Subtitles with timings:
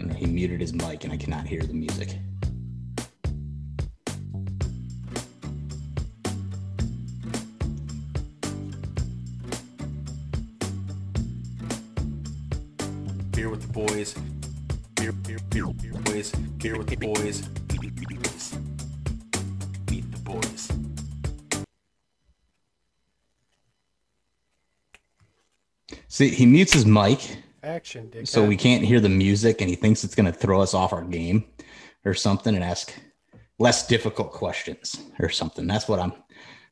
[0.00, 2.16] And he muted his mic, and I cannot hear the music.
[13.30, 14.14] Beer with the boys.
[14.96, 16.30] Beer, beer, beer, beer, boys.
[16.32, 17.48] Beer with the boys.
[19.90, 20.72] Meet the boys.
[26.08, 27.36] See, he mutes his mic,
[28.10, 28.26] Dick.
[28.26, 30.92] so we can't hear the music, and he thinks it's going to throw us off
[30.92, 31.44] our game
[32.04, 32.92] or something, and ask
[33.58, 35.66] less difficult questions or something.
[35.66, 36.12] That's what I'm.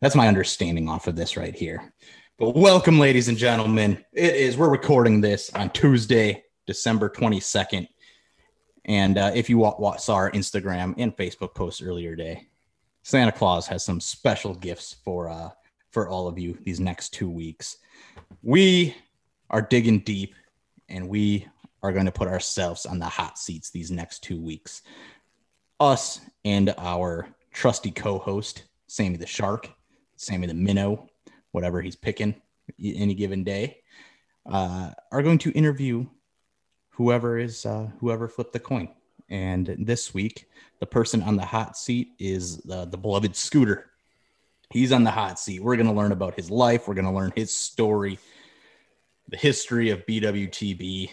[0.01, 1.93] That's my understanding off of this right here.
[2.39, 4.05] But welcome, ladies and gentlemen.
[4.13, 7.89] It is we're recording this on Tuesday, December twenty second,
[8.85, 9.61] and uh, if you
[9.99, 12.47] saw our Instagram and Facebook post earlier today,
[13.03, 15.51] Santa Claus has some special gifts for uh,
[15.91, 17.79] for all of you these next two weeks.
[18.43, 18.95] We
[19.51, 20.35] are digging deep
[20.89, 21.47] and we
[21.83, 24.83] are going to put ourselves on the hot seats these next two weeks.
[25.81, 29.71] Us and our trusty co host, Sammy the Shark,
[30.17, 31.09] Sammy the Minnow,
[31.53, 32.35] whatever he's picking
[32.83, 33.79] any given day,
[34.51, 36.07] uh, are going to interview
[36.91, 38.89] whoever is uh, whoever flipped the coin.
[39.31, 40.47] And this week,
[40.81, 43.91] the person on the hot seat is the, the beloved Scooter.
[44.71, 45.63] He's on the hot seat.
[45.63, 46.89] We're going to learn about his life.
[46.89, 48.19] We're going to learn his story
[49.29, 51.11] the history of BWTB,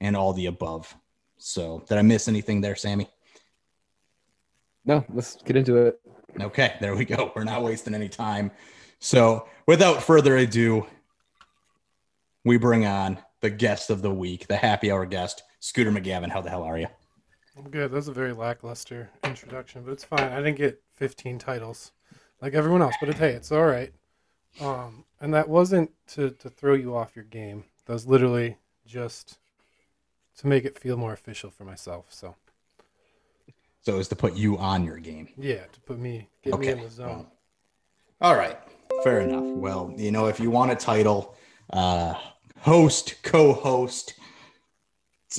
[0.00, 0.94] and all the above.
[1.38, 3.08] So, did I miss anything there, Sammy?
[4.84, 6.00] No, let's get into it.
[6.40, 7.32] Okay, there we go.
[7.36, 8.50] We're not wasting any time.
[8.98, 10.86] So, without further ado,
[12.44, 16.30] we bring on the guest of the week, the happy hour guest, Scooter McGavin.
[16.30, 16.88] How the hell are you?
[17.56, 17.90] I'm good.
[17.90, 20.32] That was a very lackluster introduction, but it's fine.
[20.32, 21.92] I didn't get 15 titles
[22.40, 23.92] like everyone else, but it, hey, it's all right.
[24.60, 27.64] Um, and that wasn't to, to throw you off your game.
[27.86, 29.38] That was literally just
[30.38, 32.06] to make it feel more official for myself.
[32.10, 32.34] So
[33.82, 35.28] So, is to put you on your game.
[35.36, 36.72] yeah, to put me get me Okay.
[36.72, 37.08] in the zone.
[37.08, 37.32] well,
[38.20, 38.58] all right.
[39.02, 39.44] Fair enough.
[39.56, 41.36] Well, you know, if you want a title,
[41.70, 42.14] uh,
[42.60, 44.14] host, co-host,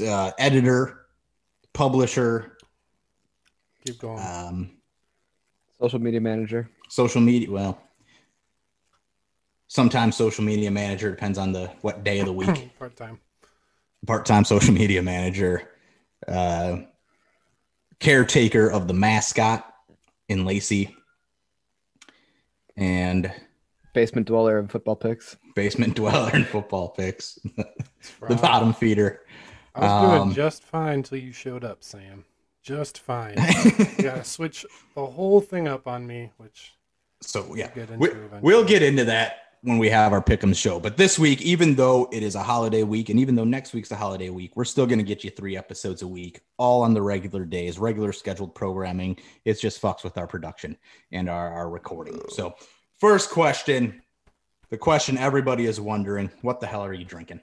[0.06, 1.06] uh, editor,
[1.74, 2.58] publisher,
[3.86, 4.20] Keep going.
[4.20, 4.72] um,
[5.80, 6.70] Social media manager.
[6.90, 7.50] social media.
[7.50, 7.82] Well,
[9.76, 12.72] sometimes social media manager depends on the what day of the week.
[12.80, 13.20] Part time.
[14.08, 15.68] Part-time social media manager,
[16.28, 16.78] uh,
[18.00, 19.66] caretaker of the mascot
[20.30, 20.96] in Lacey,
[22.78, 23.32] and
[23.94, 25.38] Basement dweller and football picks.
[25.56, 27.40] basement dweller in football picks.
[28.28, 29.22] the bottom feeder.
[29.74, 32.26] I was doing um, just fine until you showed up, Sam.
[32.62, 33.38] Just fine.
[33.66, 36.76] you gotta switch the whole thing up on me, which
[37.22, 38.10] So yeah, get into we,
[38.42, 40.80] we'll get into that when we have our pick'em show.
[40.80, 43.92] But this week, even though it is a holiday week, and even though next week's
[43.92, 46.94] a holiday week, we're still going to get you three episodes a week, all on
[46.94, 49.18] the regular days, regular scheduled programming.
[49.44, 50.78] It's just fucks with our production
[51.12, 52.22] and our, our recording.
[52.30, 52.56] So,
[53.00, 54.04] first question,
[54.70, 57.42] the question everybody is wondering: What the hell are you drinking?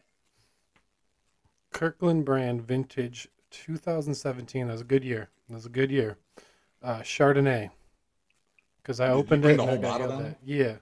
[1.73, 4.69] Kirkland brand vintage 2017.
[4.69, 5.29] That was a good year.
[5.49, 6.19] That was a good year.
[6.83, 7.71] Uh, Chardonnay.
[8.81, 9.53] Because I Did opened it.
[9.53, 10.37] and I whole got down?
[10.45, 10.75] Yeah.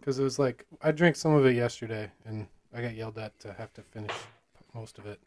[0.00, 3.38] Because it was like I drank some of it yesterday, and I got yelled at
[3.40, 4.14] to have to finish
[4.74, 5.20] most of it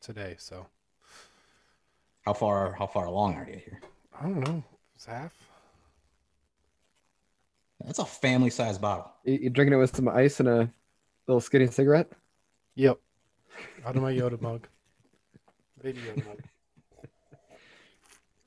[0.00, 0.34] today.
[0.38, 0.66] So
[2.26, 2.72] How far?
[2.78, 3.80] How far along are you here?
[4.18, 4.62] I don't know.
[4.94, 5.32] It's half.
[7.84, 9.10] That's a family-sized bottle.
[9.24, 10.70] You, you drinking it with some ice and a
[11.26, 12.12] little skinny cigarette?
[12.74, 12.98] Yep.
[13.86, 14.68] Out of my Yoda mug.
[15.82, 16.42] Baby Yoda mug.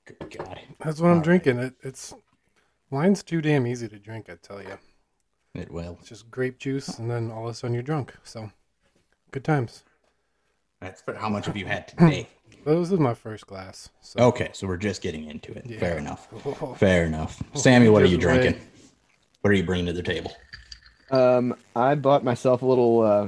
[0.05, 1.23] Good God, That's what I'm Alright.
[1.23, 1.57] drinking.
[1.59, 2.13] It, it's
[2.91, 4.29] wine's too damn easy to drink.
[4.29, 4.77] I tell you.
[5.55, 5.97] It will.
[5.99, 8.13] It's just grape juice, and then all of a sudden you're drunk.
[8.23, 8.51] So,
[9.31, 9.83] good times.
[10.81, 11.15] That's fair.
[11.15, 12.27] How much have you had today?
[12.65, 13.89] But this is my first glass.
[14.01, 14.19] So.
[14.27, 15.65] Okay, so we're just getting into it.
[15.65, 15.79] Yeah.
[15.79, 16.27] Fair enough.
[16.77, 17.41] Fair enough.
[17.55, 18.41] Sammy, what are you Just wait.
[18.41, 18.61] drinking?
[19.41, 20.31] What are you bringing to the table?
[21.11, 23.27] Um, I bought myself a little uh,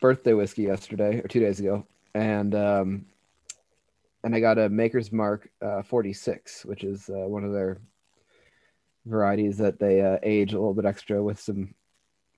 [0.00, 3.06] birthday whiskey yesterday or two days ago, and um,
[4.24, 7.78] and I got a Maker's Mark uh, 46, which is uh, one of their
[9.06, 11.74] varieties that they uh, age a little bit extra with some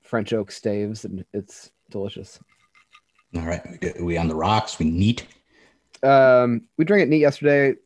[0.03, 2.39] French oak staves, and it's delicious.
[3.37, 3.63] All right,
[3.97, 4.79] we, we on the rocks.
[4.79, 5.27] We neat.
[6.03, 7.77] Um, we drank it neat yesterday.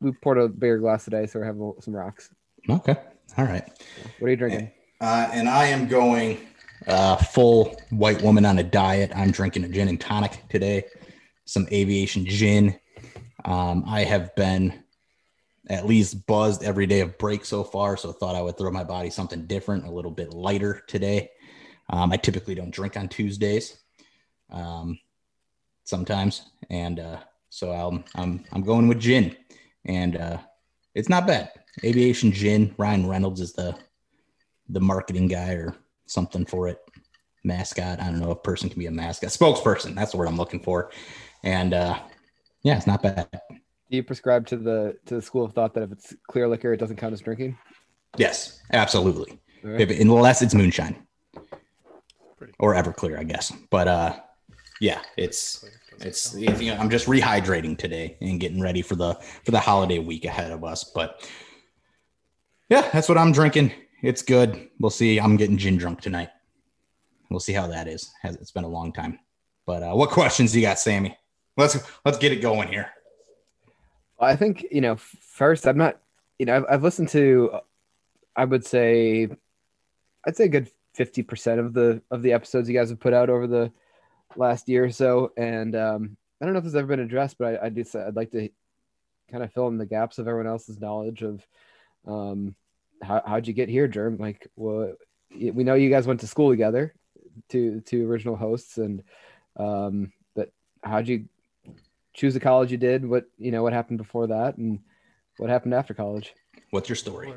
[0.00, 2.30] We poured a bigger glass today, so we're having some rocks.
[2.68, 2.96] Okay.
[3.36, 3.64] All right.
[4.18, 4.70] What are you drinking?
[5.00, 6.38] Uh, and I am going
[6.86, 9.10] uh, full white woman on a diet.
[9.14, 10.84] I'm drinking a gin and tonic today,
[11.44, 12.78] some aviation gin.
[13.44, 14.84] Um, I have been
[15.68, 18.84] at least buzzed every day of break so far, so thought I would throw my
[18.84, 21.30] body something different, a little bit lighter today.
[21.90, 23.78] Um, I typically don't drink on Tuesdays.
[24.50, 24.98] Um,
[25.84, 27.18] sometimes, and uh,
[27.50, 29.36] so I'm I'm I'm going with gin,
[29.84, 30.38] and uh,
[30.94, 31.50] it's not bad.
[31.84, 32.74] Aviation gin.
[32.78, 33.76] Ryan Reynolds is the
[34.68, 35.74] the marketing guy or
[36.06, 36.78] something for it.
[37.44, 38.00] Mascot.
[38.00, 39.30] I don't know if person can be a mascot.
[39.30, 39.94] Spokesperson.
[39.94, 40.90] That's the word I'm looking for.
[41.42, 41.98] And uh,
[42.62, 43.28] yeah, it's not bad.
[43.90, 46.72] Do you prescribe to the to the school of thought that if it's clear liquor,
[46.72, 47.56] it doesn't count as drinking?
[48.16, 49.40] Yes, absolutely.
[49.64, 51.06] All If- unless it's moonshine
[52.36, 53.52] Pretty or Everclear, I guess.
[53.70, 54.16] But uh,
[54.80, 55.64] yeah, it's
[56.00, 59.14] it's you know, I'm just rehydrating today and getting ready for the
[59.44, 60.84] for the holiday week ahead of us.
[60.84, 61.28] But
[62.68, 63.72] yeah, that's what I'm drinking.
[64.02, 64.68] It's good.
[64.78, 65.18] We'll see.
[65.18, 66.28] I'm getting gin drunk tonight.
[67.30, 68.10] We'll see how that is.
[68.22, 69.18] Has it's been a long time.
[69.66, 71.16] But uh, what questions do you got, Sammy?
[71.56, 72.90] Let's let's get it going here.
[74.20, 74.96] I think you know.
[74.96, 76.00] First, I'm not.
[76.38, 77.60] You know, I've, I've listened to.
[78.36, 79.28] I would say,
[80.26, 83.12] I'd say a good fifty percent of the of the episodes you guys have put
[83.12, 83.72] out over the
[84.36, 87.38] last year or so, and um, I don't know if this has ever been addressed,
[87.38, 88.48] but I, I just I'd like to
[89.30, 91.46] kind of fill in the gaps of everyone else's knowledge of
[92.06, 92.54] um,
[93.02, 94.16] how how'd you get here, Germ?
[94.18, 94.94] Like, well,
[95.30, 96.94] we know you guys went to school together,
[97.50, 99.02] to to original hosts, and
[99.56, 100.50] um, but
[100.82, 101.28] how'd you
[102.18, 103.06] choose the college you did?
[103.06, 104.80] What you know, what happened before that, and
[105.38, 106.34] what happened after college?
[106.70, 107.32] What's your story?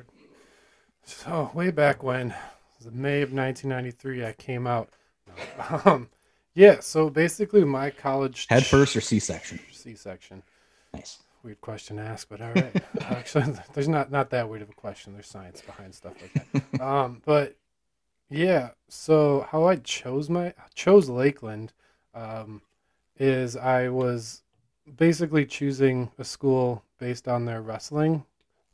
[1.03, 2.35] So way back when, it
[2.77, 4.89] was the May of 1993, I came out.
[5.85, 6.09] Um,
[6.53, 6.81] yeah.
[6.81, 9.59] So basically, my college Head first or C-section?
[9.71, 10.43] C-section.
[10.93, 11.19] Nice.
[11.43, 12.83] Weird question to ask, but all right.
[13.01, 15.13] Actually, there's not not that weird of a question.
[15.13, 16.81] There's science behind stuff like that.
[16.81, 17.55] um, but
[18.29, 18.71] yeah.
[18.89, 21.71] So how I chose my chose Lakeland
[22.13, 22.61] um,
[23.17, 24.43] is I was
[24.97, 28.25] basically choosing a school based on their wrestling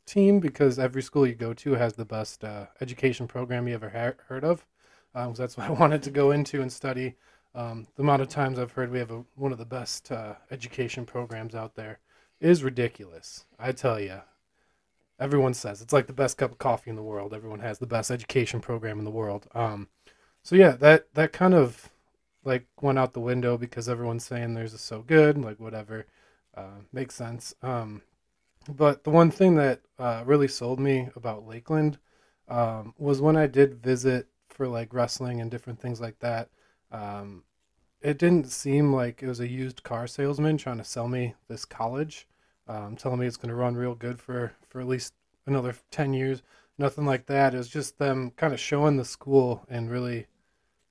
[0.06, 3.90] team because every school you go to has the best uh, education program you ever
[3.90, 4.64] ha- heard of.
[5.14, 7.16] Um, 'cause that's what I wanted to go into and study.
[7.54, 10.34] Um, the amount of times I've heard we have a, one of the best uh,
[10.50, 11.98] education programs out there
[12.40, 13.46] is ridiculous.
[13.58, 14.20] I tell you,
[15.18, 17.34] everyone says it's like the best cup of coffee in the world.
[17.34, 19.46] Everyone has the best education program in the world.
[19.54, 19.88] Um,
[20.42, 21.90] so yeah, that that kind of
[22.44, 25.38] like went out the window because everyone's saying theirs is so good.
[25.38, 26.06] Like whatever,
[26.56, 27.54] uh, makes sense.
[27.62, 28.02] Um,
[28.68, 31.98] but the one thing that uh, really sold me about Lakeland
[32.48, 36.48] um, was when I did visit for like wrestling and different things like that.
[36.90, 37.44] Um,
[38.00, 41.64] it didn't seem like it was a used car salesman trying to sell me this
[41.64, 42.28] college,
[42.68, 45.14] um, telling me it's going to run real good for for at least
[45.46, 46.42] another ten years.
[46.78, 47.54] Nothing like that.
[47.54, 50.26] It was just them kind of showing the school and really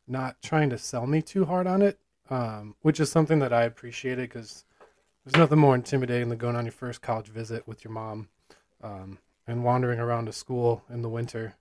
[0.08, 2.00] not trying to sell me too hard on it,
[2.30, 4.66] um, which is something that I appreciated because
[5.26, 8.30] there's nothing more intimidating than going on your first college visit with your mom
[8.82, 11.56] um, and wandering around a school in the winter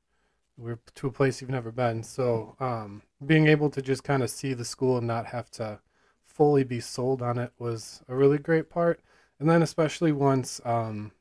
[0.57, 2.03] we're to a place you've never been.
[2.03, 5.81] So um, being able to just kind of see the school and not have to
[6.25, 9.01] fully be sold on it was a really great part.
[9.39, 11.13] And then especially once, um,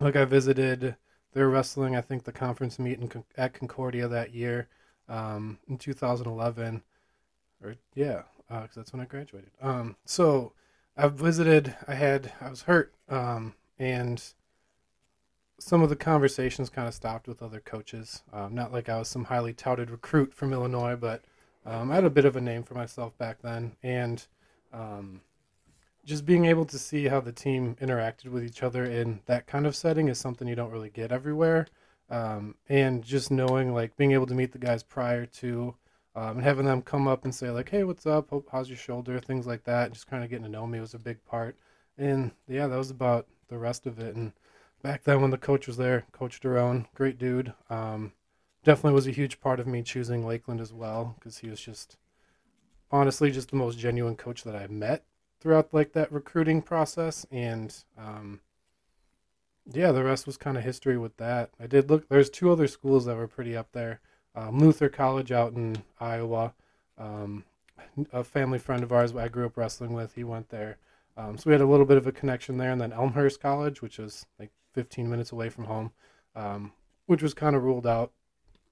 [0.00, 0.96] like I visited
[1.32, 4.68] their wrestling, I think the conference meet in, at Concordia that year
[5.08, 6.82] um, in 2011,
[7.62, 9.50] or yeah, because that's when I graduated.
[9.60, 10.52] Um, so
[10.96, 11.74] I visited.
[11.86, 14.22] I had I was hurt, um, and
[15.58, 18.22] some of the conversations kind of stopped with other coaches.
[18.32, 21.24] Um, not like I was some highly touted recruit from Illinois, but
[21.64, 24.26] um, I had a bit of a name for myself back then, and
[24.72, 25.20] um,
[26.04, 29.66] just being able to see how the team interacted with each other in that kind
[29.66, 31.66] of setting is something you don't really get everywhere.
[32.10, 35.74] Um, and just knowing, like, being able to meet the guys prior to
[36.14, 38.30] um, and having them come up and say, like, hey, what's up?
[38.50, 39.18] How's your shoulder?
[39.18, 39.92] Things like that.
[39.92, 41.56] Just kind of getting to know me was a big part.
[41.96, 44.14] And yeah, that was about the rest of it.
[44.14, 44.32] And
[44.82, 47.54] back then when the coach was there, Coach Daron, great dude.
[47.70, 48.12] Um,
[48.62, 51.96] definitely was a huge part of me choosing Lakeland as well because he was just
[52.90, 55.04] honestly just the most genuine coach that I've met
[55.40, 57.24] throughout like that recruiting process.
[57.30, 58.40] And um,
[59.70, 61.50] yeah, the rest was kind of history with that.
[61.60, 62.08] I did look.
[62.08, 64.00] There's two other schools that were pretty up there.
[64.34, 66.54] Um, Luther College out in Iowa.
[66.98, 67.44] Um,
[68.12, 70.78] a family friend of ours I grew up wrestling with, he went there.
[71.16, 73.82] Um, so we had a little bit of a connection there, and then Elmhurst College,
[73.82, 75.92] which was like 15 minutes away from home,
[76.34, 76.72] um,
[77.06, 78.12] which was kind of ruled out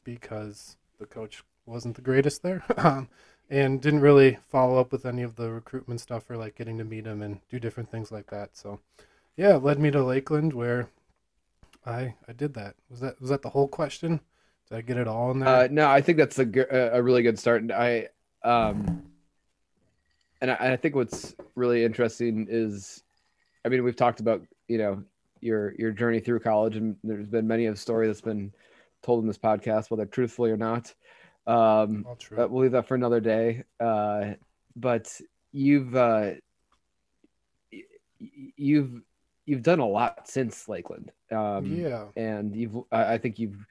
[0.05, 3.09] because the coach wasn't the greatest there, um,
[3.51, 6.85] and didn't really follow up with any of the recruitment stuff or like getting to
[6.85, 8.57] meet him and do different things like that.
[8.57, 8.81] So,
[9.37, 10.89] yeah, it led me to Lakeland where
[11.87, 12.77] I I did that.
[12.89, 14.21] Was that was that the whole question?
[14.69, 15.49] Did I get it all in there?
[15.49, 17.63] Uh, no, I think that's a a really good start.
[17.63, 18.09] And I,
[18.45, 19.03] um,
[20.41, 23.03] and I, I think what's really interesting is,
[23.65, 25.03] I mean, we've talked about you know
[25.41, 28.53] your your journey through college, and there's been many of story that's been
[29.03, 30.95] told in this podcast, whether truthfully or not.
[31.47, 32.05] Um,
[32.51, 33.65] we'll leave that for another day.
[33.81, 34.35] Uh,
[34.77, 35.21] but
[35.53, 36.33] you've uh,
[37.73, 37.83] y-
[38.57, 39.03] you've
[39.51, 41.11] you've done a lot since Lakeland.
[41.33, 42.07] Um, yeah.
[42.17, 43.67] and you've I I think you've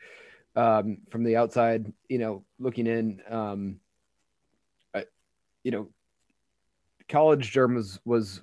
[0.57, 3.79] um, from the outside, you know, looking in, um,
[4.93, 5.05] I,
[5.63, 5.87] you know,
[7.07, 8.41] college Germ was was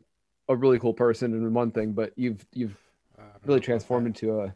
[0.48, 2.78] a really cool person and one thing, but you've you've
[3.44, 4.54] really transformed into a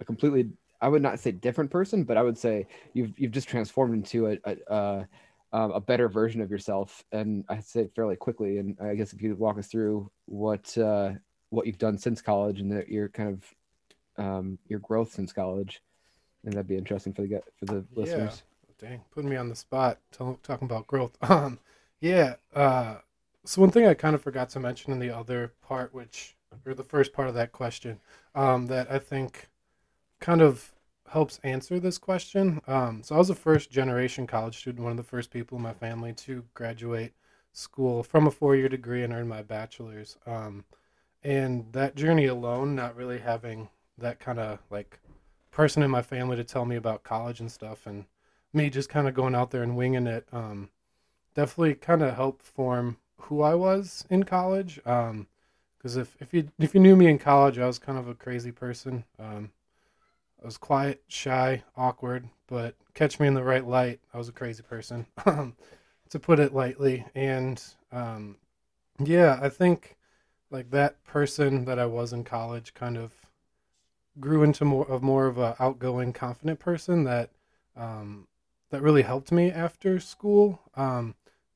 [0.00, 0.48] a completely
[0.80, 4.28] I would not say different person, but I would say you've you've just transformed into
[4.28, 5.08] a a, a,
[5.52, 8.56] um, a better version of yourself, and I say fairly quickly.
[8.56, 11.12] And I guess if you could walk us through what uh,
[11.50, 15.82] what you've done since college and that your kind of um, your growth since college,
[16.44, 17.96] and that'd be interesting for the for the Yeah.
[18.00, 18.42] listeners.
[18.78, 21.16] Dang, putting me on the spot talking about growth.
[21.30, 21.58] Um,
[22.00, 22.34] yeah.
[22.54, 22.96] Uh,
[23.44, 26.36] so one thing I kind of forgot to mention in the other part, which
[26.66, 28.00] or the first part of that question,
[28.34, 29.48] um, that I think
[30.20, 30.72] kind of
[31.08, 32.60] helps answer this question.
[32.66, 35.62] Um, so I was a first generation college student, one of the first people in
[35.62, 37.12] my family to graduate
[37.52, 40.16] school from a four year degree and earn my bachelor's.
[40.26, 40.64] Um,
[41.26, 43.68] and that journey alone, not really having
[43.98, 45.00] that kind of like
[45.50, 48.04] person in my family to tell me about college and stuff, and
[48.52, 50.70] me just kind of going out there and winging it, um,
[51.34, 54.78] definitely kind of helped form who I was in college.
[54.86, 55.26] Um,
[55.76, 58.14] because if, if you if you knew me in college, I was kind of a
[58.14, 59.04] crazy person.
[59.18, 59.50] Um,
[60.40, 64.32] I was quiet, shy, awkward, but catch me in the right light, I was a
[64.32, 65.56] crazy person, um,
[66.10, 67.04] to put it lightly.
[67.16, 68.36] And um,
[69.02, 69.96] yeah, I think
[70.50, 73.12] like that person that I was in college kind of
[74.18, 77.30] grew into more of more of a outgoing, confident person that
[77.76, 78.26] um,
[78.70, 81.14] that really helped me after school um,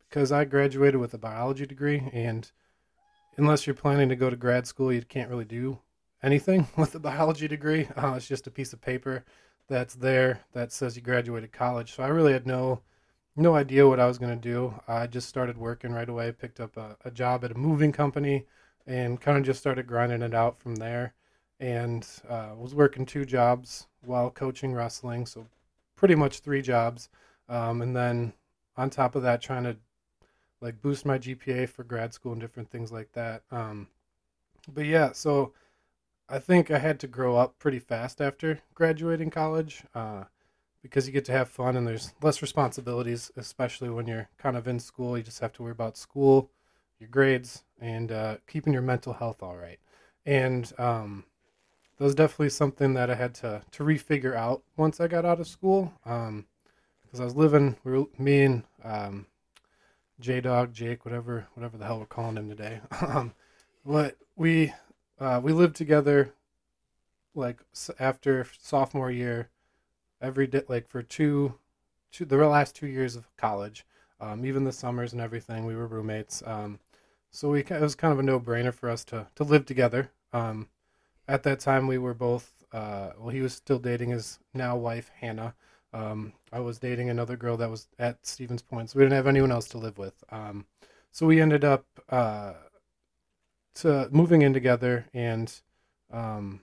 [0.08, 2.50] because I graduated with a biology degree, and
[3.36, 5.78] unless you're planning to go to grad school, you can't really do
[6.22, 7.88] anything with a biology degree.
[7.96, 9.24] Uh, it's just a piece of paper
[9.68, 11.94] that's there that says you graduated college.
[11.94, 12.80] So I really had no
[13.36, 14.74] no idea what I was going to do.
[14.88, 18.44] I just started working right away, picked up a, a job at a moving company,
[18.86, 21.14] and kind of just started grinding it out from there.
[21.58, 25.46] And uh, was working two jobs while coaching wrestling, so
[25.94, 27.10] pretty much three jobs.
[27.48, 28.32] Um, and then
[28.76, 29.76] on top of that, trying to
[30.60, 33.42] like boost my GPA for grad school and different things like that.
[33.50, 33.88] Um,
[34.72, 35.52] but yeah, so
[36.28, 40.24] I think I had to grow up pretty fast after graduating college uh,
[40.82, 44.68] because you get to have fun and there's less responsibilities, especially when you're kind of
[44.68, 45.16] in school.
[45.16, 46.50] You just have to worry about school,
[46.98, 49.78] your grades, and uh, keeping your mental health all right.
[50.26, 51.24] And um,
[51.96, 55.40] that was definitely something that I had to to refigure out once I got out
[55.40, 55.92] of school.
[56.04, 56.46] Um,
[57.02, 59.26] because I was living, we were, me and um,
[60.20, 62.80] J Dog, Jake, whatever, whatever the hell we're calling him today.
[63.00, 63.32] um,
[63.84, 64.72] but we
[65.18, 66.32] uh, we lived together
[67.34, 67.60] like
[67.98, 69.48] after sophomore year,
[70.20, 71.54] every day, like for two,
[72.12, 73.84] two the last two years of college,
[74.20, 76.42] um, even the summers and everything, we were roommates.
[76.46, 76.78] Um,
[77.30, 80.10] so we it was kind of a no brainer for us to to live together.
[80.32, 80.68] Um,
[81.28, 82.64] at that time, we were both.
[82.72, 85.54] Uh, well, he was still dating his now wife Hannah.
[85.92, 89.26] Um, I was dating another girl that was at Stevens Point, so we didn't have
[89.26, 90.22] anyone else to live with.
[90.30, 90.66] Um,
[91.10, 92.52] so we ended up uh,
[93.76, 95.52] to moving in together, and
[96.12, 96.60] um,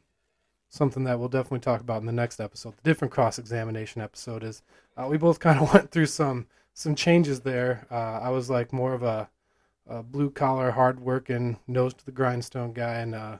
[0.69, 4.43] something that we'll definitely talk about in the next episode, the different cross examination episode,
[4.43, 4.61] is
[4.95, 7.87] uh, we both kind of went through some some changes there.
[7.89, 9.29] Uh, I was like more of a,
[9.87, 13.37] a blue collar, hard working, nose to the grindstone guy, and uh,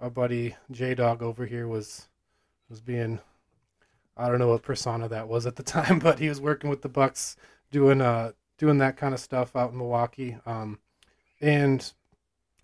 [0.00, 2.08] our buddy J Dog over here was
[2.68, 3.20] was being
[4.16, 6.82] I don't know what persona that was at the time, but he was working with
[6.82, 7.36] the Bucks
[7.70, 10.36] doing uh doing that kind of stuff out in Milwaukee.
[10.46, 10.78] Um,
[11.40, 11.92] and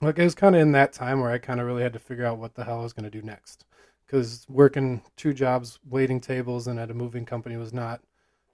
[0.01, 1.99] like it was kind of in that time where I kind of really had to
[1.99, 3.65] figure out what the hell I was going to do next,
[4.07, 8.01] because working two jobs, waiting tables, and at a moving company was not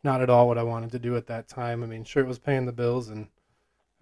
[0.02, 1.83] not at all what I wanted to do at that time.
[1.83, 3.28] I mean, sure it was paying the bills, and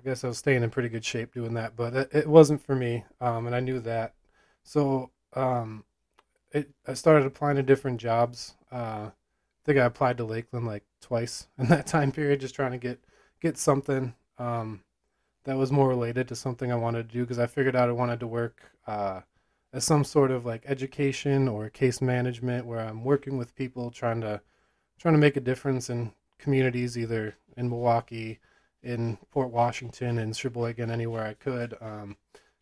[0.04, 2.60] I guess I was staying in pretty good shape doing that, but it, it wasn't
[2.60, 4.14] for me, um, and I knew that.
[4.62, 5.84] So um,
[6.52, 8.54] it I started applying to different jobs.
[8.70, 9.12] Uh, I
[9.64, 13.02] think I applied to Lakeland like twice in that time period, just trying to get
[13.40, 14.82] get something um,
[15.44, 17.92] that was more related to something I wanted to do because I figured out I
[17.92, 19.20] wanted to work uh,
[19.72, 24.20] as some sort of like education or case management where I'm working with people trying
[24.20, 24.42] to
[24.98, 28.38] trying to make a difference in communities either in Milwaukee,
[28.84, 31.74] in Port Washington, in Sheboygan, anywhere I could.
[31.80, 32.16] Um,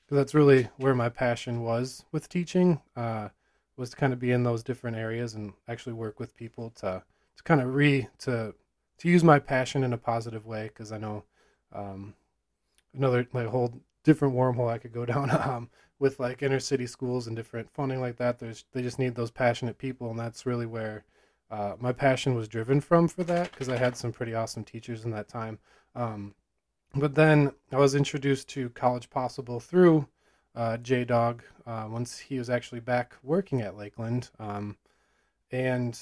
[0.06, 2.80] 'cause that's really where my passion was with teaching.
[2.96, 3.30] Uh,
[3.76, 7.02] was to kind of be in those different areas and actually work with people to
[7.36, 8.54] to kind of re to
[8.98, 11.24] to use my passion in a positive way because I know
[11.72, 12.14] um,
[12.94, 17.26] another like whole different wormhole I could go down um, with like inner city schools
[17.26, 18.38] and different funding like that.
[18.38, 21.04] There's they just need those passionate people, and that's really where
[21.50, 25.04] uh, my passion was driven from for that because I had some pretty awesome teachers
[25.04, 25.58] in that time.
[25.94, 26.34] Um,
[26.94, 30.08] but then I was introduced to College Possible through
[30.54, 34.76] uh, J Dog uh, once he was actually back working at Lakeland, um,
[35.50, 35.98] and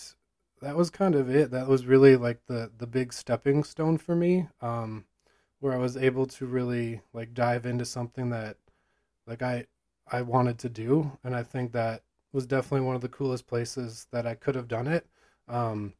[0.60, 1.50] that was kind of it.
[1.50, 5.04] That was really like the the big stepping stone for me, um,
[5.60, 8.56] where I was able to really like dive into something that
[9.26, 9.66] like I
[10.10, 14.06] I wanted to do, and I think that was definitely one of the coolest places
[14.10, 15.06] that I could have done it.
[15.48, 15.94] Um,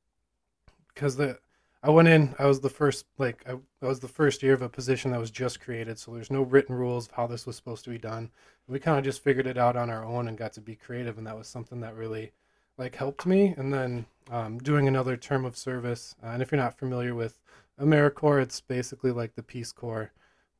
[0.88, 1.38] because the
[1.82, 4.62] I went in, I was the first like I, that was the first year of
[4.62, 7.56] a position that was just created, so there's no written rules of how this was
[7.56, 8.30] supposed to be done.
[8.68, 11.16] We kind of just figured it out on our own and got to be creative,
[11.16, 12.32] and that was something that really
[12.76, 13.54] like helped me.
[13.56, 17.40] And then um, doing another term of service, uh, and if you're not familiar with
[17.80, 20.12] AmeriCorps, it's basically like the Peace Corps,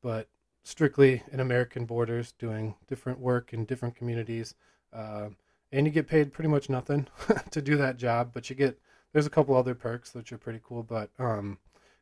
[0.03, 0.27] but
[0.63, 4.55] strictly in American borders, doing different work in different communities.
[4.93, 5.29] Uh,
[5.73, 7.07] and you get paid pretty much nothing
[7.51, 8.79] to do that job, but you get
[9.13, 10.83] there's a couple other perks that are pretty cool.
[10.83, 11.59] But um,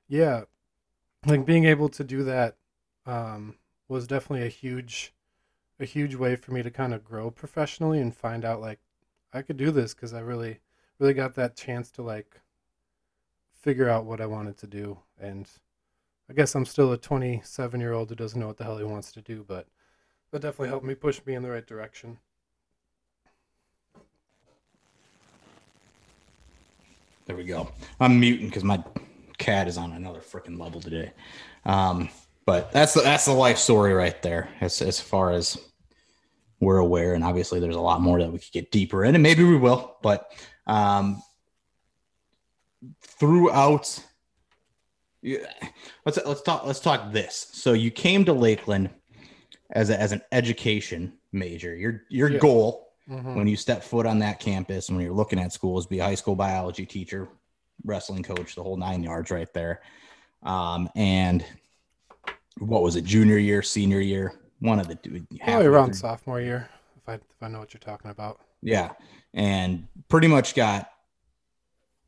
[0.09, 0.45] yeah,
[1.27, 2.57] like being able to do that
[3.07, 3.57] um,
[3.89, 5.15] was definitely a huge
[5.81, 8.81] a huge way for me to kind of grow professionally and find out like
[9.33, 10.61] I could do this because I really
[10.99, 12.41] really got that chance to like
[13.53, 15.49] figure out what I wanted to do and
[16.31, 18.85] I guess I'm still a 27 year old who doesn't know what the hell he
[18.85, 19.67] wants to do, but
[20.31, 22.19] that definitely helped me push me in the right direction.
[27.29, 27.69] There we go.
[28.01, 28.83] I'm muting because my
[29.37, 31.13] cat is on another freaking level today.
[31.67, 32.09] Um,
[32.47, 34.49] but that's the, that's the life story right there.
[34.63, 35.59] As as far as
[36.59, 39.23] we're aware, and obviously there's a lot more that we could get deeper in, and
[39.23, 39.99] maybe we will.
[40.03, 40.33] But
[40.67, 41.23] um,
[43.03, 44.03] throughout,
[45.21, 45.53] yeah,
[46.07, 47.51] let's let's talk let's talk this.
[47.53, 48.89] So you came to Lakeland
[49.73, 51.77] as a, as an education major.
[51.77, 52.39] Your your Yeah.
[52.39, 53.37] goal Mm-hmm.
[53.37, 56.05] when you step foot on that campus and when you're looking at schools, be a
[56.05, 57.27] high school biology teacher,
[57.85, 59.81] wrestling coach, the whole nine yards right there.
[60.43, 61.43] Um, and
[62.59, 64.35] what was it, junior year, senior year?
[64.61, 64.97] One of the.
[65.43, 68.41] Probably around sophomore year, if I if I know what you're talking about.
[68.63, 68.93] Yeah.
[69.33, 70.91] And pretty much got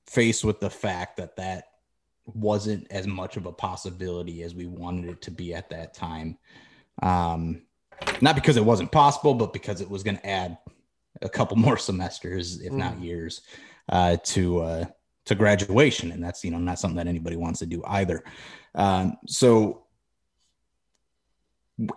[0.07, 1.65] faced with the fact that that
[2.27, 6.37] wasn't as much of a possibility as we wanted it to be at that time.
[7.03, 7.63] Um,
[8.21, 10.59] not because it wasn't possible, but because it was going to add
[11.23, 13.43] a couple more semesters, if not years,
[13.89, 14.85] uh, to uh,
[15.27, 18.23] to graduation, and that's you know not something that anybody wants to do either.
[18.75, 19.85] Um, so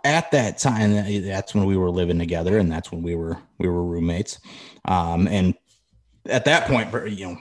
[0.03, 0.93] at that time,
[1.25, 4.39] that's when we were living together, and that's when we were we were roommates.
[4.85, 5.55] Um, and
[6.27, 7.37] at that point, you know,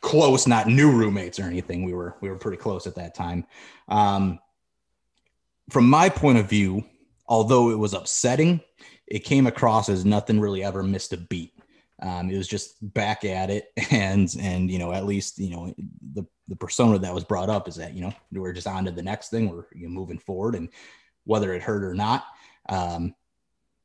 [0.00, 1.84] close, not new roommates or anything.
[1.84, 3.46] We were we were pretty close at that time.
[3.88, 4.38] Um,
[5.70, 6.84] from my point of view,
[7.26, 8.60] although it was upsetting,
[9.06, 11.52] it came across as nothing really ever missed a beat.
[12.02, 15.74] Um, it was just back at it, and and you know at least you know
[16.14, 18.90] the the persona that was brought up is that you know we're just on to
[18.90, 19.48] the next thing.
[19.48, 20.68] We're you know, moving forward, and
[21.24, 22.24] whether it hurt or not,
[22.68, 23.14] um,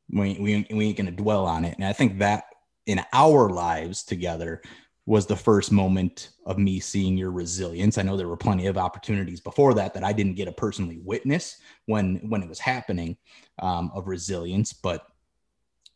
[0.10, 1.76] we we we ain't gonna dwell on it.
[1.76, 2.46] And I think that
[2.86, 4.62] in our lives together
[5.10, 7.98] was the first moment of me seeing your resilience.
[7.98, 11.00] I know there were plenty of opportunities before that that I didn't get to personally
[11.00, 13.18] witness when when it was happening
[13.58, 14.72] um, of resilience.
[14.72, 15.08] But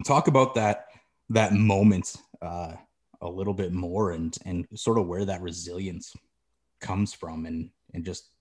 [0.03, 0.87] talk about that
[1.29, 2.73] that moment uh,
[3.21, 6.15] a little bit more and and sort of where that resilience
[6.81, 8.31] comes from and and just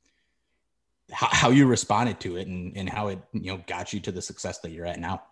[1.10, 4.10] how, how you responded to it and, and how it you know got you to
[4.10, 5.22] the success that you're at now.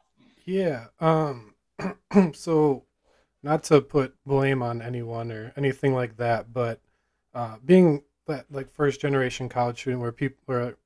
[0.45, 0.89] Yeah.
[1.01, 1.55] Um.
[2.35, 2.85] so,
[3.43, 6.81] not to put blame on anyone or anything like that, but
[7.35, 10.77] uh, being that like first generation college student, where people where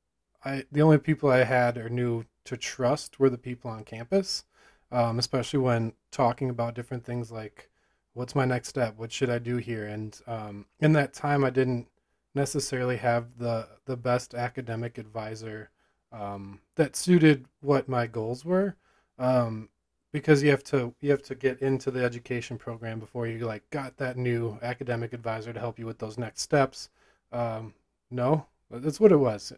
[0.45, 4.45] I the only people I had or knew to trust were the people on campus,
[4.93, 7.71] um, especially when talking about different things like
[8.14, 11.51] what's my next step, what should I do here, and um, in that time I
[11.51, 11.88] didn't
[12.35, 15.71] necessarily have the the best academic advisor
[16.12, 18.77] um, that suited what my goals were.
[19.19, 19.69] Um,
[20.14, 23.68] because you have to you have to get into the education program before you like
[23.70, 26.88] got that new academic advisor to help you with those next steps.
[27.33, 27.74] Um,
[28.12, 29.53] no, that's what it was.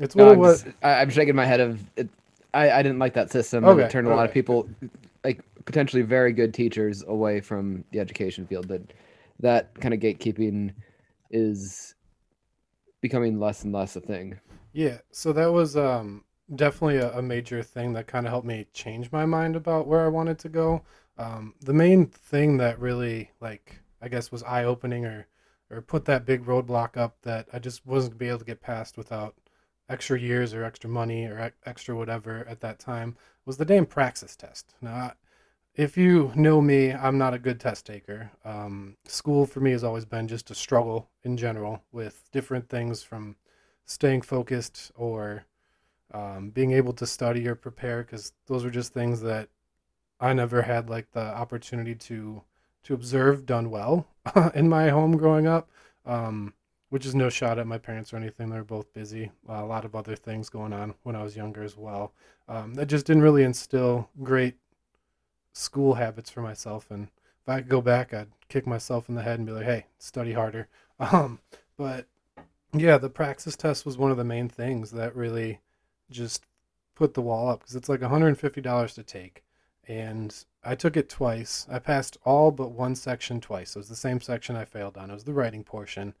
[0.00, 0.62] It's what No, it I'm, was.
[0.64, 2.08] just- I, I'm shaking my head of it.
[2.52, 3.64] I, I didn't like that system.
[3.64, 4.68] Okay, It turned a lot of people,
[5.22, 8.66] like potentially very good teachers, away from the education field.
[8.66, 8.82] That
[9.38, 10.74] that kind of gatekeeping
[11.30, 11.94] is
[13.00, 14.40] becoming less and less a thing.
[14.72, 18.66] Yeah, so that was um, definitely a, a major thing that kind of helped me
[18.72, 20.82] change my mind about where I wanted to go.
[21.18, 25.26] Um, the main thing that really, like, I guess was eye opening or,
[25.70, 28.96] or put that big roadblock up that I just wasn't be able to get past
[28.96, 29.34] without
[29.88, 33.86] extra years or extra money or ex- extra whatever at that time was the damn
[33.86, 34.74] praxis test.
[34.80, 35.12] Now, I-
[35.74, 38.30] if you know me, I'm not a good test taker.
[38.44, 43.02] Um, school for me has always been just a struggle in general with different things
[43.02, 43.34] from
[43.84, 45.46] staying focused or
[46.14, 49.48] um, being able to study or prepare because those were just things that
[50.20, 52.42] I never had like the opportunity to
[52.84, 54.06] to observe done well
[54.54, 55.68] in my home growing up.
[56.06, 56.54] Um,
[56.94, 58.50] which is no shot at my parents or anything.
[58.50, 59.32] They're both busy.
[59.48, 62.12] Uh, a lot of other things going on when I was younger as well.
[62.48, 64.54] Um, that just didn't really instill great
[65.54, 66.92] school habits for myself.
[66.92, 67.08] And
[67.42, 69.86] if I could go back, I'd kick myself in the head and be like, "Hey,
[69.98, 70.68] study harder."
[71.00, 71.40] Um,
[71.76, 72.06] but
[72.72, 75.58] yeah, the praxis test was one of the main things that really
[76.10, 76.44] just
[76.94, 79.42] put the wall up because it's like $150 to take.
[79.86, 81.66] And I took it twice.
[81.70, 83.76] I passed all but one section twice.
[83.76, 85.10] It was the same section I failed on.
[85.10, 86.14] It was the writing portion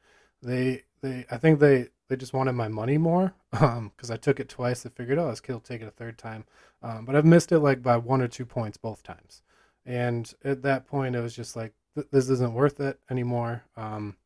[0.44, 4.38] they they I think they they just wanted my money more um because I took
[4.38, 4.82] it twice.
[4.82, 6.44] They figured, oh, this kid will take it a third time,
[6.82, 9.42] um, but I've missed it like by one or two points both times.
[9.86, 11.72] And at that point, it was just like
[12.10, 13.64] this isn't worth it anymore.
[13.76, 14.16] Um,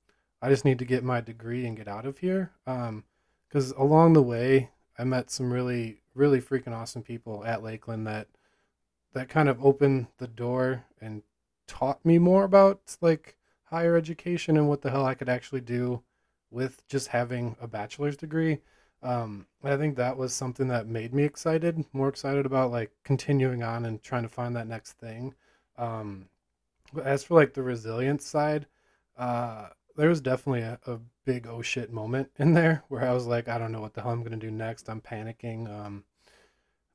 [0.40, 2.52] I just need to get my degree and get out of here.
[2.64, 8.06] Because um, along the way, I met some really really freaking awesome people at Lakeland
[8.06, 8.26] that
[9.14, 11.22] that kind of opened the door and
[11.66, 16.02] taught me more about like higher education and what the hell I could actually do
[16.50, 18.58] with just having a bachelor's degree.
[19.02, 23.62] Um, I think that was something that made me excited, more excited about like continuing
[23.62, 25.34] on and trying to find that next thing.
[25.76, 26.28] Um,
[27.04, 28.66] as for like the resilience side,
[29.16, 33.26] uh, there was definitely a, a, big oh shit moment in there where I was
[33.26, 34.88] like, I don't know what the hell I'm gonna do next.
[34.88, 35.68] I'm panicking.
[35.68, 36.04] Um,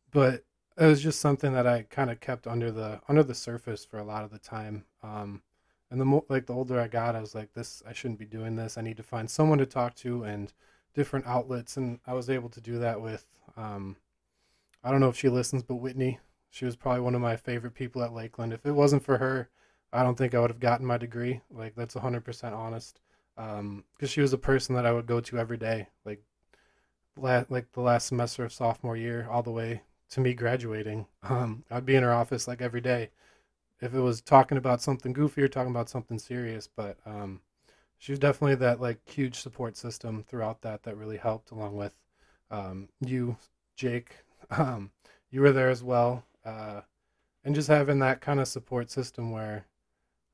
[0.09, 0.43] but
[0.77, 3.99] it was just something that I kind of kept under the under the surface for
[3.99, 4.85] a lot of the time.
[5.03, 5.43] Um,
[5.91, 8.25] and the more like the older I got, I was like, this I shouldn't be
[8.25, 8.77] doing this.
[8.77, 10.51] I need to find someone to talk to and
[10.95, 13.25] different outlets, and I was able to do that with.
[13.55, 13.97] Um,
[14.83, 17.75] I don't know if she listens, but Whitney, she was probably one of my favorite
[17.75, 18.53] people at Lakeland.
[18.53, 19.49] If it wasn't for her,
[19.93, 21.41] I don't think I would have gotten my degree.
[21.51, 22.99] Like that's 100% honest.
[23.35, 26.21] Because um, she was a person that I would go to every day, like,
[27.17, 31.07] la- like the last semester of sophomore year, all the way to me graduating.
[31.23, 33.09] Um, I'd be in her office like every day
[33.81, 36.67] if it was talking about something goofy or talking about something serious.
[36.67, 37.41] But um,
[37.97, 41.93] she was definitely that like huge support system throughout that that really helped, along with
[42.51, 43.37] um, you,
[43.75, 44.17] Jake.
[44.51, 44.91] Um,
[45.31, 46.81] you were there as well, uh,
[47.43, 49.65] and just having that kind of support system where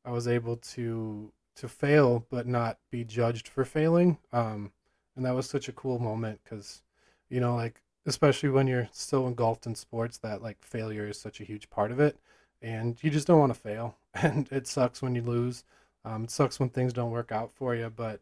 [0.09, 4.17] I was able to to fail but not be judged for failing.
[4.33, 4.71] Um,
[5.15, 6.81] and that was such a cool moment because,
[7.29, 11.39] you know, like especially when you're still engulfed in sports, that like failure is such
[11.39, 12.17] a huge part of it
[12.61, 13.95] and you just don't want to fail.
[14.15, 15.63] And it sucks when you lose.
[16.03, 17.91] Um, it sucks when things don't work out for you.
[17.95, 18.21] But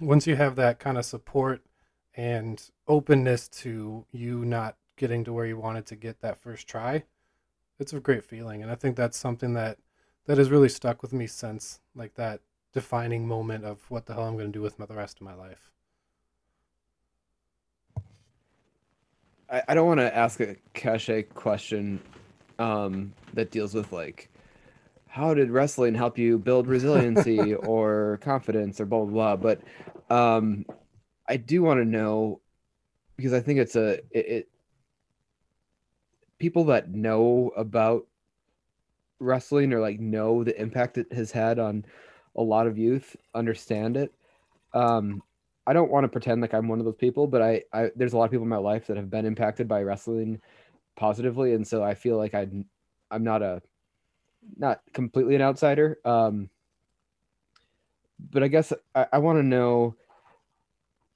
[0.00, 1.62] once you have that kind of support
[2.14, 7.02] and openness to you not getting to where you wanted to get that first try,
[7.80, 8.62] it's a great feeling.
[8.62, 9.78] And I think that's something that
[10.26, 12.40] that has really stuck with me since, like that
[12.72, 15.34] defining moment of what the hell I'm going to do with the rest of my
[15.34, 15.70] life.
[19.50, 22.00] I, I don't want to ask a cliche question
[22.58, 24.30] um, that deals with like
[25.08, 29.36] how did wrestling help you build resiliency or confidence or blah blah blah.
[29.36, 29.60] But
[30.14, 30.64] um,
[31.28, 32.40] I do want to know
[33.16, 34.48] because I think it's a it, it
[36.38, 38.06] people that know about
[39.22, 41.84] wrestling or like know the impact it has had on
[42.36, 44.12] a lot of youth understand it.
[44.74, 45.22] Um,
[45.66, 48.14] I don't want to pretend like I'm one of those people, but I, I there's
[48.14, 50.40] a lot of people in my life that have been impacted by wrestling
[50.96, 52.48] positively, and so I feel like I
[53.10, 53.62] I'm not a
[54.56, 55.98] not completely an outsider.
[56.04, 56.50] Um,
[58.30, 59.94] but I guess I, I want to know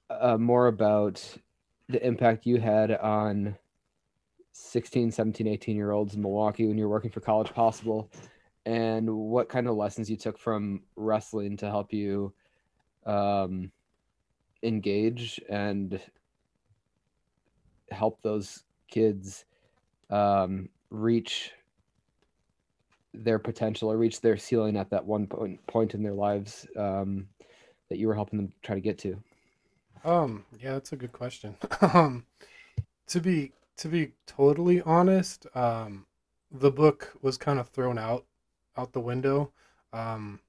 [0.09, 1.23] uh, more about
[1.89, 3.57] the impact you had on
[4.57, 8.09] 16, 17, 18 year olds in Milwaukee when you're working for College Possible
[8.65, 12.33] and what kind of lessons you took from wrestling to help you
[13.05, 13.71] um,
[14.63, 16.01] engage and
[17.91, 19.45] help those kids
[20.09, 21.51] um, reach
[23.13, 27.27] their potential or reach their ceiling at that one point point in their lives um,
[27.89, 29.17] that you were helping them try to get to?
[30.03, 31.55] Um, yeah, that's a good question.
[31.93, 32.25] um,
[33.07, 36.05] to be to be totally honest, um,
[36.51, 38.25] the book was kind of thrown out
[38.77, 39.51] out the window.
[39.93, 40.39] Um,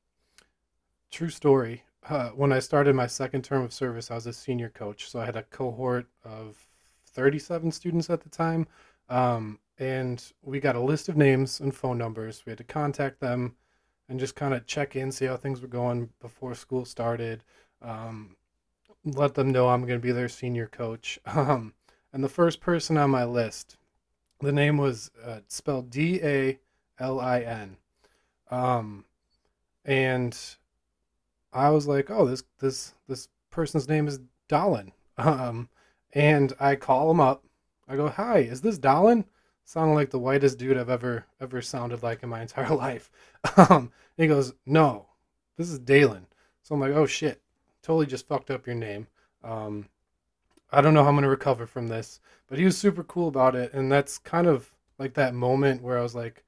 [1.11, 1.83] true story.
[2.09, 5.21] Uh, when I started my second term of service, I was a senior coach, so
[5.21, 6.67] I had a cohort of
[7.07, 8.67] 37 students at the time.
[9.09, 12.43] Um, and we got a list of names and phone numbers.
[12.45, 13.57] We had to contact them
[14.09, 17.45] and just kind of check in, see how things were going before school started.
[17.83, 18.37] Um,
[19.05, 21.19] let them know I'm going to be their senior coach.
[21.27, 21.75] Um,
[22.13, 23.77] and the first person on my list,
[24.41, 26.59] the name was uh, spelled D A
[26.99, 27.77] L I N.
[28.51, 29.05] Um,
[29.85, 30.39] and
[31.53, 34.93] I was like, oh, this this this person's name is Dolan.
[35.19, 35.69] Um,
[36.13, 37.43] and I call him up
[37.89, 39.25] I go, "Hi, is this Dallin?"
[39.65, 43.11] Sounding like the whitest dude I've ever ever sounded like in my entire life.
[43.57, 45.07] Um, he goes, "No,
[45.57, 46.27] this is Dalen."
[46.63, 47.41] So I'm like, "Oh shit,
[47.83, 49.07] totally just fucked up your name."
[49.43, 49.89] Um,
[50.71, 53.55] I don't know how I'm gonna recover from this, but he was super cool about
[53.55, 56.45] it, and that's kind of like that moment where I was like,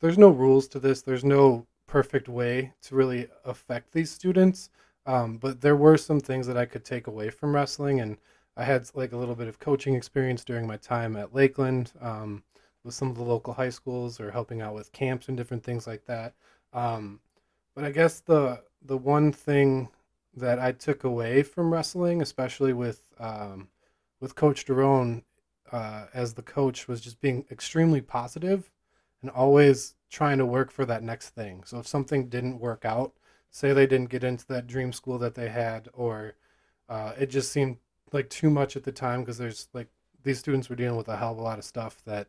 [0.00, 1.02] "There's no rules to this.
[1.02, 4.70] There's no perfect way to really affect these students."
[5.06, 8.18] Um, but there were some things that I could take away from wrestling, and
[8.56, 12.44] I had like a little bit of coaching experience during my time at Lakeland um,
[12.84, 15.86] with some of the local high schools, or helping out with camps and different things
[15.86, 16.34] like that.
[16.72, 17.20] Um,
[17.74, 19.88] but I guess the the one thing
[20.34, 23.68] that I took away from wrestling, especially with um,
[24.20, 25.22] with Coach Derone
[25.72, 28.70] uh, as the coach, was just being extremely positive
[29.22, 31.62] and always trying to work for that next thing.
[31.64, 33.12] So if something didn't work out,
[33.50, 36.34] say they didn't get into that dream school that they had, or
[36.88, 37.78] uh, it just seemed
[38.12, 39.88] like too much at the time because there's like
[40.22, 42.28] these students were dealing with a hell of a lot of stuff that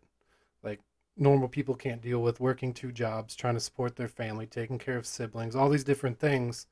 [0.64, 0.80] like
[1.18, 4.98] normal people can't deal with working two jobs trying to support their family taking care
[4.98, 6.68] of siblings all these different things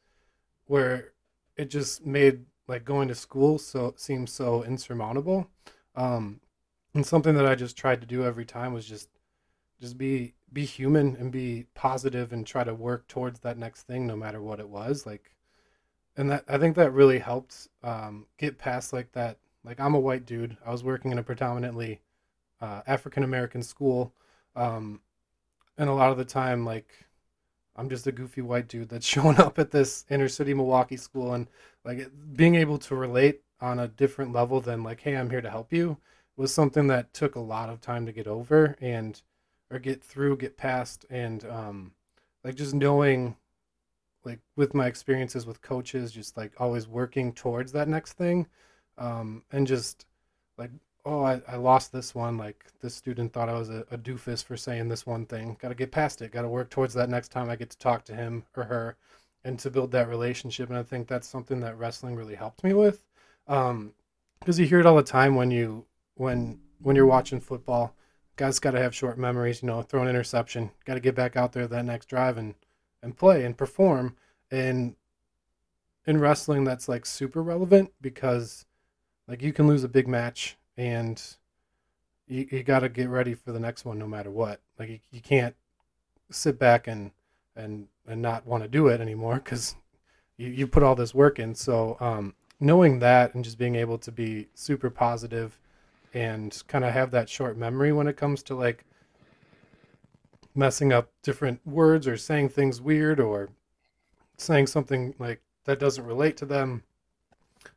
[0.65, 1.13] where
[1.57, 5.49] it just made like going to school so seem so insurmountable.
[5.95, 6.41] Um
[6.97, 9.09] and something that i just tried to do every time was just
[9.79, 14.07] just be be human and be positive and try to work towards that next thing
[14.07, 15.35] no matter what it was like
[16.17, 19.99] and that i think that really helped um, get past like that like i'm a
[19.99, 20.57] white dude.
[20.65, 22.01] I was working in a predominantly
[22.59, 24.13] uh, african american school
[24.55, 25.01] um,
[25.77, 26.89] and a lot of the time like
[27.77, 31.33] i'm just a goofy white dude that's showing up at this inner city milwaukee school
[31.33, 31.47] and
[31.85, 35.49] like being able to relate on a different level than like hey i'm here to
[35.49, 35.97] help you
[36.37, 39.21] was something that took a lot of time to get over and
[39.69, 41.91] or get through, get past, and um,
[42.43, 43.35] like just knowing,
[44.23, 48.47] like with my experiences with coaches, just like always working towards that next thing,
[48.97, 50.05] um, and just
[50.57, 50.71] like
[51.07, 52.37] oh I, I lost this one.
[52.37, 55.57] Like this student thought i was a, a doofus for saying this one thing.
[55.59, 56.31] Got to get past it.
[56.31, 58.97] Got to work towards that next time i get to talk to him or her
[59.43, 60.69] and to build that relationship.
[60.69, 63.03] And i think that's something that wrestling really helped me with.
[63.45, 63.93] Because um,
[64.45, 67.95] you hear it all the time when you when when you're watching football.
[68.35, 69.63] Guys got to have short memories.
[69.63, 72.53] You know, throw an interception, got to get back out there that next drive and
[73.01, 74.15] and play and perform.
[74.51, 74.95] And
[76.05, 78.65] in wrestling, that's like super relevant because
[79.27, 81.21] like you can lose a big match and
[82.27, 84.61] you, you got to get ready for the next one no matter what.
[84.77, 85.55] Like you, you can't
[86.29, 87.11] sit back and
[87.55, 89.75] and and not want to do it anymore because
[90.37, 91.55] you, you put all this work in.
[91.55, 95.59] So um, knowing that and just being able to be super positive
[96.13, 98.85] and kind of have that short memory when it comes to like
[100.55, 103.49] messing up different words or saying things weird or
[104.37, 106.83] saying something like that doesn't relate to them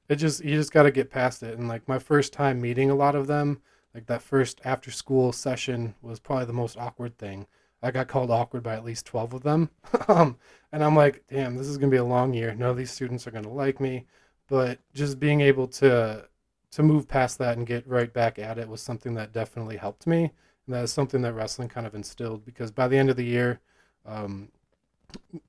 [0.08, 2.90] it just you just got to get past it and like my first time meeting
[2.90, 3.60] a lot of them
[3.94, 7.46] like that first after school session was probably the most awkward thing
[7.82, 9.70] i got called awkward by at least 12 of them
[10.08, 10.36] um,
[10.72, 12.90] and i'm like damn this is going to be a long year none of these
[12.90, 14.04] students are going to like me
[14.48, 16.24] but just being able to
[16.72, 20.06] to move past that and get right back at it was something that definitely helped
[20.06, 20.30] me.
[20.66, 23.24] And that is something that wrestling kind of instilled because by the end of the
[23.24, 23.60] year,
[24.06, 24.48] um,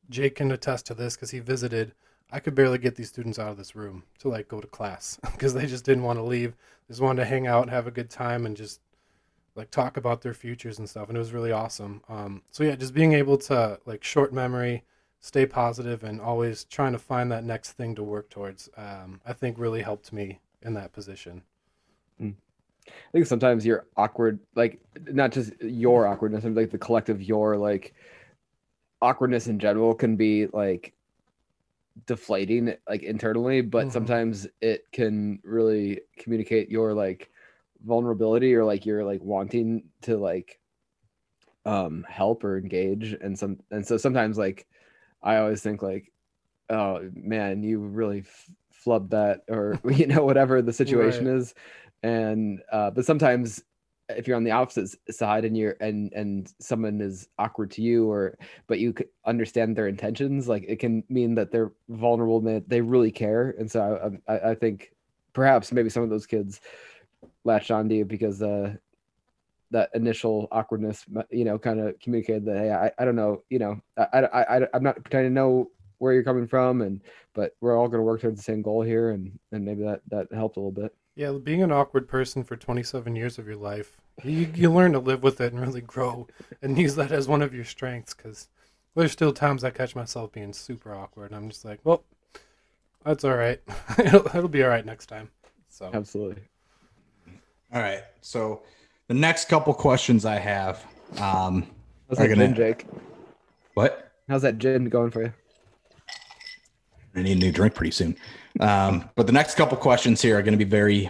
[0.10, 1.93] Jake can attest to this because he visited.
[2.32, 5.20] I could barely get these students out of this room to like go to class
[5.34, 6.52] because they just didn't want to leave.
[6.88, 8.80] They just wanted to hang out and have a good time and just
[9.56, 11.10] like talk about their futures and stuff.
[11.10, 12.02] And it was really awesome.
[12.08, 14.84] Um, so yeah, just being able to like short memory,
[15.20, 18.70] stay positive, and always trying to find that next thing to work towards.
[18.78, 21.44] Um, I think really helped me in that position.
[22.22, 22.36] Mm.
[22.88, 24.80] I think sometimes you're awkward, like
[25.12, 27.94] not just your awkwardness, like the collective your like
[29.02, 30.94] awkwardness in general can be like
[32.06, 33.91] deflating like internally, but mm-hmm.
[33.91, 37.30] sometimes it can really communicate your like
[37.86, 40.60] vulnerability or like you're like wanting to like
[41.65, 44.67] um help or engage and some and so sometimes like
[45.21, 46.12] I always think like
[46.69, 51.36] oh man you really f- flub that or you know whatever the situation right.
[51.36, 51.54] is
[52.01, 53.63] and uh but sometimes
[54.17, 58.10] if you're on the opposite side and you're and and someone is awkward to you
[58.10, 58.93] or but you
[59.26, 63.56] understand their intentions like it can mean that they're vulnerable and that they really care.
[63.58, 64.93] And so I, I, I think
[65.34, 66.62] perhaps maybe some of those kids
[67.43, 68.76] latched onto you because uh
[69.71, 73.60] that initial awkwardness you know kind of communicated that hey I, I don't know you
[73.60, 75.71] know I, I, I i'm not pretending to know
[76.02, 77.00] where you're coming from and
[77.34, 79.12] but we're all going to work towards the same goal here.
[79.12, 82.56] And and maybe that that helped a little bit yeah being an awkward person for
[82.56, 86.28] 27 years of your life you, you learn to live with it and really grow
[86.62, 88.47] and use that as one of your strengths because
[88.95, 92.04] there's still times i catch myself being super awkward and i'm just like well
[93.04, 93.62] that's all right
[93.97, 95.30] it'll, it'll be all right next time
[95.69, 96.41] so absolutely
[97.74, 98.04] All right.
[98.19, 98.63] So
[99.08, 100.84] the next couple questions I have.
[101.17, 101.65] Um,
[102.10, 102.86] How's Are that gonna- gin, Jake?
[103.76, 104.12] what?
[104.28, 105.34] How's that gin going for you?
[107.15, 108.17] I need a new drink pretty soon.
[108.59, 111.09] Um, but the next couple questions here are going to be very.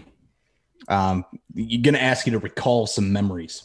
[0.88, 3.64] Um, you're going to ask you to recall some memories,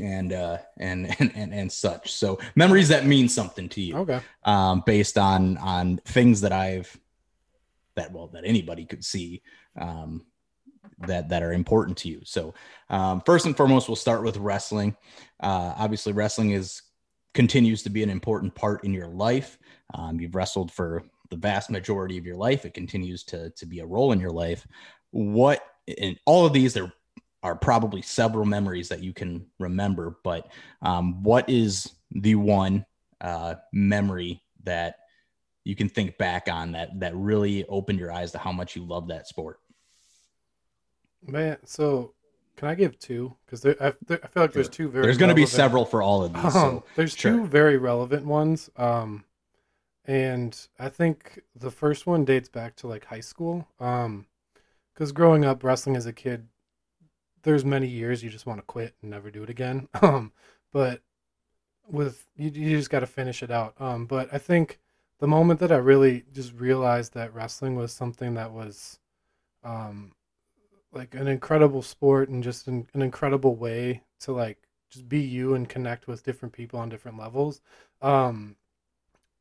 [0.00, 2.12] and uh, and and and and such.
[2.12, 3.96] So memories that mean something to you.
[3.98, 4.20] Okay.
[4.44, 6.98] um, based on on things that I've
[7.96, 9.42] that well that anybody could see
[9.78, 10.24] um,
[11.06, 12.20] that that are important to you.
[12.24, 12.54] So
[12.90, 14.96] um, first and foremost, we'll start with wrestling.
[15.40, 16.82] Uh, obviously, wrestling is
[17.34, 19.58] continues to be an important part in your life.
[19.94, 22.64] Um, you've wrestled for the vast majority of your life.
[22.64, 24.66] It continues to to be a role in your life.
[25.10, 25.62] What
[26.00, 26.92] and all of these there
[27.42, 30.50] are probably several memories that you can remember, but
[30.82, 32.84] um, what is the one
[33.20, 34.96] uh, memory that
[35.64, 38.84] you can think back on that that really opened your eyes to how much you
[38.84, 39.60] love that sport.
[41.26, 42.14] Man, so
[42.56, 43.36] can I give two?
[43.44, 45.04] Because I, there, I feel like there's two very.
[45.04, 46.44] There's going to be several for all of these.
[46.44, 47.32] Um, So there's sure.
[47.32, 48.70] two very relevant ones.
[48.76, 49.24] Um,
[50.08, 53.68] and I think the first one dates back to like high school.
[53.78, 54.26] Um,
[54.94, 56.48] because growing up wrestling as a kid,
[57.42, 59.88] there's many years you just want to quit and never do it again.
[60.02, 60.32] Um,
[60.72, 61.02] but
[61.88, 63.74] with you, you just got to finish it out.
[63.78, 64.80] Um, but I think
[65.20, 68.98] the moment that I really just realized that wrestling was something that was,
[69.62, 70.12] um,
[70.92, 74.58] like an incredible sport and just an, an incredible way to like
[74.90, 77.60] just be you and connect with different people on different levels
[78.00, 78.56] um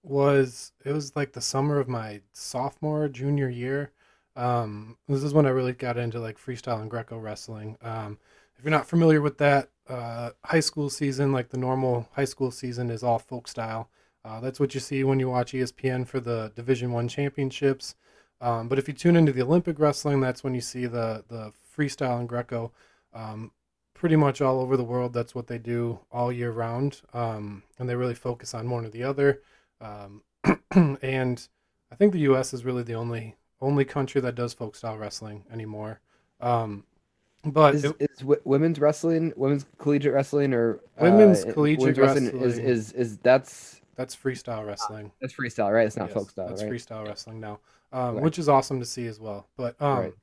[0.10, 3.92] was it was like the summer of my sophomore junior year.
[4.36, 7.78] Um this is when i really got into like freestyle and greco wrestling.
[7.82, 8.20] Um
[8.58, 12.52] if you're not familiar with that uh high school season like the normal high school
[12.52, 13.90] season is all folk style.
[14.26, 17.96] Uh, that's what you see when you watch espn for the division one championships.
[18.42, 21.54] Um, but if you tune into the olympic wrestling that's when you see the the
[21.76, 22.72] freestyle and greco
[23.14, 23.52] um,
[23.98, 25.14] pretty much all over the world.
[25.14, 28.90] That's what they do all year round, um, and they really focus on one or
[28.90, 29.42] the other.
[29.82, 30.24] Um,
[31.02, 31.48] and
[31.92, 32.54] I think the U.S.
[32.54, 36.00] is really the only only country that does folk style wrestling anymore.
[36.40, 36.86] Um,
[37.44, 41.98] but Is, it- is w- women's wrestling, women's collegiate wrestling, or uh, Women's women's collegiate
[42.34, 42.60] is wrestling.
[42.60, 45.12] is is that's that's freestyle wrestling.
[45.22, 45.86] that's freestyle, right?
[45.88, 46.76] It's not Yes, folk style, That's right?
[46.76, 47.60] freestyle wrestling now,
[47.92, 48.22] um, Right.
[48.22, 49.48] which is awesome to see as well.
[49.58, 50.14] But um, Right.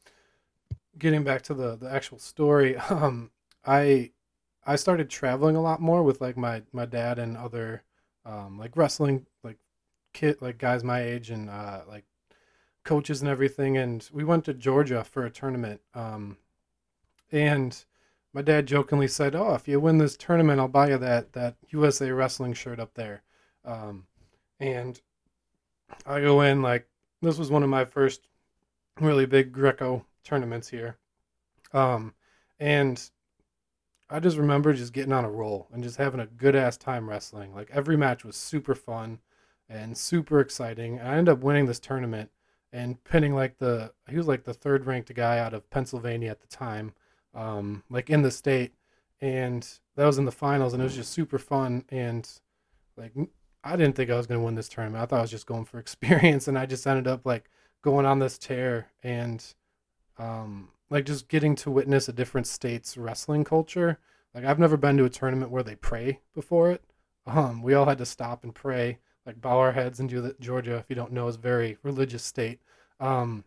[0.99, 3.31] getting back to the the actual story, um,
[3.65, 4.13] I
[4.67, 7.83] I started traveling a lot more with like my my dad and other
[8.25, 9.59] um, like wrestling like
[10.13, 12.05] kid like guys my age and uh, like
[12.85, 13.77] coaches and everything.
[13.77, 15.81] And we went to Georgia for a tournament.
[15.95, 16.39] Um,
[17.33, 17.85] and
[18.33, 21.57] my dad jokingly said, "Oh, if you win this tournament, I'll buy you that that
[21.71, 23.23] USA wrestling shirt up there."
[23.65, 24.07] Um,
[24.61, 25.01] and
[26.07, 26.89] I go in like
[27.23, 28.29] this was one of my first
[29.01, 30.97] really big Greco tournaments here.
[31.73, 32.15] Um,
[32.61, 33.11] and
[34.15, 37.11] I just remember just getting on a roll and just having a good ass time
[37.11, 37.53] wrestling.
[37.53, 39.19] Like every match was super fun
[39.69, 41.01] and super exciting.
[41.01, 42.31] I ended up winning this tournament
[42.73, 46.41] and pinning like the he was like the third ranked guy out of Pennsylvania at
[46.41, 46.93] the time,
[47.35, 48.75] um, like in the state,
[49.21, 52.39] and that was in the finals and it was just super fun and
[52.97, 53.15] like
[53.65, 55.03] I didn't think I was going to win this tournament.
[55.03, 57.51] I thought I was just going for experience, and I just ended up like
[57.83, 59.45] going on this tear and
[60.19, 63.99] um, like just getting to witness a different state's wrestling culture.
[64.35, 66.83] Like I've never been to a tournament where they pray before it.
[67.27, 70.41] Um, we all had to stop and pray, like bow our heads and do that.
[70.41, 72.61] Georgia, if you don't know, is very religious state.
[73.01, 73.45] Um,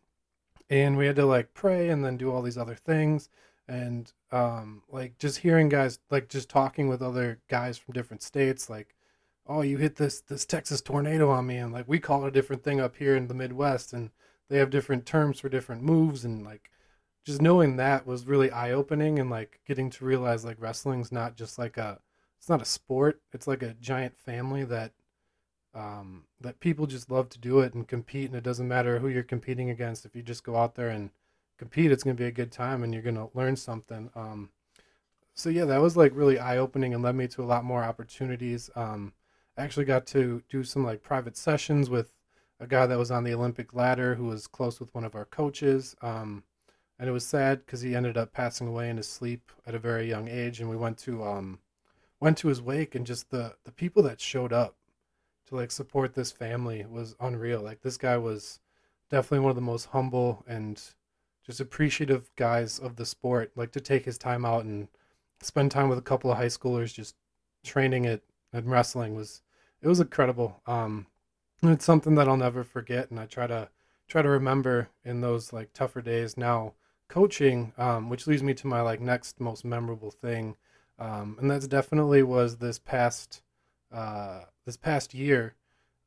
[0.70, 3.30] and we had to like pray and then do all these other things
[3.68, 8.70] and um, like just hearing guys like just talking with other guys from different states
[8.70, 8.96] like
[9.48, 12.32] oh you hit this this texas tornado on me and like we call it a
[12.32, 14.10] different thing up here in the midwest and
[14.50, 16.70] they have different terms for different moves and like
[17.28, 21.60] just knowing that was really eye-opening and like getting to realize like wrestling's not just
[21.60, 22.00] like a
[22.40, 24.94] it's not a sport it's like a giant family that
[25.76, 29.10] um that people just love to do it and compete and it doesn't matter who
[29.10, 30.06] you're competing against.
[30.06, 31.10] If you just go out there and
[31.58, 34.50] compete it's going to be a good time and you're going to learn something um
[35.34, 38.70] so yeah that was like really eye-opening and led me to a lot more opportunities
[38.78, 39.12] um
[39.58, 42.14] I actually got to do some like private sessions with
[42.62, 45.26] a guy that was on the olympic ladder who was close with one of our
[45.26, 46.44] coaches um
[47.00, 49.80] and it was sad because he ended up passing away in his sleep at a
[49.80, 51.60] very young age and we went to um
[52.20, 54.76] went to his wake and just the the people that showed up
[55.48, 57.62] to like support this family was unreal.
[57.62, 58.60] Like this guy was
[59.10, 60.82] definitely one of the most humble and
[61.46, 63.52] just appreciative guys of the sport.
[63.56, 64.90] Like to take his time out and
[65.42, 67.16] spend time with a couple of high schoolers just
[67.64, 69.42] training it and wrestling was
[69.82, 70.62] it was incredible.
[70.68, 71.08] Um
[71.64, 73.68] it's something that i'll never forget and i try to
[74.08, 76.38] try to remember in those like tougher days.
[76.38, 76.74] Now
[77.08, 80.56] coaching, um, which leads me to my like next most memorable thing,
[81.00, 83.42] um, and that's definitely was this past
[83.92, 85.56] uh, this past year,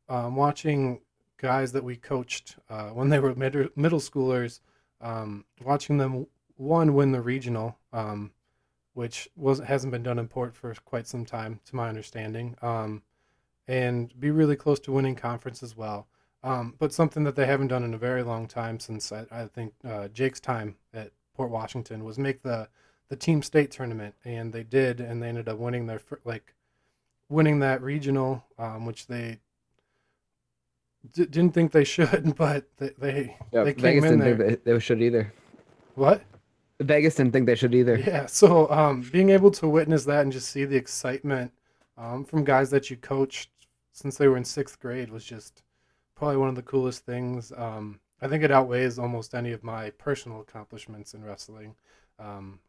[0.08, 1.00] um, watching
[1.38, 4.60] guys that we coached uh, when they were mid- middle schoolers,
[5.00, 6.26] um, watching them
[6.56, 8.32] one win the regional, um,
[8.92, 13.02] which was hasn't been done in Port for quite some time, to my understanding, um,
[13.66, 16.06] and be really close to winning conference as well.
[16.42, 19.44] Um, but something that they haven't done in a very long time since I, I
[19.46, 22.68] think uh, Jake's time at Port Washington was make the
[23.08, 26.54] the team state tournament, and they did, and they ended up winning their like
[27.28, 29.38] winning that regional, um, which they
[31.14, 34.48] d- didn't think they should, but they they, Yeah, they came Vegas in didn't there.
[34.48, 35.32] think they, they should either.
[35.94, 36.22] what?
[36.80, 37.98] Vegas didn't think they should either.
[37.98, 38.24] Yeah.
[38.26, 41.52] So um, being able to witness that and just see the excitement
[41.98, 43.50] um, from guys that you coached
[43.92, 45.62] since they were in sixth grade was just
[46.20, 47.50] probably one of the coolest things.
[47.56, 51.76] Um, I think it outweighs almost any of my personal accomplishments in wrestling,
[52.18, 52.60] um,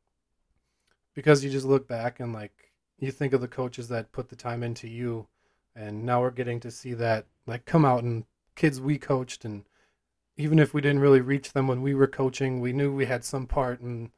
[1.13, 4.37] because you just look back and like you think of the coaches that put the
[4.37, 5.27] time into you,
[5.75, 8.23] and now we're getting to see that like come out and
[8.55, 9.65] kids we coached and
[10.37, 13.25] even if we didn't really reach them when we were coaching, we knew we had
[13.25, 14.11] some part in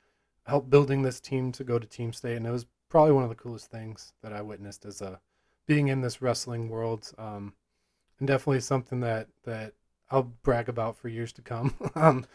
[0.46, 3.30] help building this team to go to team state, and it was probably one of
[3.30, 5.20] the coolest things that I witnessed as a
[5.66, 7.54] being in this wrestling world, um,
[8.24, 9.74] and definitely something that that
[10.10, 11.76] I'll brag about for years to come.
[11.96, 12.26] um,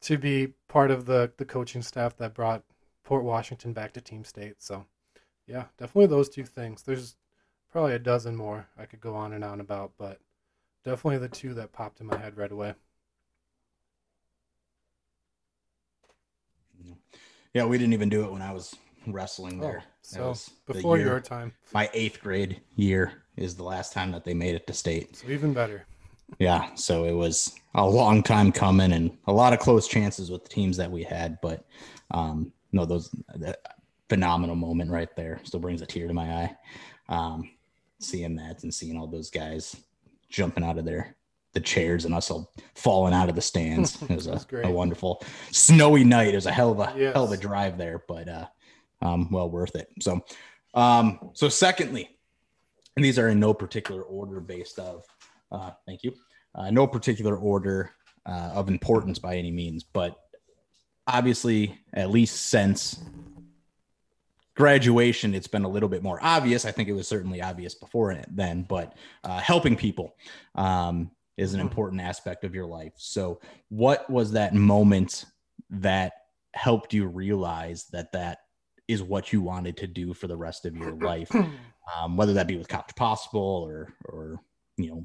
[0.00, 2.64] to be part of the the coaching staff that brought
[3.04, 4.56] Port Washington back to team state.
[4.58, 4.86] So,
[5.46, 6.82] yeah, definitely those two things.
[6.82, 7.14] There's
[7.70, 10.18] probably a dozen more I could go on and on about, but
[10.84, 12.74] definitely the two that popped in my head right away.
[17.54, 18.74] Yeah, we didn't even do it when I was
[19.06, 19.84] wrestling there.
[19.86, 23.92] Oh, so was the before year- your time, my eighth grade year is the last
[23.92, 25.16] time that they made it to state.
[25.16, 25.84] so even better.
[26.38, 30.42] Yeah, so it was a long time coming and a lot of close chances with
[30.42, 31.64] the teams that we had, but
[32.10, 33.60] um, no, those that
[34.08, 36.56] phenomenal moment right there still brings a tear to my eye.
[37.08, 37.50] Um,
[38.00, 39.76] seeing that and seeing all those guys
[40.28, 41.14] jumping out of their
[41.52, 44.02] the chairs and us all falling out of the stands.
[44.10, 44.66] It was a, great.
[44.66, 45.22] a wonderful
[45.52, 46.28] snowy night.
[46.28, 47.14] It was a hell of a Yes.
[47.14, 48.46] hell of a drive there, but uh,
[49.00, 49.88] um, well worth it.
[50.00, 50.22] So,
[50.74, 52.15] um, so secondly,
[52.96, 55.04] and these are in no particular order based of
[55.52, 56.12] uh, thank you.
[56.54, 57.90] Uh, no particular order
[58.24, 60.16] uh, of importance by any means, but
[61.06, 62.98] obviously, at least since
[64.56, 66.64] graduation, it's been a little bit more obvious.
[66.64, 70.16] I think it was certainly obvious before it then, but uh, helping people
[70.54, 71.64] um, is an Mhm.
[71.64, 72.94] important aspect of your life.
[72.96, 73.38] So,
[73.68, 75.26] what was that moment
[75.70, 76.14] that
[76.54, 78.38] helped you realize that that
[78.88, 81.30] is what you wanted to do for the rest of your life?
[81.94, 84.40] Um, whether that be with College Possible or or
[84.76, 85.04] you know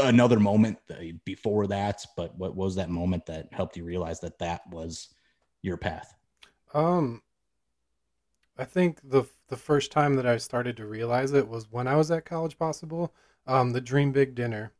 [0.00, 0.78] another moment
[1.24, 2.04] before that.
[2.16, 5.08] But what was that moment that helped you realize that that was
[5.62, 6.14] your path?
[6.72, 7.22] Um,
[8.58, 11.96] I think the the first time that I started to realize it was when I
[11.96, 13.12] was at College Possible.
[13.46, 14.72] Um, the Dream Big Dinner.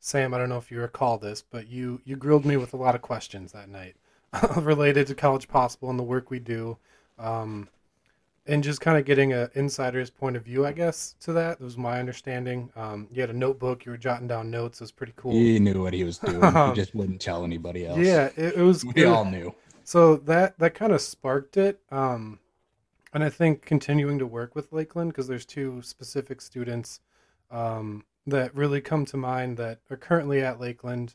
[0.00, 2.76] Sam, I don't know if you recall this, but you you grilled me with a
[2.76, 3.96] lot of questions that night
[4.56, 6.78] related to College Possible and the work we do,
[7.18, 7.68] um,
[8.48, 11.58] and just kind of getting an insider's point of view, I guess, to that.
[11.58, 12.70] That was my understanding.
[12.74, 14.80] Um, you had a notebook, you were jotting down notes.
[14.80, 15.32] It was pretty cool.
[15.32, 16.40] He knew what he was doing.
[16.42, 17.98] he just wouldn't tell anybody else.
[17.98, 18.84] Yeah, it, it was.
[18.84, 19.54] we it- all knew.
[19.84, 22.38] so that that kind of sparked it um
[23.14, 27.00] and i think continuing to work with lakeland because there's two specific students
[27.50, 31.14] um that really come to mind that are currently at lakeland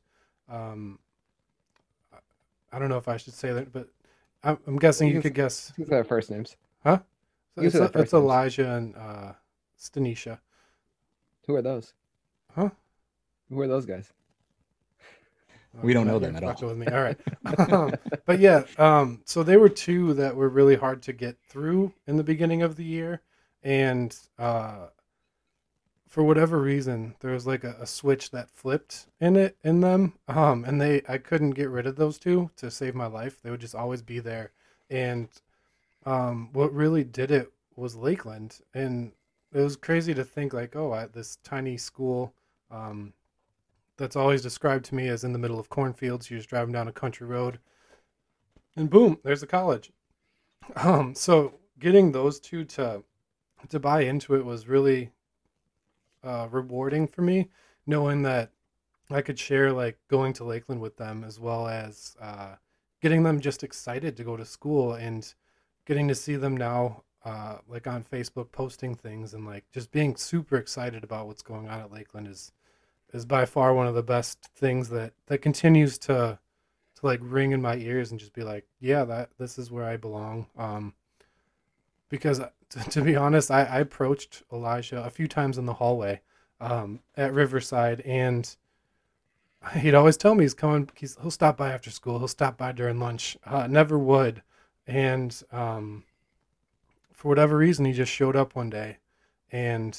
[0.49, 0.97] um
[2.71, 3.89] i don't know if i should say that but
[4.43, 6.55] i'm, I'm guessing you You could guess Who's their first names?
[6.83, 6.99] huh
[7.57, 9.33] you it's, say the first it's elijah and uh
[9.79, 10.39] stanisha
[11.47, 11.93] Who are those?
[12.55, 12.69] Huh?
[13.49, 14.11] Who are those guys?
[15.81, 16.55] We don't know them at all.
[16.61, 16.87] With me.
[16.87, 17.17] All right.
[17.71, 17.95] um,
[18.25, 22.17] but yeah, um, so they were two that were really hard to get through in
[22.17, 23.21] the beginning of the year,
[23.63, 24.87] and uh,
[26.07, 30.13] for whatever reason, there was like a, a switch that flipped in it in them,
[30.27, 33.41] um, and they I couldn't get rid of those two to save my life.
[33.41, 34.51] They would just always be there,
[34.91, 35.27] and
[36.05, 39.11] um, what really did it was Lakeland, and
[39.53, 42.33] it was crazy to think like, oh, at this tiny school.
[42.71, 43.13] Um,
[43.97, 46.29] that's always described to me as in the middle of cornfields.
[46.29, 47.59] You're just driving down a country road,
[48.75, 49.91] and boom, there's the college.
[50.77, 53.03] Um, so getting those two to
[53.67, 55.11] to buy into it was really
[56.23, 57.49] uh, rewarding for me,
[57.85, 58.51] knowing that
[59.09, 62.55] I could share like going to Lakeland with them as well as uh,
[63.01, 65.33] getting them just excited to go to school and
[65.85, 70.15] getting to see them now uh, like on Facebook posting things and like just being
[70.15, 72.51] super excited about what's going on at Lakeland is
[73.13, 76.39] is by far one of the best things that that continues to
[76.95, 79.85] to like ring in my ears and just be like, yeah, that this is where
[79.85, 80.47] I belong.
[80.57, 80.93] Um,
[82.09, 85.73] because uh, to, to be honest, I, I approached Elijah a few times in the
[85.73, 86.21] hallway
[86.59, 88.55] um, at Riverside, and
[89.77, 90.89] he'd always tell me he's coming.
[90.95, 92.19] He's, he'll stop by after school.
[92.19, 93.37] He'll stop by during lunch.
[93.45, 94.41] Uh, never would,
[94.87, 96.03] and um,
[97.13, 98.97] for whatever reason, he just showed up one day,
[99.51, 99.97] and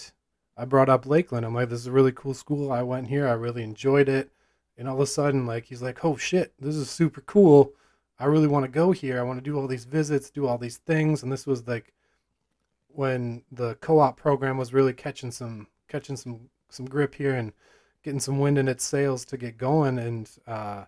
[0.57, 1.45] I brought up Lakeland.
[1.45, 2.71] I'm like, this is a really cool school.
[2.71, 3.27] I went here.
[3.27, 4.31] I really enjoyed it.
[4.77, 7.73] And all of a sudden, like, he's like, oh shit, this is super cool.
[8.19, 9.19] I really want to go here.
[9.19, 11.23] I want to do all these visits, do all these things.
[11.23, 11.93] And this was like
[12.89, 17.53] when the co-op program was really catching some catching some some grip here and
[18.03, 19.99] getting some wind in its sails to get going.
[19.99, 20.85] And uh,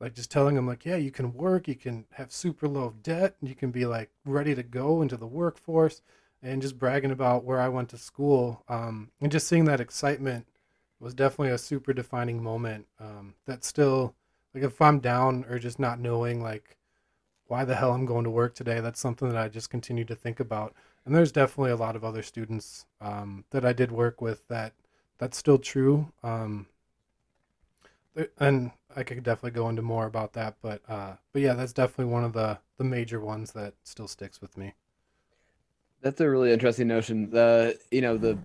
[0.00, 3.36] like just telling them like, yeah, you can work, you can have super low debt,
[3.40, 6.02] and you can be like ready to go into the workforce
[6.42, 10.46] and just bragging about where I went to school um, and just seeing that excitement
[11.00, 12.86] was definitely a super defining moment.
[13.00, 14.14] Um, that still,
[14.54, 16.76] like, if I'm down or just not knowing, like,
[17.46, 20.14] why the hell I'm going to work today, that's something that I just continue to
[20.14, 20.74] think about.
[21.04, 24.74] And there's definitely a lot of other students um, that I did work with that
[25.18, 26.12] that's still true.
[26.22, 26.66] Um,
[28.38, 32.12] and I could definitely go into more about that, but uh, but yeah, that's definitely
[32.12, 34.74] one of the the major ones that still sticks with me.
[36.00, 37.30] That's a really interesting notion.
[37.30, 38.38] The you know the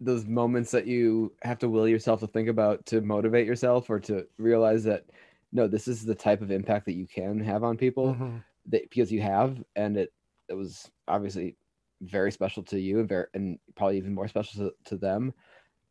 [0.00, 4.00] those moments that you have to will yourself to think about to motivate yourself or
[4.00, 5.04] to realize that
[5.52, 8.36] no, this is the type of impact that you can have on people mm-hmm.
[8.66, 10.12] that because you have, and it
[10.48, 11.56] it was obviously
[12.02, 15.34] very special to you and very and probably even more special to, to them.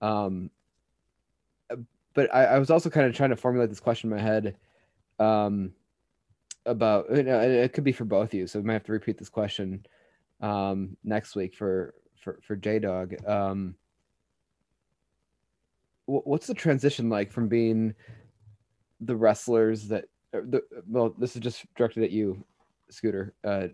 [0.01, 0.49] Um,
[2.19, 4.57] but I, I was also kind of trying to formulate this question in my head.
[5.19, 5.71] Um,
[6.65, 8.91] about you know, it could be for both of you, so we might have to
[8.91, 9.85] repeat this question
[10.41, 13.15] um, next week for for for J Dog.
[13.25, 13.75] Um,
[16.07, 17.95] what's the transition like from being
[18.99, 20.03] the wrestlers that
[20.33, 22.43] the well, this is just directed at you,
[22.89, 23.33] Scooter.
[23.45, 23.67] Uh,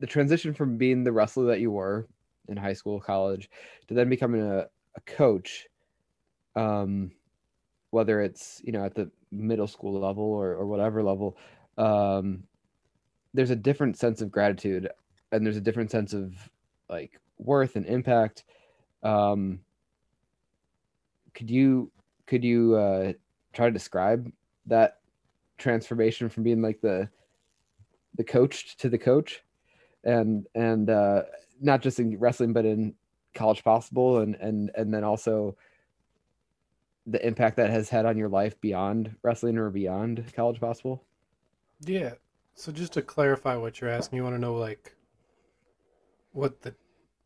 [0.00, 2.06] the transition from being the wrestler that you were
[2.46, 3.48] in high school, college,
[3.86, 4.66] to then becoming a,
[4.96, 5.66] a coach,
[6.56, 7.12] um,
[7.90, 11.36] whether it's you know at the middle school level or, or whatever level,
[11.76, 12.44] um,
[13.34, 14.88] there's a different sense of gratitude
[15.32, 16.34] and there's a different sense of
[16.88, 18.44] like worth and impact.
[19.02, 19.60] Um
[21.34, 21.92] could you
[22.26, 23.12] could you uh
[23.52, 24.30] try to describe
[24.66, 24.98] that
[25.56, 27.08] transformation from being like the
[28.16, 29.42] the coach to the coach?
[30.04, 31.22] And and uh
[31.60, 32.94] not just in wrestling but in
[33.34, 35.56] college possible and and and then also
[37.10, 41.04] the impact that has had on your life beyond wrestling or beyond college possible
[41.86, 42.12] yeah
[42.58, 44.96] so just to clarify what you're asking, you want to know like
[46.32, 46.74] what the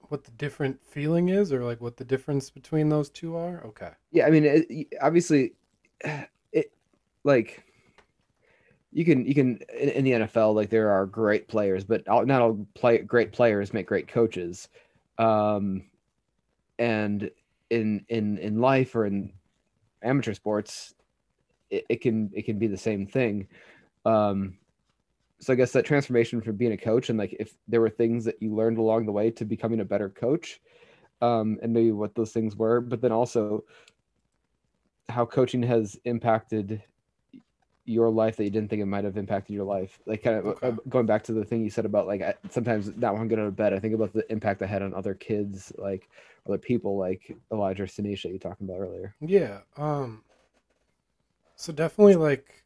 [0.08, 3.64] what the different feeling is, or like what the difference between those two are?
[3.64, 3.92] Okay.
[4.10, 5.54] Yeah, I mean, it, obviously,
[6.52, 6.70] it
[7.24, 7.64] like
[8.90, 12.42] you can you can in, in, the NFL like there are great players, but not
[12.42, 14.68] all play great players make great coaches.
[15.16, 15.84] Um,
[16.78, 17.30] and
[17.70, 19.32] in in in life or in
[20.02, 20.94] amateur sports,
[21.70, 23.48] it, it can it can be the same thing.
[24.04, 24.58] Um,
[25.40, 28.24] so I guess that transformation from being a coach and like if there were things
[28.24, 30.60] that you learned along the way to becoming a better coach,
[31.20, 33.64] um, and maybe what those things were, but then also
[35.08, 36.82] how coaching has impacted
[37.84, 39.98] your life that you didn't think it might have impacted your life.
[40.06, 40.68] Like kind of okay.
[40.68, 43.38] Uh, going back to the thing you said about like sometimes not when I get
[43.38, 46.08] out of bed, I think about the impact I had on other kids, like
[46.46, 49.14] other people, like Elijah or Sanisha you talking about earlier.
[49.20, 49.60] Yeah.
[49.76, 50.22] Um.
[51.56, 52.64] So definitely like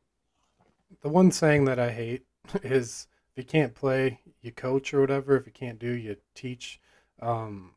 [1.03, 2.27] the one saying that I hate
[2.63, 3.07] is
[3.37, 5.37] if you can't play, you coach or whatever.
[5.37, 6.81] If you can't do, you teach.
[7.21, 7.73] Um,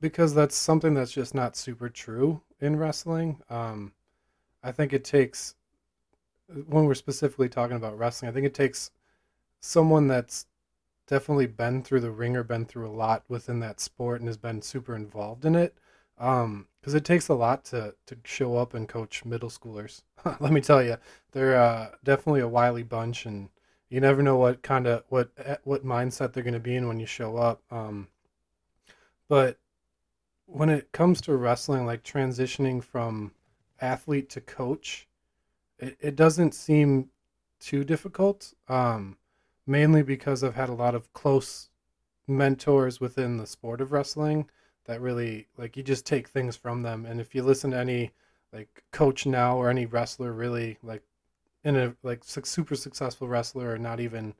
[0.00, 3.40] because that's something that's just not super true in wrestling.
[3.48, 3.92] Um,
[4.62, 5.54] I think it takes,
[6.48, 8.90] when we're specifically talking about wrestling, I think it takes
[9.60, 10.46] someone that's
[11.06, 14.62] definitely been through the ringer, been through a lot within that sport, and has been
[14.62, 15.76] super involved in it.
[16.16, 20.02] Because um, it takes a lot to to show up and coach middle schoolers.
[20.40, 20.96] Let me tell you,
[21.32, 23.48] they're uh, definitely a wily bunch, and
[23.88, 26.88] you never know what kind of what eh, what mindset they're going to be in
[26.88, 27.62] when you show up.
[27.70, 28.08] Um,
[29.28, 29.58] but
[30.46, 33.32] when it comes to wrestling, like transitioning from
[33.80, 35.08] athlete to coach,
[35.82, 37.10] it, it doesn't seem
[37.60, 38.54] too difficult.
[38.68, 39.18] Um,
[39.66, 41.70] mainly because I've had a lot of close
[42.26, 44.48] mentors within the sport of wrestling
[44.86, 47.06] that really like you just take things from them.
[47.06, 48.12] And if you listen to any
[48.52, 51.02] like coach now or any wrestler, really like
[51.64, 54.34] in a like super successful wrestler or not even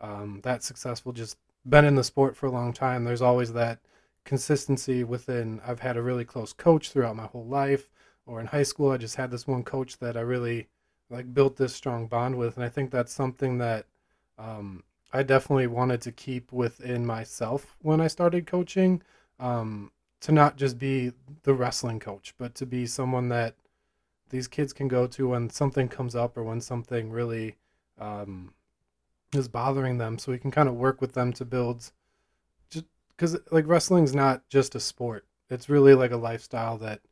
[0.00, 3.80] um, that successful, just been in the sport for a long time, there's always that
[4.24, 5.60] consistency within.
[5.66, 7.88] I've had a really close coach throughout my whole life,
[8.26, 10.68] or in high school, I just had this one coach that I really
[11.10, 13.86] like built this strong bond with, and I think that's something that
[14.38, 14.82] um,
[15.12, 19.02] I definitely wanted to keep within myself when I started coaching.
[19.38, 23.54] Um, to not just be the wrestling coach, but to be someone that
[24.30, 27.56] these kids can go to when something comes up or when something really
[28.00, 28.52] um,
[29.32, 31.92] is bothering them, so we can kind of work with them to build.
[32.70, 37.02] Just because like wrestling's not just a sport; it's really like a lifestyle that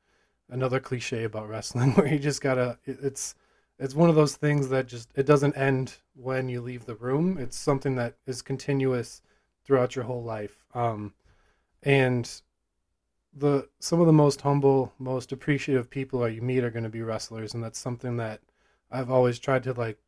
[0.50, 3.34] another cliche about wrestling where you just gotta it's
[3.78, 7.38] it's one of those things that just it doesn't end when you leave the room.
[7.38, 9.20] It's something that is continuous
[9.64, 10.64] throughout your whole life.
[10.74, 11.14] Um
[11.82, 12.30] and
[13.36, 16.88] the some of the most humble most appreciative people that you meet are going to
[16.88, 18.40] be wrestlers and that's something that
[18.92, 19.98] i've always tried to like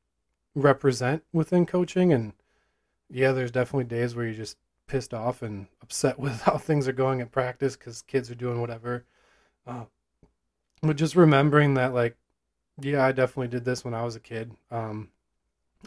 [0.57, 2.13] represent within coaching.
[2.13, 2.33] And
[3.09, 4.57] yeah there's definitely days where you're just
[4.89, 8.61] pissed off and upset with how things are going at practice because kids are doing
[8.61, 9.05] whatever.
[9.67, 9.85] Uh,
[10.83, 12.17] but just remembering that like
[12.81, 15.09] yeah i definitely did this when i was a kid um,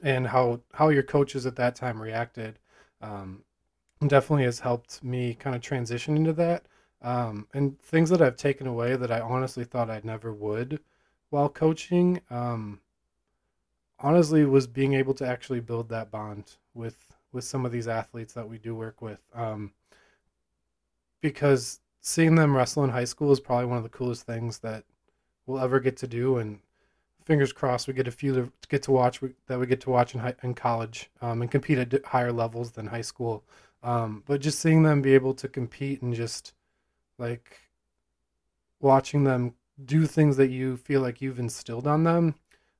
[0.04, 2.60] and how how your coaches at that time reacted
[3.02, 3.44] um,
[4.08, 6.66] definitely has helped me kind of transition into that
[7.02, 10.80] um, and things that i've taken away that i honestly thought i never would
[11.30, 12.80] while coaching um,
[14.00, 16.98] honestly was being able to actually build that bond with
[17.32, 19.72] with some of these athletes that we do work with um,
[21.22, 24.84] because seeing them wrestle in high school is probably one of the coolest things that
[25.46, 26.38] we'll ever get to do.
[26.38, 26.60] And
[27.30, 30.16] fingers crossed, we get a few to get to watch that we get to watch
[30.16, 33.44] in, high, in college um, and compete at higher levels than high school.
[33.84, 36.54] Um, but just seeing them be able to compete and just
[37.20, 37.60] like
[38.80, 39.54] watching them
[39.86, 42.34] do things that you feel like you've instilled on them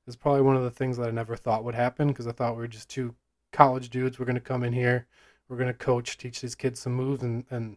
[0.08, 2.56] is probably one of the things that I never thought would happen because I thought
[2.56, 3.14] we were just two
[3.52, 4.18] college dudes.
[4.18, 5.06] We're going to come in here,
[5.48, 7.76] we're going to coach, teach these kids some moves, and, and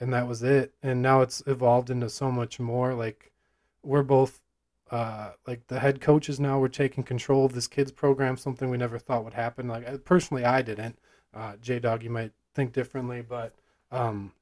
[0.00, 0.72] and that was it.
[0.82, 2.94] And now it's evolved into so much more.
[2.94, 3.32] Like
[3.82, 4.40] we're both
[4.90, 6.58] uh, like the head coaches now.
[6.58, 8.36] We're taking control of this kids program.
[8.36, 9.68] Something we never thought would happen.
[9.68, 10.98] Like personally, I didn't.
[11.34, 13.54] Uh, J Dog, you might think differently, but
[13.90, 14.32] um,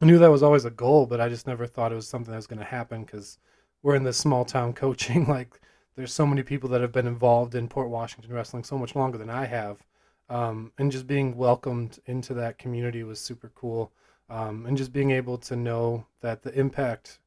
[0.00, 1.06] I knew that was always a goal.
[1.06, 3.38] But I just never thought it was something that was going to happen because
[3.82, 5.26] we're in this small town coaching.
[5.26, 5.60] like
[5.96, 9.18] there's so many people that have been involved in Port Washington wrestling so much longer
[9.18, 9.84] than I have.
[10.28, 13.92] Um, and just being welcomed into that community was super cool
[14.30, 17.18] um, and just being able to know that the impact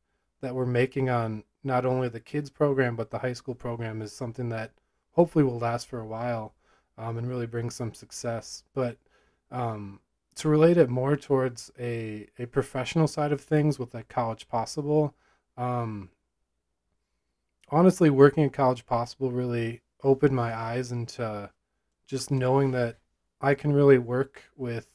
[0.41, 4.13] that we're making on not only the kids program but the high school program is
[4.13, 4.71] something that
[5.11, 6.53] hopefully will last for a while
[6.97, 8.63] um, and really bring some success.
[8.73, 8.97] But
[9.51, 9.99] um,
[10.35, 15.15] to relate it more towards a, a professional side of things with like college possible
[15.57, 16.09] um,
[17.69, 21.49] honestly working at college possible really opened my eyes into
[22.05, 22.97] just knowing that
[23.41, 24.87] i can really work with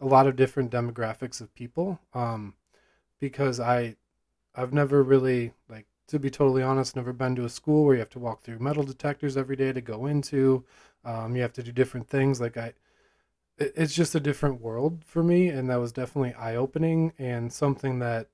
[0.00, 2.54] a lot of different demographics of people um,
[3.20, 3.96] because I
[4.54, 8.00] I've never really like to be totally honest never been to a school where you
[8.00, 10.64] have to walk through metal detectors every day to go into.
[11.04, 12.74] Um, you have to do different things like I
[13.58, 17.52] it, it's just a different world for me and that was definitely eye opening and
[17.52, 18.28] something that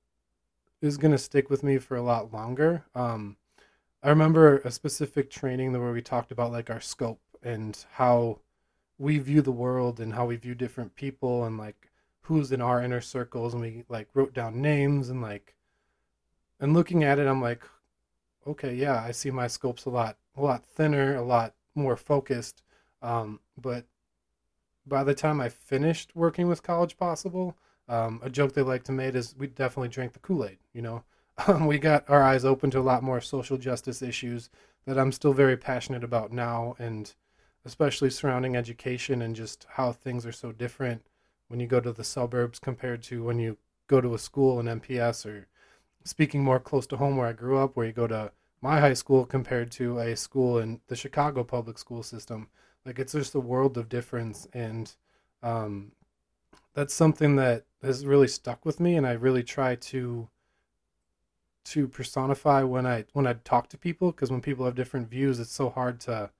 [0.80, 2.84] is going to stick with me for a lot longer.
[2.94, 3.36] Um,
[4.02, 8.40] I remember a specific training where we talked about like our scope and how
[8.98, 11.90] we view the world and how we view different people and like
[12.22, 15.55] who's in our inner circles and we like wrote down names and like
[16.60, 17.62] and looking at it i'm like
[18.46, 22.62] okay yeah i see my scopes a lot a lot thinner a lot more focused.
[23.02, 23.84] Um, but
[24.86, 27.56] by the time i finished working with college possible
[27.88, 31.04] um, a joke they like to make is we definitely drank the kool-aid you know?
[31.46, 34.48] Um, we got our eyes open to a lot more social justice issues
[34.86, 37.14] that i'm still very passionate about now and
[37.66, 41.02] especially surrounding education and just how things are so different
[41.48, 44.66] when you go to the suburbs compared to when you go to a school in
[44.66, 45.46] MPS or
[46.06, 48.32] speaking more close to home where I grew up, where you go to
[48.62, 52.48] my high school compared to a school in the Chicago public school system.
[52.84, 54.46] Like it's just a world of difference.
[54.52, 54.94] And
[55.42, 55.92] um,
[56.74, 58.96] that's something that has really stuck with me.
[58.96, 60.28] And I really try to
[61.64, 65.40] to personify when I when I talk to people because when people have different views,
[65.40, 66.30] it's so hard to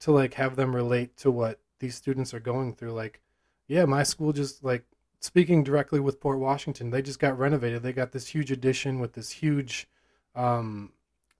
[0.00, 2.92] to like have them relate to what these students are going through.
[2.92, 3.20] Like,
[3.68, 4.84] yeah, my school just like
[5.20, 7.82] speaking directly with Port Washington, they just got renovated.
[7.82, 9.88] They got this huge addition with this huge
[10.34, 10.92] um,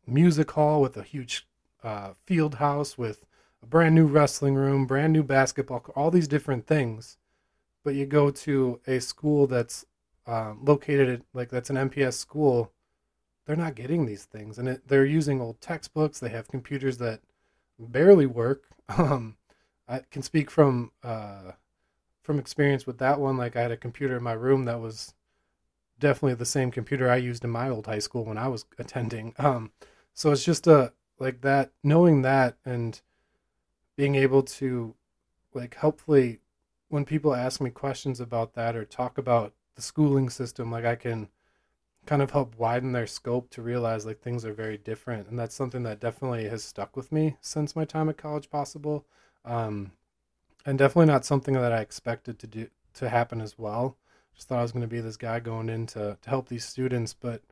[0.06, 1.46] music hall with a huge
[1.82, 3.24] uh, field house with
[3.62, 7.16] a brand new wrestling room, brand new basketball, all these different things.
[7.82, 9.86] But you go to a school that's
[10.26, 12.72] uh, located at, like that's an MPS school,
[13.46, 16.20] they're not getting these things, and it, they're using old textbooks.
[16.20, 17.20] They have computers that
[17.78, 18.64] barely work.
[18.98, 19.36] Um,
[19.86, 21.52] I can speak from uh,
[22.30, 23.36] from experience with that one.
[23.36, 25.14] Like I had a computer in my room that was
[25.98, 29.34] definitely the same computer I used in my old high school when I was attending.
[29.40, 29.72] Um,
[30.14, 33.00] so it's just a like that knowing that and
[33.96, 34.94] being able to
[35.54, 36.38] like hopefully
[36.88, 40.96] when people ask me questions about that or talk about the schooling system like i
[40.96, 41.28] can
[42.06, 45.54] kind of help widen their scope to realize like things are very different and that's
[45.54, 49.06] something that definitely has stuck with me since my time at college possible
[49.44, 49.92] um,
[50.66, 53.96] and definitely not something that i expected to do to happen as well.
[54.34, 56.64] Just thought i was going to be this guy going in to, to help these
[56.64, 57.42] students but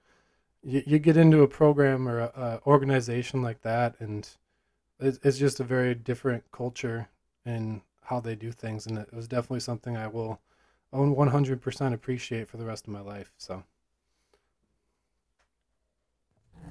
[0.62, 4.28] you, you get into a program or a, organization like that and
[5.00, 7.08] it's, it's just a very different culture
[7.44, 10.40] in how they do things and it was definitely something i will
[10.92, 13.62] own 100% appreciate for the rest of my life so.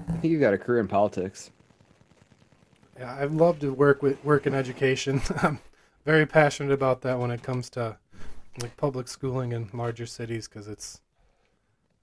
[0.07, 1.51] I think you got a career in politics.
[2.99, 5.21] yeah i'd love to work with work in education
[6.07, 7.97] very passionate about that when it comes to
[8.61, 11.01] like public schooling in larger cities because it's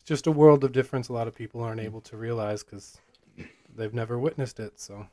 [0.05, 2.99] just a world of difference a lot of people aren't able to realize because
[3.75, 5.07] they've never witnessed it so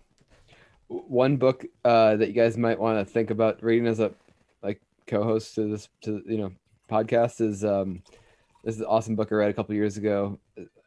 [0.89, 4.11] One book uh, that you guys might want to think about reading as a
[4.61, 6.51] like co-host to this to you know
[6.91, 8.03] podcast is um,
[8.65, 10.37] this is an awesome book I read a couple years ago.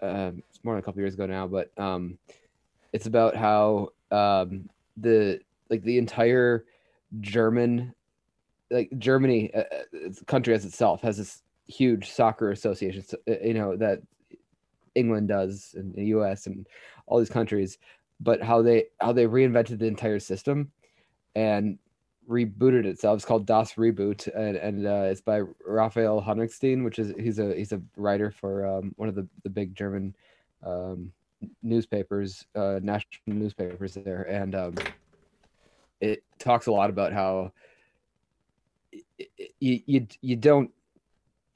[0.03, 2.19] Um, it's more than a couple years ago now, but um,
[2.93, 5.41] it's about how um, the
[5.71, 6.67] like the entire
[7.21, 7.95] German
[8.71, 13.03] like Germany, uh, uh, country as itself, has this huge soccer association.
[13.03, 14.01] so- uh, You know that
[14.95, 16.47] England does, and the U.S.
[16.47, 16.67] and
[17.07, 17.79] all these countries,
[18.21, 20.71] but how they how they reinvented the entire system
[21.35, 21.79] and
[22.29, 23.17] rebooted itself.
[23.17, 27.55] It's called Das Reboot, and, and uh, it's by Raphael Honigstein, which is he's a
[27.55, 30.15] he's a writer for um, one of the the big German
[30.65, 31.13] um,
[31.63, 34.75] newspapers, uh, national newspapers there, and um,
[36.05, 37.53] it talks a lot about how
[39.61, 40.71] you you you don't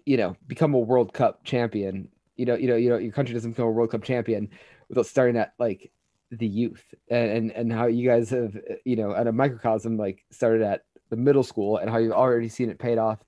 [0.07, 2.09] you know become a World Cup champion.
[2.37, 4.49] You know you know you know your country doesn't become a World Cup champion
[4.89, 5.91] without starting at like
[6.31, 10.25] the youth and and, and how you guys have you know at a microcosm like
[10.31, 13.19] started at the middle school and how you've already seen it paid off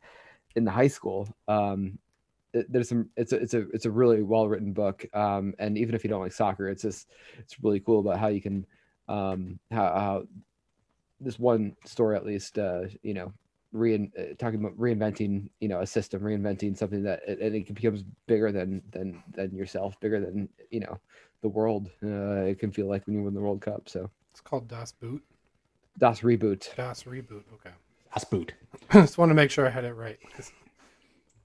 [0.56, 1.28] in the high school.
[1.48, 1.98] Um,
[2.52, 5.94] there's some it's a it's a it's a really well written book um and even
[5.94, 7.08] if you don't like soccer it's just
[7.38, 8.66] it's really cool about how you can
[9.08, 10.22] um how how
[11.20, 13.32] this one story at least uh you know
[13.72, 18.02] rein, uh, talking about reinventing you know a system reinventing something that and it becomes
[18.26, 20.98] bigger than than than yourself bigger than you know
[21.42, 24.40] the world uh it can feel like when you win the world cup so it's
[24.40, 25.22] called das boot
[25.98, 27.70] das reboot das reboot okay
[28.12, 28.54] Das Boot.
[28.92, 30.18] just want to make sure I had it right.
[30.36, 30.50] It's,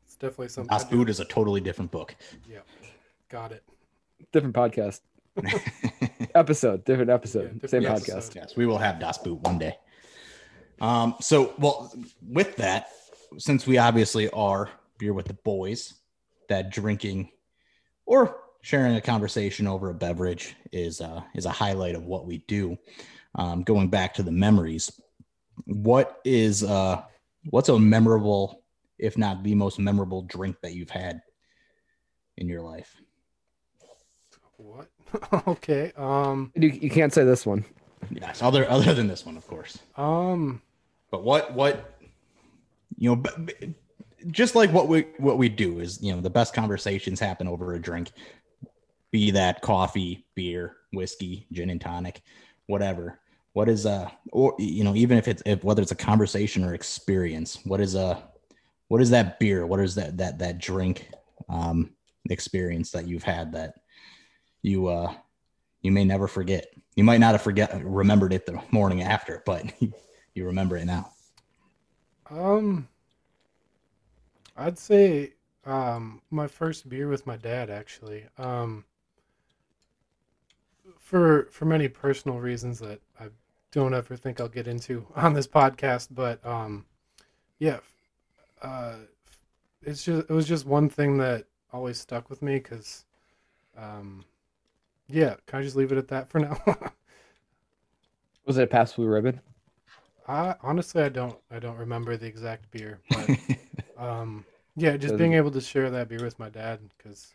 [0.03, 0.73] it's definitely something.
[0.73, 2.15] I Das Boot is a totally different book.
[2.49, 2.61] Yeah,
[3.29, 3.63] got it.
[4.31, 5.01] different podcast
[6.35, 8.11] episode different episode different same episode.
[8.13, 9.75] podcast Yes, we will have Das Boot one day.
[10.81, 11.93] Um, so well,
[12.27, 12.89] with that,
[13.37, 15.95] since we obviously are beer with the boys,
[16.49, 17.29] that drinking
[18.05, 22.39] or sharing a conversation over a beverage is uh, is a highlight of what we
[22.47, 22.77] do.
[23.35, 24.91] Um, going back to the memories,
[25.65, 27.03] what is uh,
[27.49, 28.63] what's a memorable,
[28.97, 31.21] if not the most memorable drink that you've had
[32.37, 32.95] in your life?
[34.65, 34.89] What?
[35.47, 35.91] okay.
[35.95, 36.51] Um.
[36.55, 37.65] you, you can't say this one
[38.09, 39.79] Yes, other other than this one, of course.
[39.95, 40.61] Um.
[41.11, 41.97] But what what
[42.97, 43.73] you know, b- b-
[44.31, 47.73] just like what we what we do is you know the best conversations happen over
[47.73, 48.11] a drink,
[49.11, 52.21] be that coffee, beer, whiskey, gin and tonic,
[52.67, 53.19] whatever.
[53.53, 56.73] What is uh or you know even if it's if whether it's a conversation or
[56.73, 58.23] experience, what is a
[58.87, 59.65] what is that beer?
[59.65, 61.09] What is that that that drink
[61.49, 61.91] um
[62.29, 63.75] experience that you've had that
[64.65, 65.13] you uh
[65.81, 66.67] you may never forget.
[66.95, 69.71] You might not have forget remembered it the morning after, but
[70.33, 71.11] you remember it now.
[72.29, 72.87] Um.
[74.57, 75.33] I'd say
[75.65, 78.25] um my first beer with my dad actually.
[78.37, 78.85] Um.
[80.99, 83.27] For for many personal reasons that I
[83.75, 86.85] don't ever think I'll get into on this podcast, but um,
[87.59, 87.79] yeah,
[88.61, 88.95] uh,
[89.83, 93.03] it's just it was just one thing that always stuck with me because,
[93.77, 94.23] um,
[95.07, 95.35] yeah.
[95.45, 96.59] Can I just leave it at that for now?
[98.45, 99.39] was it a Pabst Blue Ribbon
[100.27, 103.29] I honestly I don't I don't remember the exact beer, but
[103.97, 104.45] um,
[104.75, 107.33] yeah, just being able to share that beer with my dad because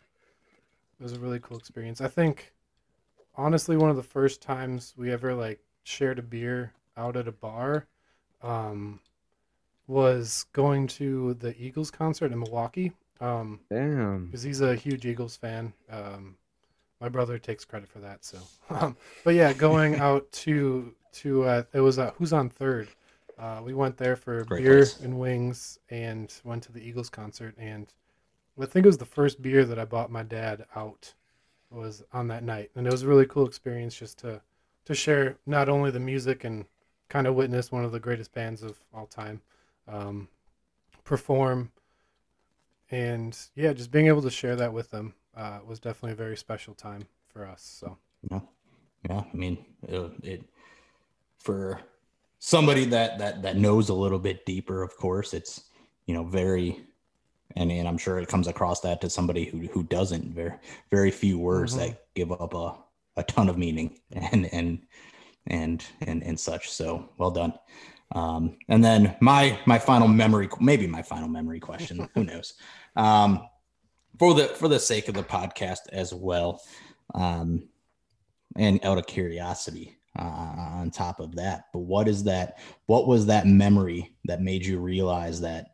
[0.99, 2.01] it was a really cool experience.
[2.01, 2.53] I think
[3.35, 7.31] honestly one of the first times we ever like shared a beer out at a
[7.31, 7.87] bar
[8.41, 8.99] um,
[9.87, 12.91] was going to the Eagles concert in Milwaukee.
[13.21, 15.71] Um, damn because he's a huge Eagles fan.
[15.89, 16.35] Um,
[17.01, 18.23] my brother takes credit for that.
[18.23, 18.37] So,
[18.69, 18.95] um,
[19.25, 22.87] but yeah, going out to to uh, it was uh, who's on third.
[23.37, 24.99] Uh, we went there for Great beer place.
[25.01, 27.55] and wings, and went to the Eagles concert.
[27.57, 27.91] And
[28.61, 31.13] I think it was the first beer that I bought my dad out
[31.71, 34.41] was on that night, and it was a really cool experience just to
[34.85, 36.65] to share not only the music and
[37.09, 39.41] kind of witness one of the greatest bands of all time
[39.87, 40.27] um,
[41.03, 41.71] perform,
[42.91, 46.37] and yeah, just being able to share that with them uh, was definitely a very
[46.37, 47.61] special time for us.
[47.79, 47.97] So
[48.29, 48.39] Yeah,
[49.09, 49.23] yeah.
[49.31, 50.43] I mean, it, it
[51.37, 51.81] for
[52.39, 54.83] somebody that that that knows a little bit deeper.
[54.83, 55.65] Of course, it's
[56.05, 56.85] you know very,
[57.55, 60.33] and and I'm sure it comes across that to somebody who who doesn't.
[60.33, 60.53] Very
[60.89, 61.77] very few words Mhm.
[61.77, 62.75] that give up a
[63.17, 64.81] a ton of meaning and and
[65.47, 66.69] and and and such.
[66.69, 67.53] So well done.
[68.13, 72.09] Um, and then my my final memory, maybe my final memory question.
[72.13, 72.55] who knows?
[72.95, 73.47] Um,
[74.19, 76.61] for the for the sake of the podcast as well.
[77.13, 77.69] Um,
[78.55, 83.25] and out of curiosity uh, on top of that but what is that what was
[83.25, 85.67] that memory that made you realize that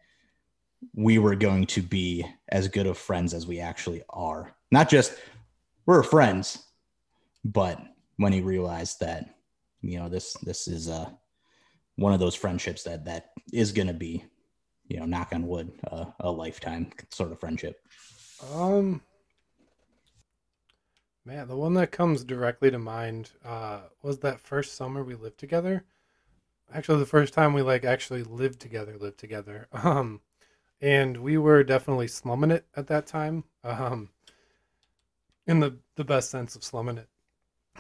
[0.93, 5.15] we were going to be as good of friends as we actually are not just
[5.85, 6.65] we're friends
[7.43, 7.81] but
[8.17, 9.35] when he realized that
[9.81, 11.09] you know this this is uh
[11.95, 14.23] one of those friendships that that is going to be
[14.88, 17.79] you know knock on wood uh, a lifetime sort of friendship
[18.53, 19.01] Um,
[21.25, 25.38] man, the one that comes directly to mind uh, was that first summer we lived
[25.38, 25.83] together.
[26.73, 29.67] Actually, the first time we like actually lived together, lived together.
[29.83, 30.21] Um,
[30.79, 33.45] and we were definitely slumming it at that time.
[33.63, 34.09] Um,
[35.47, 37.07] in the the best sense of slumming it.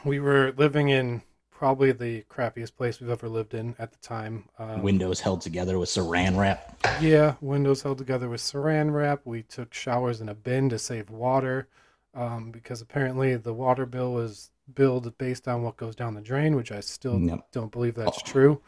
[0.03, 1.21] We were living in
[1.57, 4.49] probably the crappiest place we've ever lived in at the time.
[4.59, 9.21] Um, windows held together with saran wrap yeah, windows held together with saran wrap.
[9.25, 11.67] We took showers in a bin to save water
[12.13, 16.55] um, because apparently the water bill was billed based on what goes down the drain,
[16.55, 17.47] which I still Yep.
[17.51, 18.61] don't believe that's true.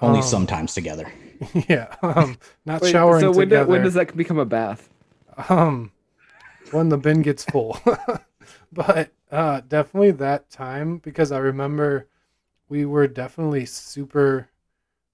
[0.00, 1.10] only Um, sometimes together
[1.68, 4.88] yeah, um, not Wait, showering so when, do- when does that become a bath?
[5.48, 5.92] um,
[6.70, 7.78] when the bin gets full.
[8.72, 12.08] but uh, definitely that time because I remember
[12.68, 14.48] we were definitely super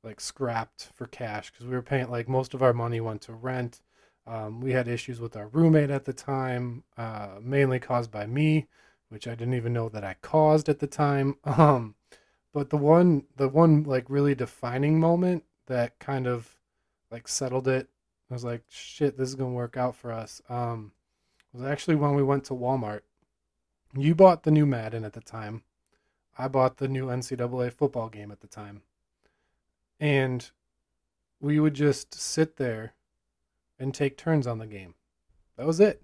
[0.03, 3.33] like scrapped for cash because we were paying like most of our money went to
[3.35, 3.81] rent.
[4.27, 8.67] Um, we had issues with our roommate at the time, uh, mainly caused by me,
[9.09, 11.37] which I didn't even know that I caused at the time.
[11.45, 11.95] Um,
[12.53, 16.59] but the one, the one like really defining moment that kind of
[17.11, 17.89] like settled it
[18.31, 20.41] I was like, shit, this is gonna work out for us.
[20.49, 20.93] Um,
[21.53, 23.01] was actually when we went to Walmart.
[23.97, 25.65] You bought the new Madden at the time.
[26.41, 28.81] I bought the new NCAA football game at the time.
[30.01, 30.51] And
[31.39, 32.95] we would just sit there
[33.79, 34.95] and take turns on the game.
[35.59, 36.01] That was it.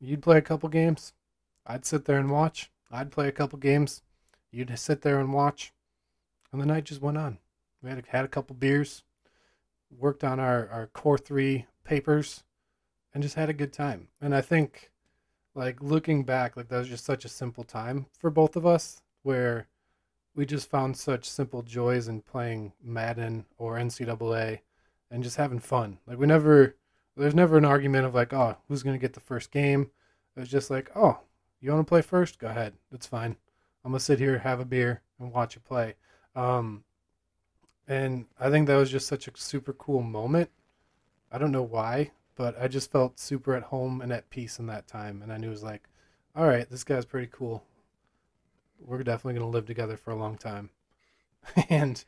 [0.00, 1.12] You'd play a couple games.
[1.66, 2.70] I'd sit there and watch.
[2.90, 4.00] I'd play a couple games.
[4.50, 5.74] You'd sit there and watch.
[6.50, 7.36] And the night just went on.
[7.82, 9.02] We had had a couple beers
[9.90, 12.44] worked on our, our core three papers
[13.12, 14.08] and just had a good time.
[14.22, 14.90] And I think
[15.54, 19.02] like looking back, like that was just such a simple time for both of us
[19.24, 19.66] where
[20.36, 24.60] we just found such simple joys in playing Madden or NCAA
[25.10, 25.98] and just having fun.
[26.06, 26.76] Like we never
[27.16, 29.90] there's never an argument of like, oh, who's gonna get the first game?
[30.36, 31.18] It was just like, oh,
[31.60, 32.38] you wanna play first?
[32.38, 32.74] Go ahead.
[32.92, 33.36] That's fine.
[33.84, 35.94] I'm gonna sit here, have a beer, and watch you play.
[36.34, 36.84] Um,
[37.86, 40.50] and I think that was just such a super cool moment.
[41.30, 44.66] I don't know why, but I just felt super at home and at peace in
[44.66, 45.22] that time.
[45.22, 45.88] And I knew it was like,
[46.34, 47.64] all right, this guy's pretty cool.
[48.80, 50.70] We're definitely going to live together for a long time.
[51.68, 52.04] and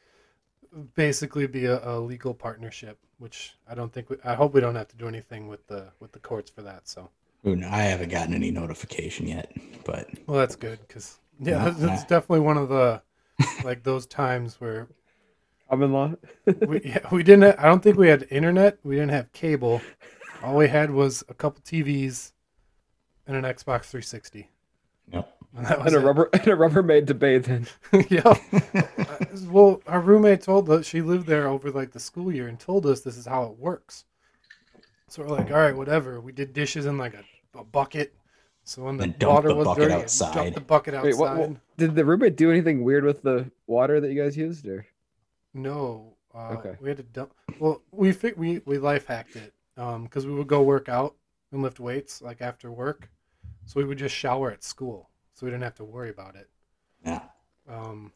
[0.94, 4.74] basically be a, a legal partnership, which I don't think, we, I hope we don't
[4.74, 6.88] have to do anything with the, with the courts for that.
[6.88, 7.10] So,
[7.44, 9.52] I haven't gotten any notification yet,
[9.84, 10.80] but well, that's good.
[10.88, 11.64] Cause yeah, Yeah.
[11.64, 13.02] that's, that's definitely one of the,
[13.64, 14.88] like those times where
[15.68, 16.12] Common law.
[16.66, 17.42] we, yeah, we didn't.
[17.42, 18.78] Have, I don't think we had internet.
[18.84, 19.80] We didn't have cable.
[20.42, 22.32] All we had was a couple TVs
[23.26, 24.48] and an Xbox 360.
[25.12, 25.35] yep.
[25.56, 26.06] And that was and a it.
[26.06, 27.66] rubber and a Rubbermaid to bathe in.
[28.10, 28.22] yeah.
[28.24, 29.16] Uh,
[29.48, 32.86] well, our roommate told us she lived there over like the school year and told
[32.86, 34.04] us this is how it works.
[35.08, 36.20] So we're like, all right, whatever.
[36.20, 38.14] We did dishes in like a, a bucket.
[38.64, 40.34] So when the Then water the was dirty, outside.
[40.34, 41.06] dump the bucket outside.
[41.12, 41.50] Wait, what, what?
[41.76, 44.84] Did the roommate do anything weird with the water that you guys used, or?
[45.54, 46.14] No.
[46.34, 46.76] Uh, Okay.
[46.80, 47.32] We had to dump.
[47.60, 51.14] Well, we fi- we we life hacked it because we would go work out
[51.52, 53.08] and lift weights like after work,
[53.64, 56.48] so we would just shower at school, so we didn't have to worry about it.
[57.04, 57.20] Yeah.
[57.70, 58.10] Um,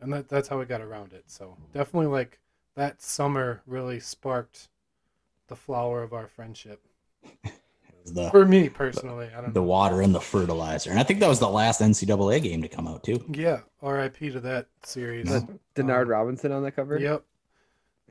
[0.00, 1.24] and that that's how we got around it.
[1.28, 2.40] So definitely like
[2.74, 4.68] that summer really sparked
[5.48, 6.82] the flower of our friendship
[8.06, 9.28] The for me personally.
[9.36, 9.66] I don't the know.
[9.66, 12.86] water and the fertilizer, and I think that was the last NCAA game to come
[12.86, 13.24] out too.
[13.32, 13.60] Yeah.
[13.82, 14.30] R.I.P.
[14.30, 15.28] to that series.
[15.30, 15.42] Is
[15.74, 16.98] Denard Um, Robinson on the cover?
[16.98, 17.24] Yep.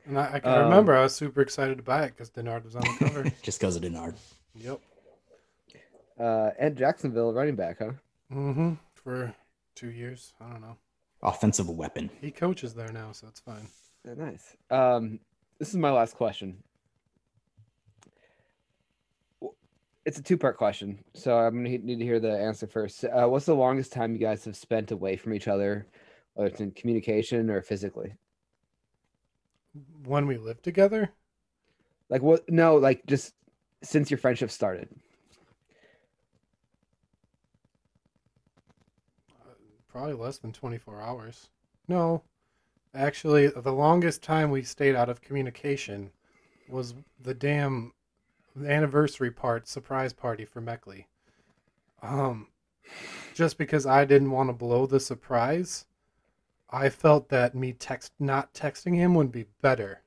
[0.06, 2.64] And I, I can Um, remember I was super excited to buy it because Denard
[2.64, 3.32] was on the cover.
[3.42, 4.16] Just because of Denard.
[4.54, 4.80] yep.
[6.20, 7.92] Uh, and Jacksonville running back, huh?
[8.32, 8.74] Mm-hmm.
[8.94, 9.34] For
[9.74, 10.32] two years.
[10.40, 10.76] I don't know.
[11.22, 12.10] offensive weapon.
[12.20, 13.66] He coaches there now, so it's fine.
[14.04, 14.56] Yeah, nice.
[14.70, 15.20] Um,
[15.58, 16.62] this is my last question.
[20.04, 23.04] It's a two-part question, so I'm gonna need to hear the answer first.
[23.04, 25.88] Uh, what's the longest time you guys have spent away from each other,
[26.34, 28.14] whether it's in communication or physically?
[30.04, 31.10] When we lived together,
[32.08, 32.48] Like what?
[32.48, 33.34] No, like just
[33.82, 34.88] since your friendship started.
[39.96, 41.48] Probably less than 24 hours.
[41.88, 42.22] No,
[42.94, 46.10] actually, the longest time we stayed out of communication
[46.68, 46.92] was
[47.22, 47.94] the damn
[48.66, 51.06] anniversary part surprise party for Meckley.
[52.02, 52.48] Um,
[53.32, 55.86] just because I didn't want to blow the surprise,
[56.68, 60.02] I felt that me text not texting him would be better.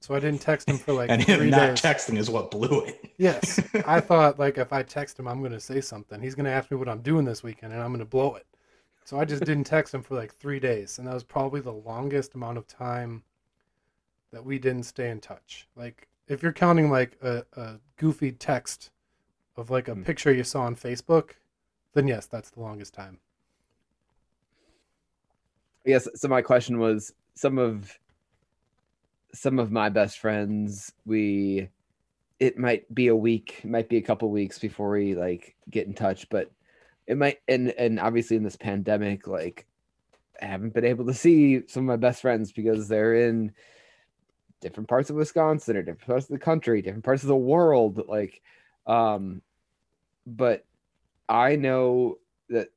[0.00, 1.80] So I didn't text him for like and three him not days.
[1.80, 3.12] texting is what blew it.
[3.16, 6.20] Yes, I thought like if I text him, I'm going to say something.
[6.20, 8.34] He's going to ask me what I'm doing this weekend, and I'm going to blow
[8.34, 8.46] it.
[9.04, 11.72] So I just didn't text him for like three days, and that was probably the
[11.72, 13.22] longest amount of time
[14.32, 15.68] that we didn't stay in touch.
[15.76, 18.90] Like if you're counting like a, a goofy text
[19.56, 20.02] of like a Hmm.
[20.02, 21.32] picture you saw on Facebook,
[21.94, 23.18] then yes, that's the longest time.
[25.84, 26.08] Yes.
[26.14, 27.98] So my question was some of
[29.34, 30.92] some of my best friends.
[31.04, 31.68] We
[32.38, 35.86] it might be a week, it might be a couple weeks before we like get
[35.86, 36.50] in touch, but
[37.06, 39.66] it might and and obviously in this pandemic, like
[40.40, 43.52] I haven't been able to see some of my best friends because they're in
[44.60, 48.02] different parts of Wisconsin or different parts of the country, different parts of the world.
[48.08, 48.40] Like,
[48.86, 49.42] um,
[50.26, 50.64] but
[51.28, 52.68] I know that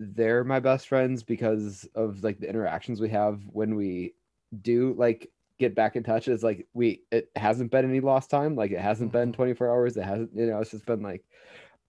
[0.00, 4.14] they're my best friends because of like the interactions we have when we
[4.62, 8.54] do like get back in touch is like we it hasn't been any lost time
[8.54, 9.36] like it hasn't been Mhm.
[9.36, 11.24] 24 hours it hasn't you know it's just been like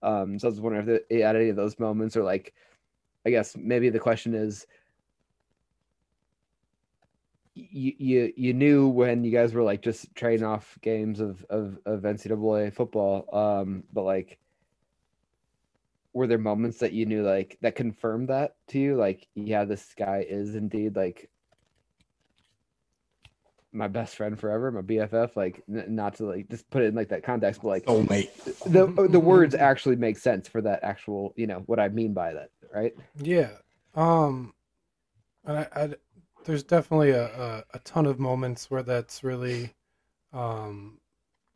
[0.02, 2.54] um so i was wondering if it, at any of those moments or like
[3.26, 4.66] i guess maybe the question is
[7.54, 11.78] you you you knew when you guys were like just trading off games of of,
[11.84, 14.38] of ncaa football um but like
[16.12, 18.96] were there moments that you knew like that confirmed that to you?
[18.96, 21.29] Like yeah this guy is indeed like
[23.72, 26.94] my best friend forever my bff like n- not to like just put it in
[26.94, 28.30] like that context but like Soulmate.
[28.64, 32.32] the the words actually make sense for that actual you know what i mean by
[32.32, 33.50] that right Yeah.
[33.94, 34.54] Um,
[35.44, 35.94] and I, I
[36.44, 39.74] there's definitely a, a, a ton of moments where that's really
[40.32, 40.98] um,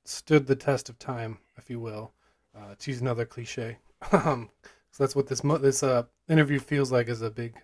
[0.04, 2.12] stood the test of time, if you will,
[2.56, 3.78] uh, to use another cliche.
[4.12, 4.50] Um,
[4.90, 7.54] so that's what this mo- this uh, interview feels like is a big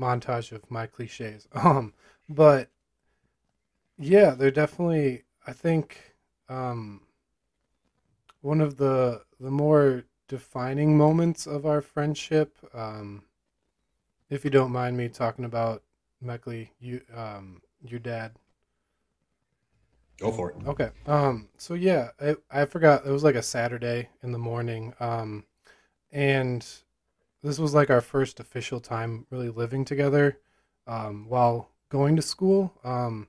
[0.00, 1.46] montage of my cliches.
[1.54, 1.92] Um,
[2.28, 2.70] but
[4.02, 5.22] yeah, they're definitely.
[5.46, 5.98] I think
[6.48, 7.02] um,
[8.40, 12.56] one of the the more defining moments of our friendship.
[12.74, 13.22] Um,
[14.30, 15.82] if you don't mind me talking about
[16.24, 18.32] Meckley, you um, your dad.
[20.18, 20.56] Go for it.
[20.66, 20.90] Okay.
[21.06, 21.48] Um.
[21.58, 24.94] So yeah, I I forgot it was like a Saturday in the morning.
[25.00, 25.44] Um,
[26.10, 26.66] and
[27.42, 30.38] this was like our first official time really living together,
[30.86, 32.72] um, while going to school.
[32.84, 33.28] Um,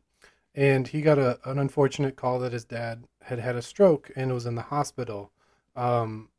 [0.56, 4.34] and he got a an unfortunate call that his dad had had a stroke and
[4.34, 5.32] was in the hospital.
[5.76, 6.30] Um,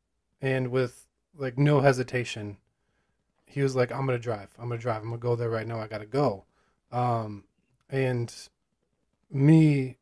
[0.41, 1.07] and with
[1.37, 2.57] like no hesitation,
[3.45, 4.53] he was like, "I'm gonna drive.
[4.59, 5.01] I'm gonna drive.
[5.01, 5.79] I'm gonna go there right now.
[5.79, 6.45] I gotta go."
[6.91, 7.45] Um,
[7.89, 8.33] and
[9.31, 9.97] me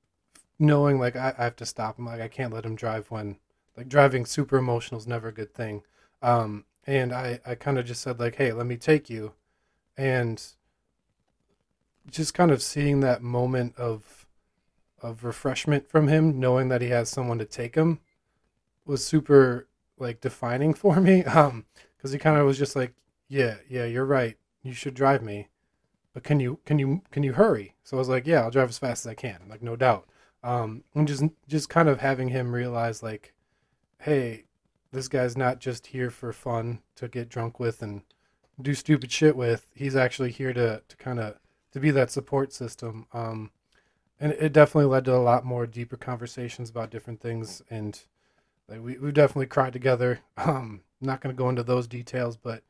[0.60, 3.38] knowing like I, I have to stop him like i can't let him drive when
[3.76, 5.84] like driving super emotional is never a good thing
[6.22, 9.34] um and i i kind of just said like hey let me take you
[9.98, 10.42] and
[12.10, 14.26] just kind of seeing that moment of
[15.02, 18.00] of refreshment from him knowing that he has someone to take him
[18.86, 21.24] was super like defining for me.
[21.26, 21.66] Um
[21.98, 22.94] because he kind of was just like
[23.28, 24.38] yeah yeah you're right.
[24.62, 25.50] You should drive me.
[26.14, 27.76] But can you can you can you hurry?
[27.84, 30.08] So i was like yeah i'll drive as fast as i can like no doubt.
[30.44, 33.34] Um and just just kind of having him realize like
[34.02, 34.46] hey
[34.92, 38.04] this guy's not just here for fun to get drunk with and
[38.62, 39.70] do stupid shit with.
[39.74, 41.36] He's actually here to to kind of
[41.74, 43.52] to be that support system um
[44.20, 48.04] and it definitely led to a lot more deeper conversations about different things and
[48.70, 50.22] like we, we've definitely cried together.
[50.38, 52.64] Um not going to go into those details but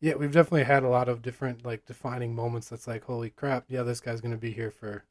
[0.00, 3.64] yeah we've definitely had a lot of different like defining moments that's like holy crap
[3.68, 5.04] yeah this guy's going to be here for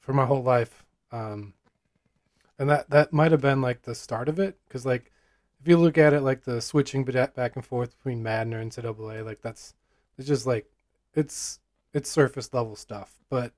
[0.00, 0.84] for my whole life.
[1.10, 1.52] Um
[2.58, 5.12] and that that might have been like the start of it because like
[5.60, 9.24] if you look at it like the switching back and forth between madden or ncaa
[9.24, 9.74] like that's
[10.16, 10.70] it's just like
[11.14, 11.60] it's
[11.92, 13.52] it's surface level stuff but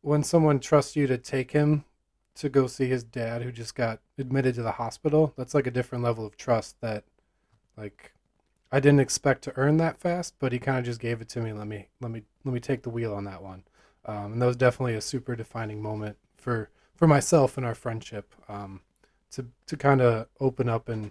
[0.00, 1.84] when someone trusts you to take him
[2.34, 5.70] to go see his dad who just got admitted to the hospital that's like a
[5.70, 7.04] different level of trust that
[7.76, 8.12] like
[8.74, 11.40] I didn't expect to earn that fast, but he kind of just gave it to
[11.40, 11.52] me.
[11.52, 13.64] Let me let me let me take the wheel on that one.
[14.06, 18.34] Um, and that was definitely a super defining moment for for myself and our friendship.
[18.48, 18.80] Um,
[19.32, 21.10] to to kind of open up and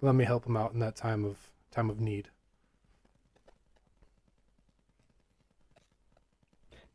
[0.00, 2.30] let me help him out in that time of time of need.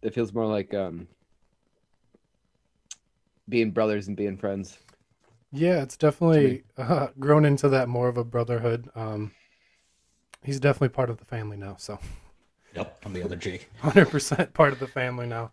[0.07, 1.05] It feels more like um,
[3.49, 4.77] being brothers and being friends.
[5.51, 8.89] Yeah, it's definitely uh, grown into that more of a brotherhood.
[8.95, 9.33] Um,
[10.43, 11.75] he's definitely part of the family now.
[11.77, 11.99] So,
[12.73, 13.69] Yep, I'm the other Jake.
[13.81, 15.51] hundred percent part of the family now.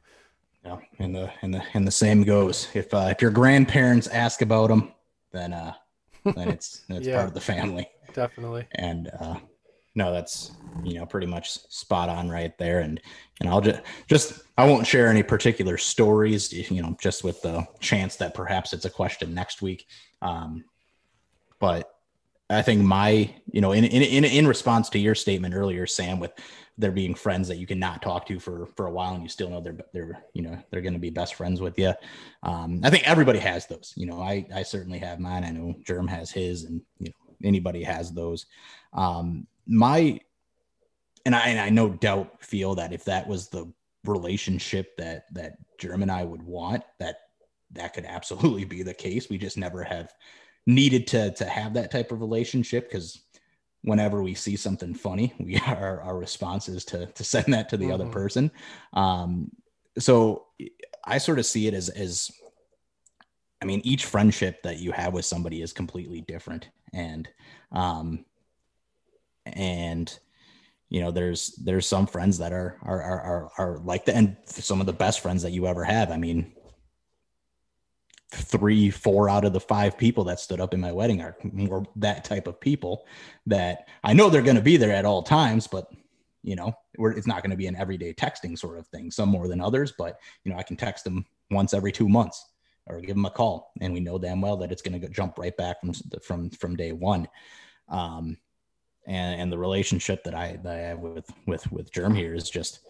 [0.65, 2.69] Yeah, and the and the and the same goes.
[2.75, 4.93] If uh, if your grandparents ask about him,
[5.33, 5.75] then uh,
[6.37, 7.17] then it's it's Yeah.
[7.17, 7.89] part of the family.
[8.13, 8.67] Definitely.
[8.77, 9.37] And uh,
[9.95, 12.81] no, that's you know pretty much spot on right there.
[12.81, 13.01] And
[13.41, 16.53] and I'll just just I won't share any particular stories.
[16.53, 19.87] You know, just with the chance that perhaps it's a question next week.
[20.23, 20.65] Um,
[21.61, 21.95] but
[22.51, 26.33] I think my you know in in in, response to your statement earlier, Sam, with
[26.77, 29.49] there being friends that you cannot talk to for for a while and you still
[29.49, 31.93] know they're they're you know they're going to be best friends with you
[32.43, 35.75] um i think everybody has those you know i i certainly have mine i know
[35.85, 38.47] germ has his and you know anybody has those
[38.93, 40.21] um my
[41.27, 43.73] and i and i no doubt feel that if that was the
[44.05, 47.17] relationship that that germ and i would want that
[47.71, 50.13] that could absolutely be the case we just never have
[50.67, 53.23] needed to to have that type of relationship because
[53.83, 57.77] whenever we see something funny, we our our response is to to send that to
[57.77, 58.13] the other Mhm.
[58.13, 58.51] person.
[58.95, 59.51] Um,
[59.99, 60.47] so
[61.05, 62.31] I sort of see it as as
[63.63, 67.29] I mean, each friendship that you have with somebody is completely different, and
[67.73, 68.25] um,
[69.47, 70.17] and
[70.89, 74.37] you know, there's there's some friends that are are are are, are like that, and
[74.45, 76.11] some of the best friends that you ever have.
[76.11, 76.53] I mean,
[78.31, 81.85] three, four out of the five people that stood up in my wedding are more
[81.97, 83.07] that type of people
[83.47, 85.91] that I know they're going to be there at all times, but
[86.43, 89.11] you know, it's not going to be an everyday texting sort of thing.
[89.11, 92.45] Some more than others, but you know, I can text them once every two months
[92.87, 95.39] or give them a call, and we know damn well that it's going to jump
[95.39, 95.93] right back from
[96.23, 97.27] from from day one.
[97.89, 98.37] Um,
[99.07, 102.49] and and the relationship that I that I have with with with Germ here is
[102.49, 102.81] just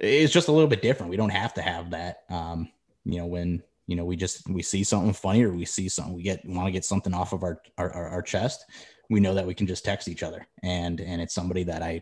[0.00, 1.10] it's just a little bit different.
[1.10, 2.22] We don't have to have that.
[2.30, 2.70] Um,
[3.04, 6.14] you know, when you know we just we see something funny or we see something
[6.14, 8.64] we get want to get something off of our, our our our chest
[9.10, 12.00] we know that we can just text each other and and it's somebody that i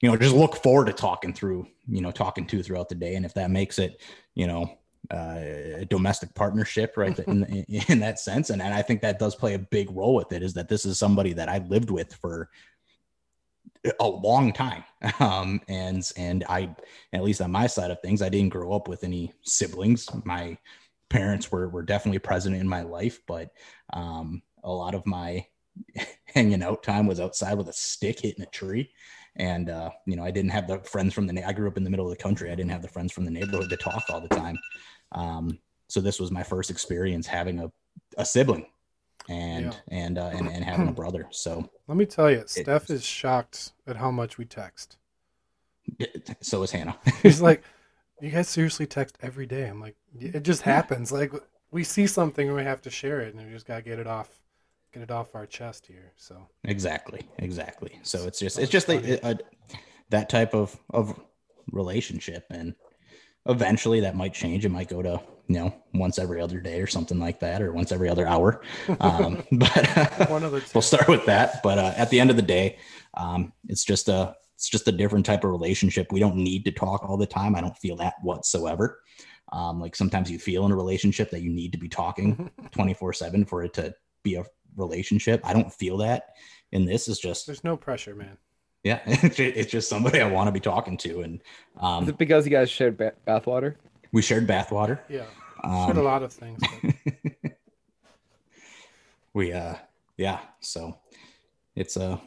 [0.00, 3.14] you know just look forward to talking through you know talking to throughout the day
[3.14, 4.00] and if that makes it
[4.34, 4.78] you know
[5.10, 5.38] uh,
[5.80, 8.50] a domestic partnership right in, in in that sense.
[8.50, 10.84] And, and i think that does play a big role with it is that this
[10.84, 12.48] is somebody that i lived with for
[14.00, 14.84] a long time.
[15.18, 16.74] Um and and i
[17.12, 20.08] at least on my side of things i didn't grow up with any siblings.
[20.24, 20.56] My
[21.12, 23.50] parents were were definitely present in my life, but
[23.92, 25.44] um, a lot of my
[26.24, 28.90] hanging out time was outside with a stick hitting a tree.
[29.36, 31.42] And uh, you know, I didn't have the friends from the.
[31.46, 32.50] I grew up in the middle of the country.
[32.50, 34.58] I didn't have the friends from the neighborhood to talk all the time.
[35.12, 35.58] Um,
[35.88, 37.72] so this was my first experience having a,
[38.18, 38.66] a sibling,
[39.28, 39.72] and Yeah.
[39.88, 41.28] and, uh, and and having a brother.
[41.30, 44.96] So Let me tell you, Steph is shocked at how much we text.
[46.40, 46.96] so is Hannah.
[47.22, 47.62] He's like,
[48.20, 51.10] "You guys seriously text every day?" I'm like, "It just happens.
[51.10, 51.32] Like
[51.70, 54.06] we see something and we have to share it, and we just gotta get it
[54.06, 54.28] off,
[54.92, 57.98] get it off our chest here." So Exactly, exactly.
[58.02, 59.38] So it's just it's just a,
[60.10, 61.18] that type of of
[61.70, 62.74] relationship, and
[63.46, 64.64] eventually that might change.
[64.64, 67.72] It might go to you know once every other day or something like that, or
[67.72, 68.62] once every other hour.
[69.00, 69.86] Um, but
[70.28, 71.62] one of the we'll start with that.
[71.62, 72.78] But uh, at the end of the day,
[73.14, 76.12] um, it's just a it's just a different type of relationship.
[76.12, 77.56] We don't need to talk all the time.
[77.56, 79.00] I don't feel that whatsoever.
[79.52, 83.12] Um, like sometimes you feel in a relationship that you need to be talking 24
[83.12, 84.44] 7 for it to be a
[84.76, 85.40] relationship.
[85.44, 86.34] I don't feel that
[86.72, 87.08] And this.
[87.08, 88.36] Is just There's no pressure, man.
[88.84, 91.42] yeah, it's just somebody I want to be talking to, and Is
[91.80, 93.76] um, it because you guys shared ba- bathwater?
[94.12, 94.98] we shared bathwater.
[95.08, 95.24] Yeah,
[95.84, 96.60] shared a Um, lot of things.
[96.82, 97.52] But
[99.34, 99.74] we uh,
[100.16, 100.40] yeah.
[100.60, 100.98] So
[101.74, 102.20] it's a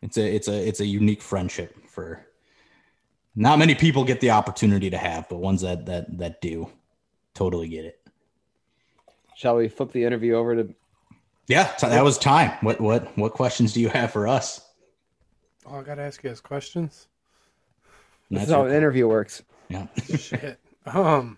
[0.00, 2.26] it's a it's a it's a unique friendship for
[3.34, 6.68] not many people get the opportunity to have, but ones that that that do
[7.34, 7.98] totally get it.
[9.34, 10.74] Shall we flip the interview over to?
[11.52, 12.52] Yeah, so that was time.
[12.62, 14.66] What what what questions do you have for us?
[15.66, 17.08] oh, I gotta ask you guys questions.
[18.30, 19.42] This That's how your- an interview works.
[19.68, 19.86] yeah.
[20.16, 20.58] Shit.
[20.86, 21.36] Um.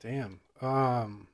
[0.00, 0.40] Damn.
[0.60, 1.28] Um.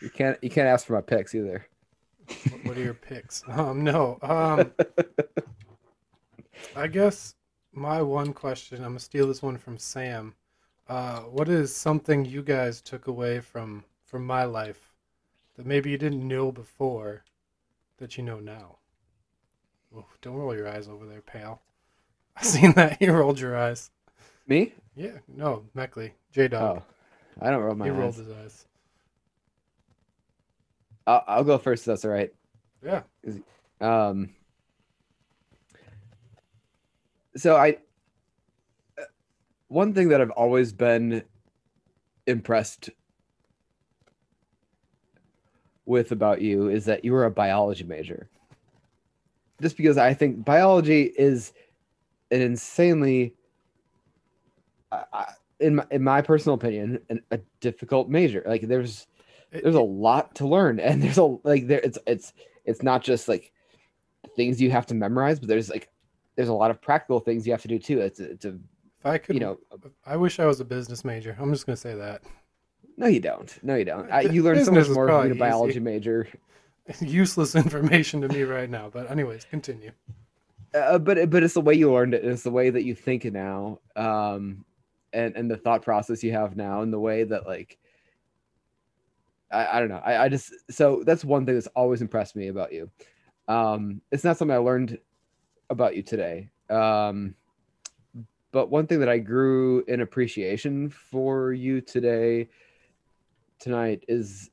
[0.00, 1.66] You can't you can't ask for my picks either.
[2.50, 3.44] What, what are your picks?
[3.48, 3.84] Um.
[3.84, 4.18] No.
[4.22, 4.72] Um.
[6.74, 7.34] I guess
[7.74, 8.78] my one question.
[8.78, 10.34] I'm gonna steal this one from Sam.
[10.88, 14.92] Uh, what is something you guys took away from from my life
[15.56, 17.24] that maybe you didn't know before
[17.98, 18.76] that you know now?
[19.94, 21.62] Ooh, don't roll your eyes over there, pal.
[22.36, 23.00] I seen that.
[23.00, 23.90] You rolled your eyes.
[24.46, 24.74] Me?
[24.96, 26.12] Yeah, no, Meckley.
[26.32, 26.78] J Dog.
[26.78, 26.82] Oh,
[27.40, 27.96] I don't roll my he eyes.
[27.96, 28.66] rolled his eyes.
[31.06, 31.84] I'll, I'll go first.
[31.84, 32.32] That's all right.
[32.84, 33.02] Yeah.
[33.80, 34.30] Um.
[37.36, 37.78] So I,
[38.98, 39.04] uh,
[39.68, 41.22] one thing that I've always been
[42.26, 42.90] impressed
[45.90, 48.30] with about you is that you were a biology major.
[49.60, 51.52] Just because I think biology is
[52.30, 53.34] an insanely,
[54.90, 58.42] I- in my, in my personal opinion, an, a difficult major.
[58.46, 59.06] Like there's
[59.50, 62.32] there's a lot to learn, and there's a like there it's it's
[62.64, 63.52] it's not just like
[64.36, 65.90] things you have to memorize, but there's like
[66.36, 68.00] there's a lot of practical things you have to do too.
[68.00, 68.58] It's a, it's a
[68.98, 69.58] if I could, you know
[70.06, 71.36] I wish I was a business major.
[71.38, 72.22] I'm just gonna say that.
[73.00, 75.34] No you don't no you don't I, you learn so much more being probably a
[75.34, 75.80] biology easy.
[75.80, 76.28] major.
[77.00, 78.90] Useless information to me right now.
[78.92, 79.92] But anyways, continue.
[80.74, 82.24] uh, but but it's the way you learned it.
[82.24, 84.64] It's the way that you think now, um,
[85.12, 87.78] and and the thought process you have now, and the way that like,
[89.50, 90.02] I, I don't know.
[90.04, 92.90] I, I just so that's one thing that's always impressed me about you.
[93.48, 94.98] Um, it's not something I learned
[95.70, 96.50] about you today.
[96.68, 97.34] Um,
[98.52, 102.48] but one thing that I grew in appreciation for you today,
[103.60, 104.50] tonight, is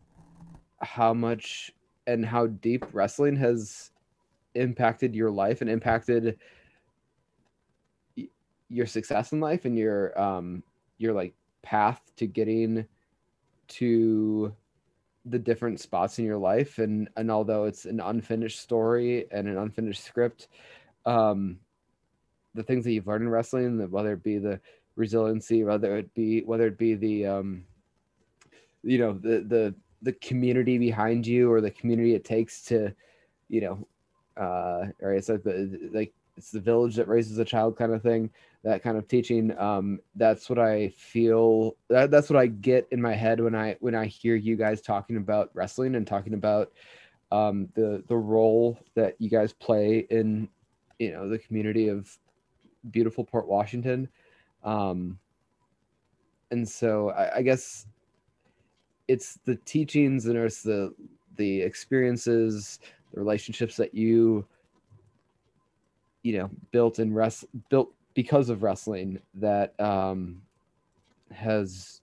[0.82, 1.72] how much
[2.06, 3.92] and how deep wrestling has
[4.54, 6.38] impacted your life and impacted
[8.70, 10.62] your success in life and your um
[10.98, 12.86] your like path to getting
[13.68, 14.54] to
[15.26, 16.78] the different spots in your life.
[16.80, 20.48] And and although it's an unfinished story and an unfinished script
[21.06, 21.60] um
[22.54, 24.60] the things that you've learned in wrestling whether it be the
[24.96, 27.64] resiliency whether it be whether it be the um
[28.88, 32.94] you know the the the community behind you or the community it takes to
[33.50, 33.88] you know
[34.42, 38.02] uh or it's like the like it's the village that raises a child kind of
[38.02, 38.30] thing
[38.64, 39.58] that kind of teaching.
[39.58, 43.76] Um that's what i feel that, that's what i get in my head when i
[43.80, 46.72] when i hear you guys talking about wrestling and talking about
[47.32, 50.48] um the the role that you guys play in
[51.00, 52.18] you know the community of
[52.92, 54.08] beautiful port washington.
[54.64, 55.20] Um
[56.52, 57.86] and so i, I guess
[59.08, 60.94] it's the teachings and it's the
[61.38, 62.80] the experiences
[63.14, 64.46] the relationships that you
[66.24, 70.42] you know built in rest built because of wrestling that um
[71.32, 72.02] has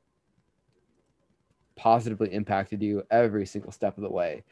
[1.76, 4.44] positively impacted you every single step of the way.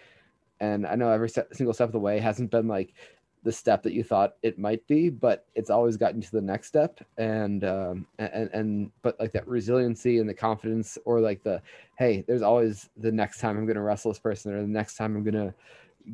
[0.61, 2.95] And i know every se- single step of the way hasn't been like
[3.45, 6.69] the step that you thought it might be but it's always gotten to the next
[6.69, 7.01] step.
[7.19, 11.61] And um and and but like that resiliency and the confidence or like the
[11.99, 14.97] hey there's always the next time i'm going to wrestle this person or the next
[14.97, 15.55] time i'm going to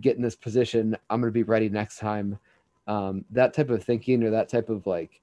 [0.01, 2.39] get in this position i'm going to be ready next time.
[2.87, 5.21] Um that type of thinking or that type of like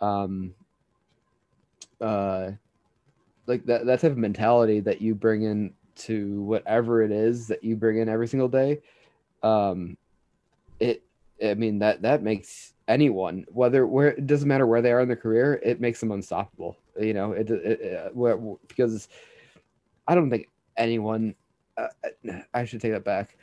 [0.00, 0.54] um
[2.00, 2.50] uh
[3.46, 7.62] like that, that type of mentality that you bring in to whatever it is that
[7.62, 8.80] you bring in every single day
[9.44, 9.96] um
[10.80, 11.04] it
[11.42, 15.08] i mean that that makes anyone whether where it doesn't matter where they are in
[15.08, 17.32] their career it makes them unstoppable you know?
[17.32, 18.36] It, it, it where,
[18.68, 19.08] because
[20.06, 21.34] i don't think anyone
[21.76, 21.88] uh,
[22.52, 23.36] i should take that back.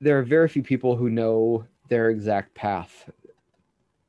[0.00, 3.10] There are very few people who know their exact path.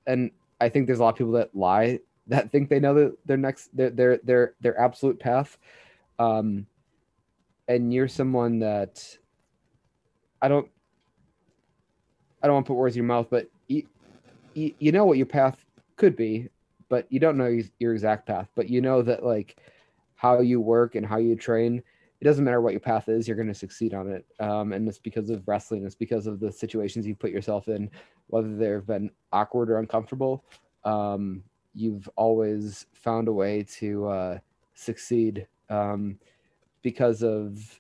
[0.08, 3.18] And i think there's a lot of people that lie that think they know the,
[3.26, 5.58] their next their their their their absolute path.
[6.18, 6.66] Um
[7.68, 9.18] and you're someone that
[10.42, 10.70] i don't
[12.42, 13.84] i don't want to put words in your mouth but you,
[14.54, 16.50] you, you know what your path could be
[16.90, 19.58] but you don't know your, exact path but you know that like
[20.16, 21.82] how you work and how you train
[22.22, 24.26] it doesn't matter what your path is you're going to succeed on it.
[24.42, 27.90] Um, and it's because of wrestling it's because of the situations you put yourself in
[28.28, 30.44] whether they've been awkward or uncomfortable
[30.84, 31.44] um,
[31.74, 34.40] you've always found a way to uh,
[34.74, 36.18] succeed um,
[36.82, 37.80] because of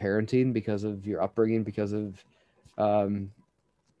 [0.00, 2.24] parenting because of your upbringing because of
[2.78, 3.30] um,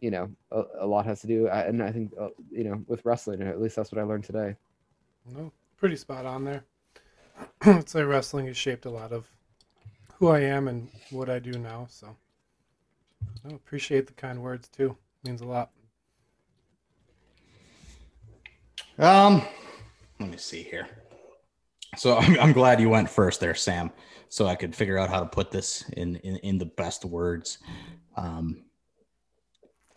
[0.00, 2.82] you know a, a lot has to do I- and i think uh, you know
[2.86, 4.54] with wrestling at least that's what i learned today
[5.34, 6.64] No, pretty spot on there.
[7.62, 9.26] I'd say wrestling has shaped a lot of
[10.14, 11.86] who I am and what I do now.
[11.88, 12.16] So
[13.48, 14.96] I appreciate the kind words too.
[15.24, 15.70] means a lot.
[18.98, 19.42] Um,
[20.18, 20.88] let me see here.
[21.96, 23.90] So I'm, I'm glad you went first there, Sam,
[24.28, 27.58] so I could figure out how to put this in in, in the best words.
[28.16, 28.64] Um,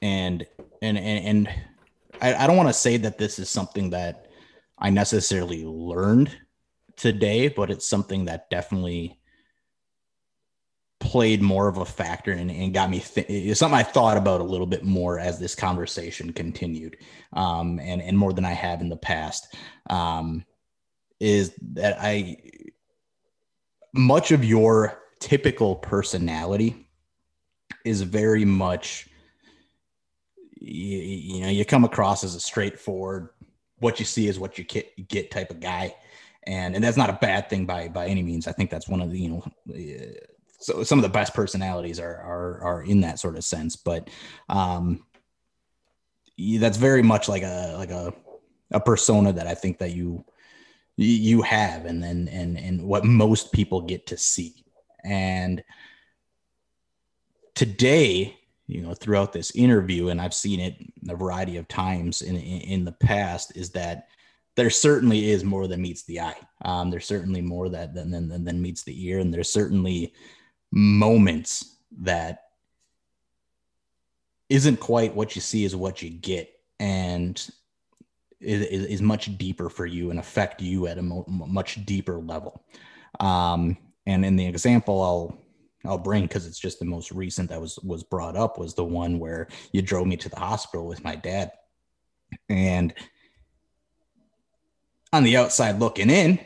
[0.02, 0.46] and
[0.82, 1.50] and and, and
[2.22, 4.28] I, I don't want to say that this is something that
[4.78, 6.36] I necessarily learned
[6.96, 9.20] today, but it's something that definitely
[11.00, 14.40] played more of a factor and, and got me th- it's something I thought about
[14.40, 16.98] a little bit more as this conversation continued,
[17.34, 19.56] um, and and more than I have in the past,
[19.90, 20.46] um,
[21.20, 22.38] is that I
[23.94, 26.88] much of your typical personality
[27.84, 29.08] is very much
[30.62, 33.30] you, you know you come across as a straightforward
[33.80, 35.96] what you see is what you get, type of guy.
[36.44, 38.48] And and that's not a bad thing by by any means.
[38.48, 40.14] I think that's one of the you know uh,
[40.60, 43.76] so some of the best personalities are are are in that sort of sense.
[43.76, 44.10] But
[44.50, 45.06] um
[46.60, 48.14] that's very much like a like a
[48.72, 50.26] a persona that i think that you
[50.96, 54.64] you have and then and and what most people get to see.
[55.04, 55.64] And
[57.56, 58.38] today
[58.72, 60.78] you know throughout this interview and i've seen it
[61.10, 64.08] a variety of times in in, in the past is that
[64.56, 66.38] there certainly is more than meets the eye.
[66.66, 70.14] Um, there's certainly more that than, than than meets the ear and there's certainly
[70.72, 72.44] moments that
[74.50, 76.50] isn't quite what you see is what you get
[76.80, 77.50] and
[78.40, 82.64] is, is much deeper for you and affect you at a mo- much deeper level.
[83.20, 85.41] Um, and in the example i'll
[85.86, 88.84] I'll bring because it's just the most recent that was was brought up was the
[88.84, 91.52] one where you drove me to the hospital with my dad.
[92.50, 92.94] And
[95.12, 96.40] on the outside looking in,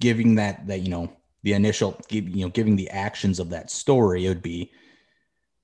[0.00, 1.12] giving that that you know
[1.42, 4.72] the initial you know giving the actions of that story, it would be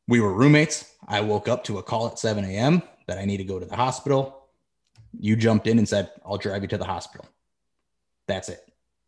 [0.08, 0.92] we were roommates.
[1.08, 2.82] I woke up to a call at 7 a.m.
[3.08, 4.44] that I need to go to the hospital.
[5.18, 7.26] You jumped in and said, I'll drive you to the hospital.
[8.28, 8.60] That's it.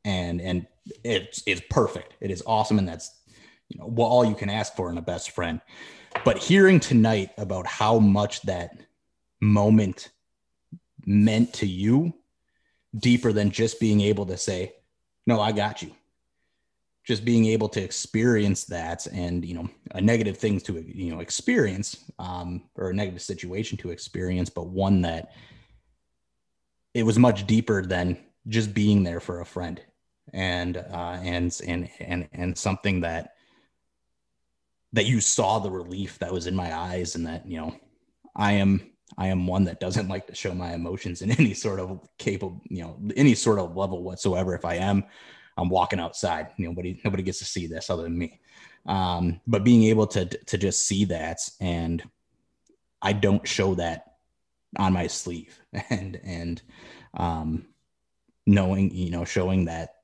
[0.05, 0.67] And and
[1.05, 2.15] it's it's perfect.
[2.21, 2.79] It is awesome.
[2.79, 3.18] And that's
[3.69, 5.61] you know, well, all you can ask for in a best friend.
[6.25, 8.77] But hearing tonight about how much that
[9.41, 10.11] moment
[11.05, 12.15] meant to you
[12.97, 14.75] deeper than just being able to say,
[15.27, 15.93] no, I got you.
[17.05, 21.21] Just being able to experience that and, you know, a negative thing to, you know,
[21.21, 25.33] experience um, or a negative situation to experience, but one that
[26.95, 28.19] it was much deeper than
[28.49, 29.81] just being there for a friend
[30.33, 33.35] and, uh, and, and, and, and something that
[34.93, 37.75] that you saw the relief that was in my eyes and that you know
[38.37, 38.81] i am
[39.17, 42.61] i am one that doesn't like to show my emotions in any sort of capable
[42.69, 44.55] you know any sort of level whatsoever.
[44.55, 45.05] If i am
[45.57, 46.49] i'm walking outside.
[46.59, 48.41] Nobody nobody gets to see this other than me.
[48.87, 52.03] Um, but being able to to just see that and
[53.03, 54.15] i don't show that
[54.77, 55.59] on my sleeve
[55.91, 56.63] and and
[57.15, 57.67] um,
[58.47, 59.97] knowing you know showing that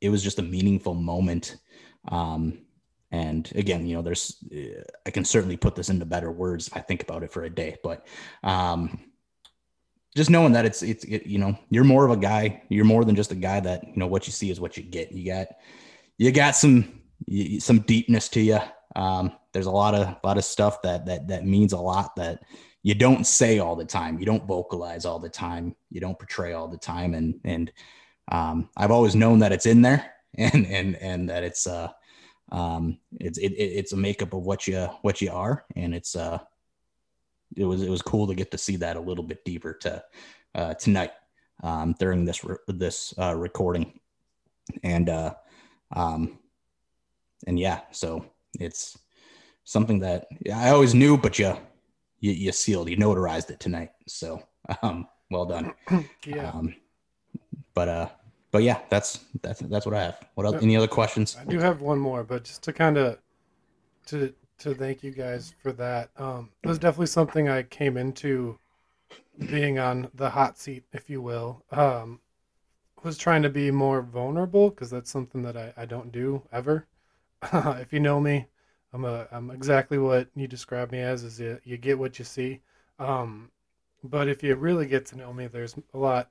[0.00, 1.56] it was just a meaningful moment
[2.08, 2.58] um,
[3.12, 4.42] and again you know there's
[5.06, 7.50] i can certainly put this into better words if i think about it for a
[7.50, 8.06] day but
[8.42, 8.98] um
[10.14, 13.04] just knowing that it's it's it, you know you're more of a guy you're more
[13.04, 15.12] than just a guy that you know what you see is what you get.
[15.12, 15.48] You got
[16.18, 17.00] you got some
[17.58, 18.58] some deepness to you
[18.96, 22.14] um there's a lot of a lot of stuff that that that means a lot
[22.16, 22.42] that
[22.84, 24.18] you don't say all the time.
[24.18, 25.76] You don't vocalize all the time.
[25.88, 27.14] You don't portray all the time.
[27.14, 27.72] And and
[28.30, 31.88] um i've always known that it's in there and and and that it's uh
[32.52, 36.38] um, it's it, it's a makeup of what you what you are, and it's uh,
[37.56, 40.04] it was it was cool to get to see that a little bit deeper to
[40.54, 41.12] uh, tonight
[41.62, 43.98] um, during this re- this uh, recording,
[44.82, 45.34] and uh,
[45.96, 46.38] um,
[47.46, 48.26] and yeah, so
[48.60, 48.98] it's
[49.64, 51.56] something that I always knew, but you
[52.20, 53.92] you, you sealed, you notarized it tonight.
[54.06, 54.42] So
[54.82, 55.72] um, well done.
[56.26, 56.50] yeah.
[56.50, 56.74] Um,
[57.72, 58.08] but uh,
[58.52, 60.20] but yeah, that's that's that's what I have.
[60.34, 60.62] What else?
[60.62, 61.36] Any other questions?
[61.40, 63.18] I do have one more, but just to kind of
[64.06, 66.10] to to thank you guys for that.
[66.18, 68.58] Um, it was definitely something I came into
[69.50, 71.64] being on the hot seat, if you will.
[71.72, 72.20] Um,
[73.02, 76.86] was trying to be more vulnerable because that's something that I, I don't do ever.
[77.52, 78.46] if you know me,
[78.92, 81.24] I'm a I'm exactly what you describe me as.
[81.24, 82.60] Is you, you get what you see.
[82.98, 83.50] Um,
[84.04, 86.28] but if you really get to know me, there's a lot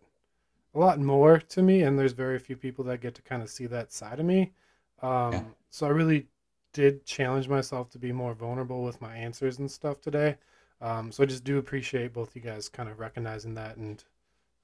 [0.73, 3.49] a lot more to me, and there's very few people that get to kind of
[3.49, 4.53] see that side of me.
[5.02, 5.43] Um, yeah.
[5.69, 6.27] So I really
[6.73, 10.38] did challenge myself to be more vulnerable with my answers and stuff today.
[10.81, 14.03] Um, so I just do appreciate both you guys kind of recognizing that and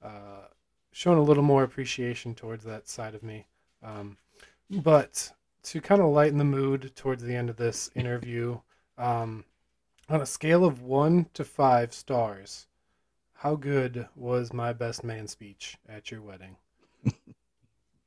[0.02, 0.48] uh,
[0.92, 3.46] showing a little more appreciation towards that side of me.
[3.82, 4.16] Um,
[4.70, 5.32] but
[5.64, 8.58] to kind of lighten the mood towards the end of this interview,
[8.96, 9.44] um,
[10.08, 12.66] on a scale of one to five stars,
[13.38, 16.56] how good was my best man speech at your wedding?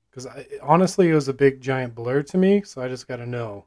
[0.10, 0.28] Because
[0.62, 2.64] honestly, it was a big giant blur to me.
[2.64, 3.64] So I just got to know.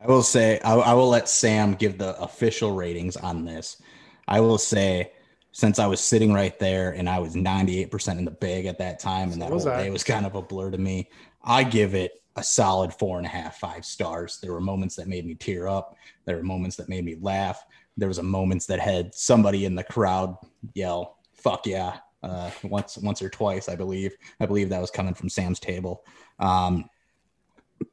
[0.00, 3.80] I will say, I, I, will let Sam give the official ratings on this.
[4.26, 5.12] I will say,
[5.52, 8.98] since I was sitting right there and I was 98% in the bag at that
[8.98, 11.08] time, and that whole day was kind of a blur to me,
[11.44, 14.40] I give it a solid four and a half, five stars.
[14.42, 15.94] There were moments that made me tear up.
[16.24, 17.64] There were moments that made me laugh.
[18.00, 20.36] There was a moments that had somebody in the crowd
[20.74, 24.16] yell, fuck yeah, uh, once, once or twice, I believe.
[24.40, 26.04] I believe that was coming from Sam's table.
[26.38, 26.88] Um,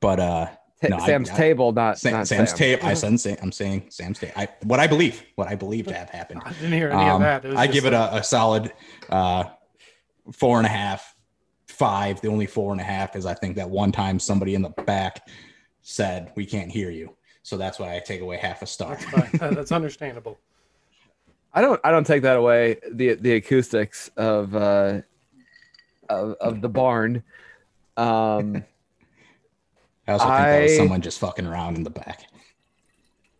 [0.01, 0.47] but uh,
[0.89, 2.57] No, Sam's I- table, not, Sam, not Sam's Sam.
[2.57, 2.83] tape.
[2.83, 4.31] I said, Sam, I'm saying Sam's tape.
[4.37, 6.41] I, what I believe, what I believe to have happened.
[6.45, 7.45] I didn't hear any of Um, that.
[7.45, 8.71] I just give it a, a solid
[9.09, 9.43] uh,
[10.31, 11.15] four and a half,
[11.67, 12.21] five.
[12.21, 14.69] The only four and a half is I think that one time somebody in the
[14.69, 15.21] back
[15.81, 17.15] said we can't hear you,
[17.47, 18.97] so that's why I take away half a star.
[18.97, 19.05] That's
[19.37, 19.53] fine.
[19.53, 20.37] That's understandable.
[21.53, 22.75] I don't I don't take that away.
[22.91, 24.99] The the acoustics of uh
[26.09, 27.23] of, of the barn.
[27.95, 28.65] Um
[30.09, 32.25] I also think that was someone just fucking around in the back.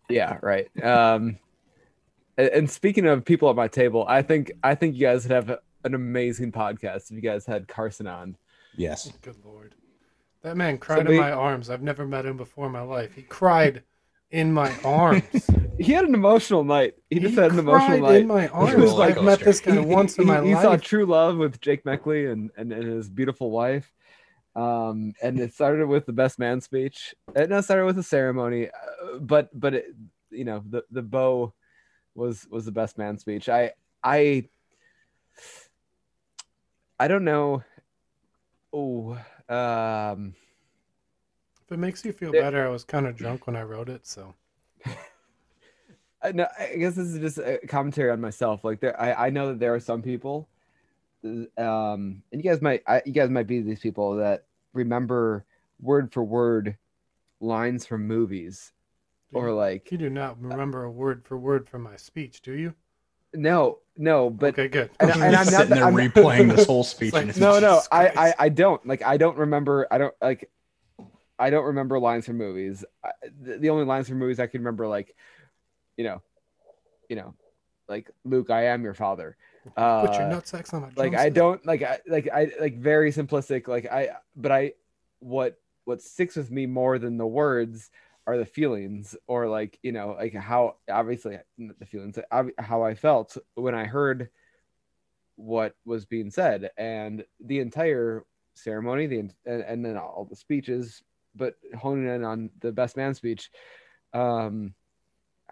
[0.08, 0.68] yeah, right.
[0.82, 1.38] Um
[2.38, 5.32] and, and speaking of people at my table, I think I think you guys would
[5.32, 8.38] have a- an amazing podcast if you guys had Carson on.
[8.74, 9.74] Yes, Good lord.
[10.42, 11.68] That man cried Somebody- in my arms.
[11.68, 13.14] I've never met him before in my life.
[13.14, 13.82] He cried
[14.30, 15.22] in my arms.
[15.80, 16.94] He had an emotional night.
[17.08, 18.22] He just had an emotional night.
[18.22, 18.92] in my arms.
[18.98, 21.84] I've met this guy He- once in he- my he saw true love with Jake
[21.84, 23.92] Meckley and, and, and his beautiful wife.
[24.56, 27.14] Um, and it started with the best man speech.
[27.36, 29.84] It started with a ceremony, uh, but but it,
[30.30, 31.54] you know the the bow
[32.16, 33.48] was was the best man speech.
[33.48, 33.70] I
[34.02, 34.48] I
[36.98, 37.62] I don't know.
[38.72, 39.12] Oh,
[39.48, 40.34] um,
[41.68, 43.90] If it makes you feel It- better, I was kind of drunk when I wrote
[43.90, 44.34] it, so
[46.22, 48.64] I, no, I guess this is just a commentary on myself.
[48.64, 50.48] Like there, I, I know that there are some people,
[51.22, 55.44] um, and you guys might, I, you guys might be these people that remember
[55.78, 56.76] word for word
[57.40, 58.72] lines from movies,
[59.34, 62.74] or like you do not remember a word for word from my speech, do you?
[63.34, 64.90] no, no, but okay, good.
[65.00, 67.12] and- and I'm not sitting that- there I'm- replaying this whole speech.
[67.12, 70.14] like, and no, no, Jesus I, I, I don't like, I don't remember, I don't
[70.22, 70.48] like,
[71.38, 72.84] I don't remember lines from movies.
[73.04, 73.10] I,
[73.40, 75.14] the, the only lines from movies I can remember, like,
[75.96, 76.22] you know,
[77.08, 77.34] you know,
[77.88, 79.36] like Luke, I am your father.
[79.76, 83.12] Uh, Put your nutsack on my like I don't like I like I like very
[83.12, 84.72] simplistic like I but I
[85.18, 87.90] what what sticks with me more than the words
[88.26, 92.18] are the feelings or like you know like how obviously the feelings
[92.58, 94.30] how I felt when I heard
[95.36, 98.24] what was being said and the entire
[98.54, 101.02] ceremony the and, and then all the speeches
[101.38, 103.50] but honing in on the best man speech
[104.12, 104.74] um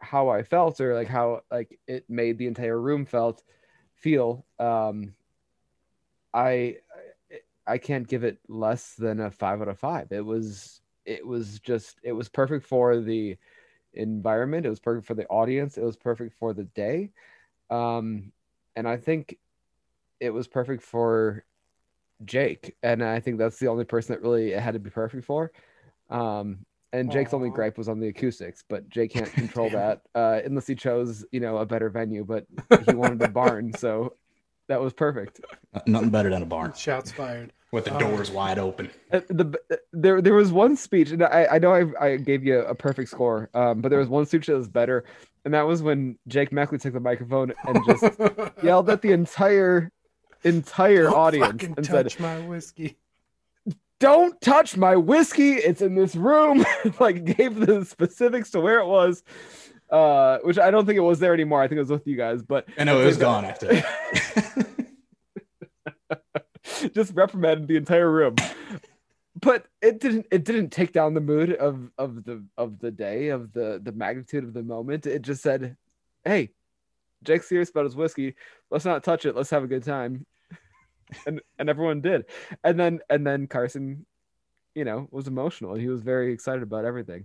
[0.00, 3.42] how I felt or like how like it made the entire room felt
[3.94, 5.14] feel um
[6.34, 6.76] i
[7.66, 10.12] i can't give it less than a five out of five.
[10.12, 13.36] It was it was just it was perfect for the
[13.94, 14.66] environment.
[14.66, 15.78] It was perfect for the audience.
[15.78, 17.10] It was perfect for the day.
[17.70, 18.32] Um
[18.76, 19.38] and i think
[20.20, 21.44] it was perfect for
[22.24, 22.76] jake.
[22.82, 25.50] And i think that's the only person that really it had to be perfect for
[26.10, 26.58] um
[26.92, 30.66] and Jake's only gripe was on the acoustics, but Jake can't control that uh, unless
[30.66, 32.24] he chose, you know, a better venue.
[32.24, 32.46] But
[32.88, 34.14] he wanted a barn, so
[34.68, 35.40] that was perfect.
[35.86, 37.52] Nothing better than a barn Shots fired.
[37.72, 38.88] with the Um, doors wide open.
[39.12, 39.58] Uh, the
[39.92, 43.10] there there was one speech, and I I know I, I gave you a perfect
[43.10, 45.04] score, um, but there was one speech that was better,
[45.44, 48.18] and that was when Jake Meckley took the microphone and just
[48.62, 49.90] yelled at the entire
[50.44, 52.96] entire Don't audience fucking and said, my whiskey.
[54.00, 55.54] "Don't touch my whiskey!
[55.54, 56.64] It's in this room."
[57.00, 59.22] like gave the specifics to where it was,
[59.90, 61.62] uh, which I don't think it was there anymore.
[61.62, 64.66] I think it was with you guys, but I know it was gone after that.
[66.94, 68.36] just reprimanded the entire room.
[69.40, 73.28] But it didn't it didn't take down the mood of of the of the day
[73.28, 75.06] of the the magnitude of the moment.
[75.06, 75.76] It just said,
[76.24, 76.52] "Hey,
[77.22, 78.34] Jake's serious about his whiskey.
[78.70, 79.36] Let's not touch it.
[79.36, 80.24] Let's have a good time."
[81.26, 82.26] And and everyone did.
[82.64, 84.06] And then and then Carson,
[84.74, 87.24] you know, was emotional and he was very excited about everything.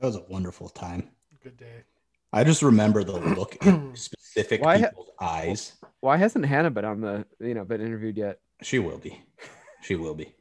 [0.00, 1.10] That was a wonderful time.
[1.42, 1.84] Good day.
[2.32, 5.72] I just remember the look in specific Why ha- people's eyes.
[6.00, 8.40] Why hasn't Hannah been on the you know been interviewed yet?
[8.62, 9.22] She will be.
[9.82, 10.34] She will be.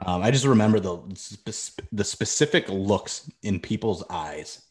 [0.00, 4.62] Um, I just remember the spe- the specific looks in people's eyes.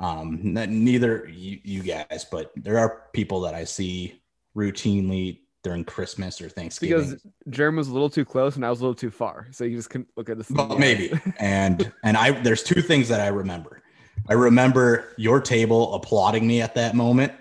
[0.00, 4.20] Um, neither you, you guys, but there are people that I see
[4.56, 6.98] routinely during Christmas or Thanksgiving.
[6.98, 9.48] Because Jerm was a little too close and I was a little too far.
[9.50, 10.48] So you just couldn't look at this.
[10.48, 11.12] But maybe.
[11.38, 13.82] And and I there's two things that I remember.
[14.28, 17.32] I remember your table applauding me at that moment.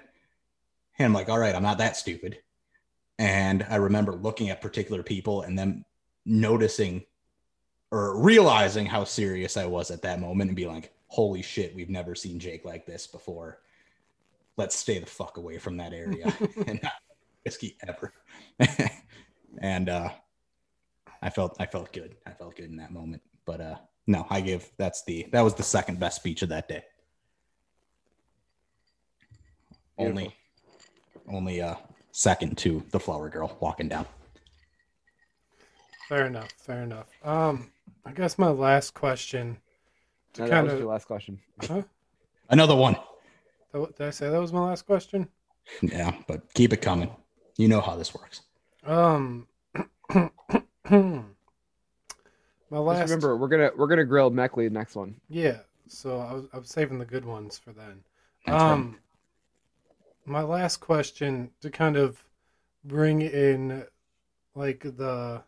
[0.98, 2.38] And I'm like, all right, I'm not that stupid.
[3.18, 5.85] And I remember looking at particular people and then
[6.26, 7.03] noticing
[7.91, 11.89] or realizing how serious I was at that moment and be like, holy shit, we've
[11.89, 13.60] never seen Jake like this before.
[14.57, 16.34] Let's stay the fuck away from that area
[16.68, 16.93] and not
[17.43, 18.13] whiskey ever.
[19.61, 20.09] and uh
[21.22, 22.15] I felt I felt good.
[22.26, 23.22] I felt good in that moment.
[23.45, 23.76] But uh
[24.07, 26.84] no, I give that's the that was the second best speech of that day.
[29.97, 30.35] Only
[31.31, 31.76] only uh
[32.11, 34.05] second to the flower girl walking down.
[36.09, 36.49] Fair enough.
[36.57, 37.07] Fair enough.
[37.23, 37.72] Um,
[38.05, 39.57] I guess my last question.
[40.34, 40.80] To No, that was of.
[40.80, 41.39] your last question.
[41.61, 41.84] Huh?
[42.49, 42.97] Another one.
[43.73, 45.30] Did I say that was my last question?
[45.81, 47.09] Yeah, but keep it coming.
[47.57, 48.41] You know how this works.
[48.85, 49.47] Um,
[50.13, 50.29] my
[50.89, 51.23] Just
[52.71, 53.01] last.
[53.09, 55.15] remember, we're gonna we're gonna grill Meckley next one.
[55.29, 55.59] Yeah.
[55.87, 58.03] So I was, I was saving the good ones for then.
[58.45, 58.97] That's um,
[60.25, 62.23] my last question to kind of
[62.85, 63.85] bring in,
[64.55, 65.43] like the,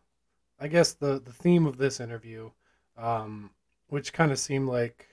[0.59, 2.51] I guess the the theme of this interview,
[2.97, 3.51] um,
[3.87, 5.07] which kind of seemed like,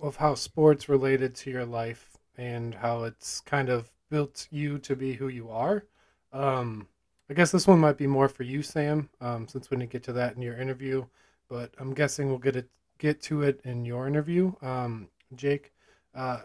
[0.00, 4.96] of how sports related to your life and how it's kind of built you to
[4.96, 5.84] be who you are.
[6.32, 6.88] Um,
[7.30, 10.02] I guess this one might be more for you, Sam, um, since we didn't get
[10.04, 11.04] to that in your interview.
[11.48, 12.68] But I'm guessing we'll get it
[12.98, 15.72] get to it in your interview, um, Jake.
[16.14, 16.42] Uh,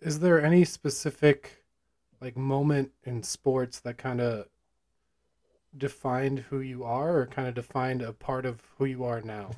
[0.00, 1.64] is there any specific
[2.20, 4.46] like moment in sports that kind of
[5.76, 9.50] defined who you are, or kind of defined a part of who you are now?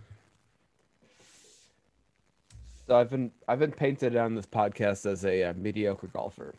[2.86, 6.55] So I've been I've been painted on this podcast as a, uh mediocre golfer,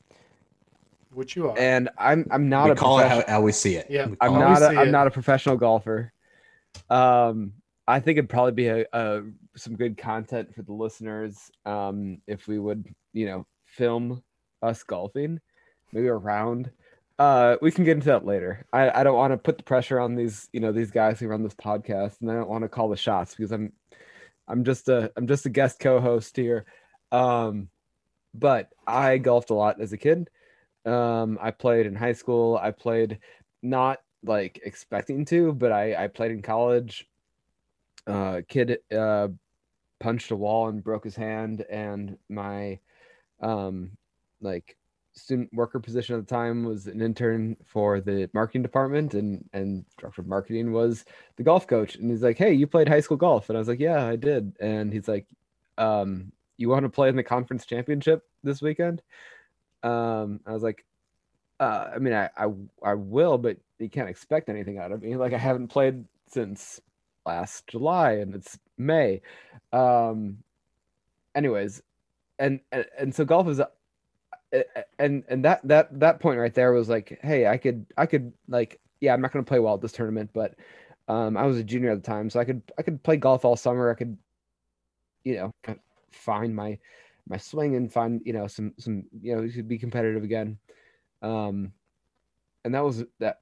[1.16, 1.58] Which you are.
[1.58, 3.88] and I'm I'm not we a call it how, how we see it.
[3.90, 4.08] Yeah.
[4.20, 4.92] I'm not a, see I'm it.
[4.92, 6.12] not a professional golfer.
[6.90, 7.54] Um,
[7.88, 9.22] I think it'd probably be a, a
[9.56, 14.24] some good content for the listeners um, if we would you know film
[14.62, 15.40] us golfing,
[15.94, 16.70] maybe a round.
[17.18, 18.66] Uh, we can get into that later.
[18.74, 21.28] I, I don't want to put the pressure on these you know these guys who
[21.28, 23.72] run this podcast, and I don't want to call the shots because I'm
[24.50, 26.66] I'm just a I'm just a guest co-host here.
[27.14, 27.70] Um,
[28.34, 30.30] but I golfed a lot as a kid.
[30.86, 32.58] Um, I played in high school.
[32.62, 33.20] I played
[33.64, 37.08] not like expecting to, but I I played in college.
[38.08, 39.30] Uh, kid uh
[40.00, 42.80] punched a wall and broke his hand, and my
[43.42, 43.92] um
[44.42, 44.78] like
[45.14, 49.86] student worker position at the time was an intern for the marketing department and and
[49.98, 51.06] director of marketing was
[51.38, 53.70] the golf coach and he's like hey you played high school golf and i was
[53.70, 55.26] like yeah i did and he's like
[55.78, 59.02] um you want to play in the conference championship this weekend
[59.86, 60.84] um i was like
[61.60, 62.48] uh i mean i i,
[62.84, 65.16] I will but you can't expect anything out of me.
[65.16, 66.82] Like i haven't played since
[67.26, 69.22] last july and it's may.
[69.72, 70.38] Um
[71.36, 71.82] anyways
[72.40, 73.62] and and, and so golf is
[75.00, 78.32] and and that that that point right there was like hey i could i could
[78.48, 80.56] like yeah i'm not going to play well at this tournament but
[81.10, 83.44] um i was a junior at the time so i could i could play golf
[83.46, 83.92] all summer.
[83.92, 84.18] I could
[85.26, 85.76] you know
[86.12, 86.78] find my
[87.28, 90.58] my swing and find you know some some you know be competitive again.
[91.22, 91.74] Um
[92.64, 93.38] and that was that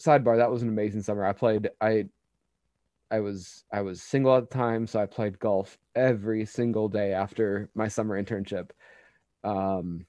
[0.00, 1.24] sidebar that was an amazing summer.
[1.24, 2.06] I played i
[3.10, 7.12] i was i was single at the time so i played golf every single day
[7.12, 8.70] after my summer internship.
[9.44, 10.06] Um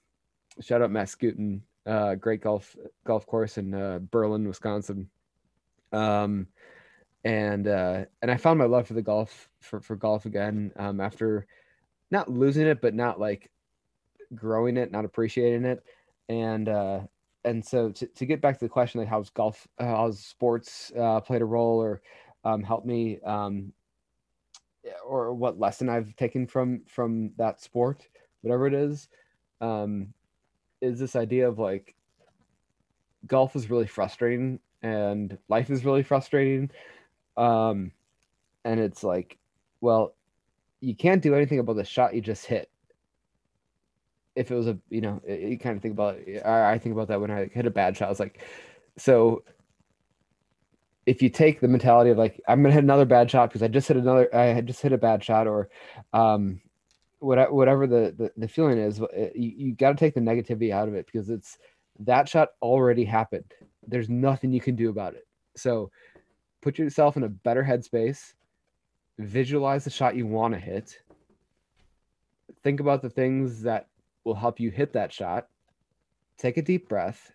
[0.61, 2.75] shout out Mascoutin, uh, great golf
[3.05, 5.09] golf course in uh, Berlin, Wisconsin.
[5.91, 6.47] Um,
[7.23, 10.99] and uh, and I found my love for the golf for, for golf again um,
[10.99, 11.47] after
[12.13, 13.49] not losing it, but not like
[14.33, 15.83] growing it, not appreciating it,
[16.29, 17.01] and uh,
[17.43, 20.93] and so to, to get back to the question like how's golf, uh, how's sports
[20.97, 22.01] uh, played a role or
[22.45, 23.73] um, helped me, um,
[25.05, 28.07] or what lesson I've taken from from that sport,
[28.41, 29.09] whatever it is.
[29.59, 30.13] Um,
[30.79, 31.95] is this idea of like
[33.25, 36.69] golf is really frustrating and life is really frustrating
[37.37, 37.89] um
[38.65, 39.37] and it's like
[39.79, 40.13] well
[40.83, 42.69] you can't do anything about the shot you just hit.
[44.35, 47.07] If it was a you know you kind of think about it, I, think about
[47.07, 48.07] that when i hit a bad shot.
[48.07, 48.41] I was like
[48.97, 49.43] so
[51.05, 53.67] if you take the mentality of like i'm gonna hit another bad shot because i
[53.67, 55.67] just hit another i had just hit a bad shot or
[56.13, 56.61] um
[57.19, 60.87] whatever whatever the, the the feeling is you, you got to take the negativity out
[60.87, 61.57] of it because it's
[61.99, 63.51] that shot already happened.
[63.87, 65.27] There's nothing you can do about it.
[65.55, 65.91] So
[66.61, 68.33] put yourself in a better headspace
[69.17, 70.99] visualize the shot you want to hit.
[72.63, 73.87] Think about the things that
[74.23, 75.47] will help you hit that shot.
[76.37, 77.31] Take a deep breath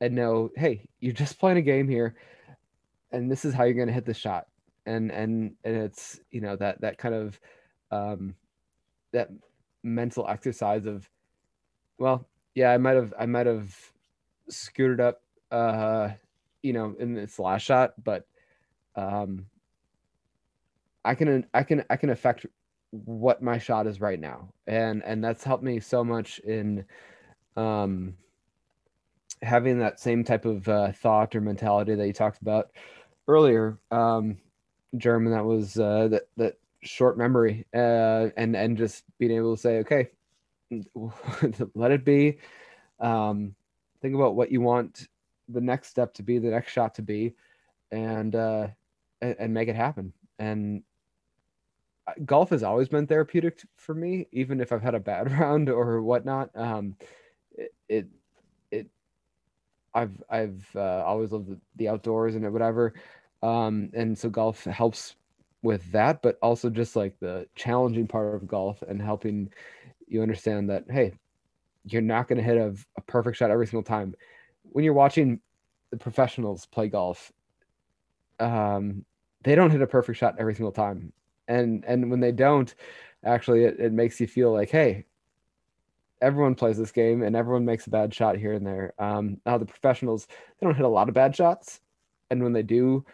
[0.00, 2.16] and know hey you're just playing a game here
[3.12, 4.46] and this is how you're going to hit the shot.
[4.84, 7.38] And and and it's you know that that kind of
[7.92, 8.34] um,
[9.12, 9.28] that
[9.82, 11.08] mental exercise of,
[11.98, 13.74] well, yeah, I might have, I might have
[14.48, 16.10] scooted up, uh,
[16.62, 18.26] you know, in this last shot, but,
[18.96, 19.46] um,
[21.04, 22.46] I can, I can, I can affect
[22.90, 26.84] what my shot is right now, and and that's helped me so much in,
[27.56, 28.14] um,
[29.42, 32.70] having that same type of uh, thought or mentality that you talked about
[33.28, 34.38] earlier, um,
[34.96, 39.60] German, that was uh, that that short memory, uh, and and just being able to
[39.60, 40.08] say, okay,
[41.74, 42.38] let it be.
[43.00, 43.54] Um,
[44.00, 45.08] think about what you want
[45.48, 47.34] the next step to be, the next shot to be,
[47.90, 48.68] and uh,
[49.20, 50.12] and, and make it happen.
[50.38, 50.82] And
[52.24, 56.02] golf has always been therapeutic for me, even if I've had a bad round or
[56.02, 56.50] whatnot.
[56.54, 56.96] Um,
[57.52, 58.06] it, it,
[58.70, 58.86] it
[59.94, 62.94] I've I've uh, always loved the, outdoors and whatever,
[63.42, 65.16] um, and so golf helps
[65.62, 69.52] with that, but also just like the challenging part of golf and helping
[70.08, 71.12] you understand that hey,
[71.84, 74.14] you're not going to hit a, a perfect shot every single time.
[74.64, 75.40] When you're watching
[75.90, 77.30] the professionals play golf,
[78.40, 79.04] um,
[79.44, 81.12] they don't hit a perfect shot every single time
[81.48, 82.74] and and when they don't
[83.24, 85.04] actually it, it makes you feel like hey
[86.20, 88.94] everyone plays this game and everyone makes a bad shot here and there.
[88.98, 91.80] Um now the professionals they don't hit a lot of bad shots.
[92.30, 93.04] And when they do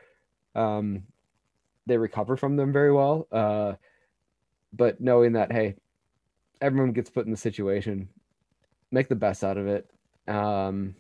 [0.55, 1.05] um
[1.86, 3.26] they recover from them very well.
[3.32, 3.74] Uh
[4.72, 5.76] but knowing that hey
[6.60, 8.09] everyone gets put in the situation
[8.90, 9.90] make the best out of it.
[10.26, 10.94] Um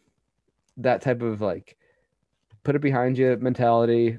[0.78, 1.76] that type of like
[2.64, 4.18] put it behind you mentality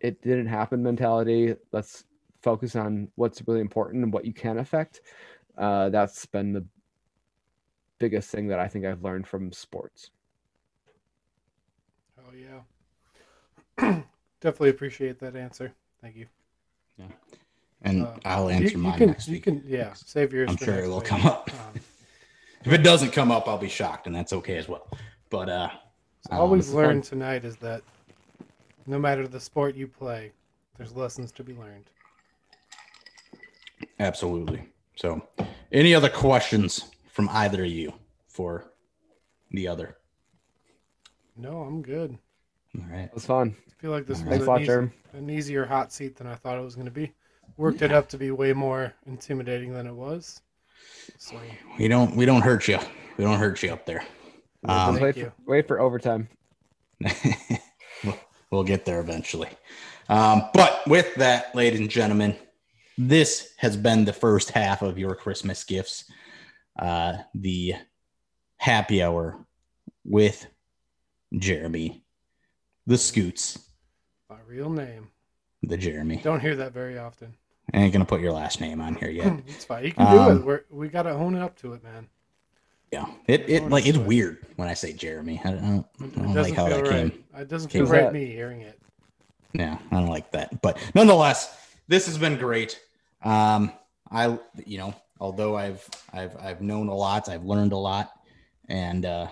[0.00, 1.54] it didn't happen mentality.
[1.72, 2.04] Let's
[2.42, 5.00] focus on what's really important and what you can affect.
[5.56, 6.64] Uh, that's been the
[7.98, 10.10] biggest thing that I think I've learned from sports.
[12.18, 12.32] Oh
[13.78, 14.02] yeah,
[14.40, 15.72] definitely appreciate that answer.
[16.00, 16.26] Thank you.
[16.96, 17.06] Yeah,
[17.82, 20.50] and uh, I'll answer you, mine you can, next You can, yeah, save yours.
[20.50, 21.06] I'm sure it will week.
[21.06, 21.50] come up.
[21.52, 21.80] Um,
[22.64, 24.86] if it doesn't come up, I'll be shocked, and that's okay as well.
[25.30, 25.70] But uh,
[26.28, 27.82] so always um, learn tonight is that
[28.88, 30.32] no matter the sport you play,
[30.76, 31.90] there's lessons to be learned.
[34.00, 34.64] Absolutely.
[34.96, 35.22] So,
[35.70, 37.92] any other questions from either of you
[38.26, 38.72] for
[39.50, 39.98] the other?
[41.36, 42.18] No, I'm good.
[42.76, 43.04] All right.
[43.04, 43.54] It was fun.
[43.68, 44.60] I feel like this All was right.
[44.60, 47.12] an, easy, an, easier hot seat than I thought it was going to be.
[47.56, 47.86] Worked yeah.
[47.86, 50.40] it up to be way more intimidating than it was.
[51.18, 51.40] So
[51.78, 52.78] we don't we don't hurt you.
[53.16, 54.04] We don't hurt you up there.
[54.64, 56.28] Um, wait, for, wait for overtime.
[58.50, 59.50] we'll get there eventually.
[60.08, 62.36] Um, but with that, ladies and gentlemen,
[62.96, 66.04] this has been the first half of your Christmas gifts.
[66.78, 67.74] Uh, the
[68.56, 69.44] happy hour
[70.04, 70.46] with
[71.36, 72.04] Jeremy,
[72.86, 73.58] the Scoots.
[74.30, 75.08] My real name.
[75.62, 76.20] The Jeremy.
[76.22, 77.34] Don't hear that very often.
[77.74, 79.40] I ain't gonna put your last name on here yet.
[79.46, 79.84] it's fine.
[79.84, 80.44] You can do um, it.
[80.44, 82.08] We're, we gotta own it up to it, man.
[82.90, 85.40] Yeah, it it like it's weird when I say Jeremy.
[85.44, 87.12] I don't, I don't like how that right.
[87.12, 87.24] came.
[87.36, 88.80] It doesn't feel right me hearing it.
[89.52, 90.62] Yeah, I don't like that.
[90.62, 92.80] But nonetheless, this has been great.
[93.22, 93.72] Um,
[94.10, 98.12] I you know, although I've I've I've known a lot, I've learned a lot,
[98.68, 99.28] and uh,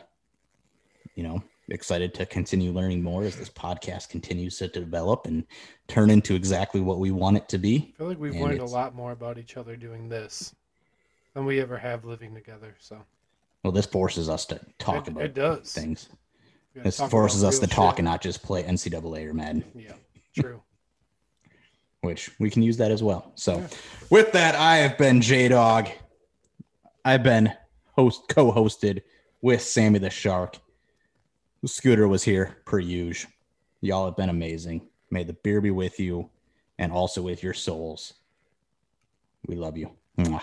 [1.15, 5.45] you know, excited to continue learning more as this podcast continues to develop and
[5.89, 7.95] turn into exactly what we want it to be.
[7.95, 10.55] I feel like we've and learned a lot more about each other doing this
[11.35, 12.75] than we ever have living together.
[12.79, 12.99] So
[13.67, 15.73] well, this forces us to talk it, about it does.
[15.73, 16.09] things.
[16.73, 17.99] This forces us to talk shit.
[17.99, 19.65] and not just play NCAA or Madden.
[19.75, 19.95] Yeah,
[20.39, 20.63] true.
[22.03, 23.33] Which we can use that as well.
[23.35, 23.67] So, yeah.
[24.09, 25.89] with that, I have been J Dog.
[27.05, 27.53] I've been
[27.97, 29.03] host co-hosted
[29.43, 30.59] with Sammy the Shark.
[31.63, 33.33] The scooter was here per usual.
[33.81, 34.87] Y'all have been amazing.
[35.11, 36.31] May the beer be with you
[36.79, 38.15] and also with your souls.
[39.49, 39.91] We love you.
[40.19, 40.43] Mwah.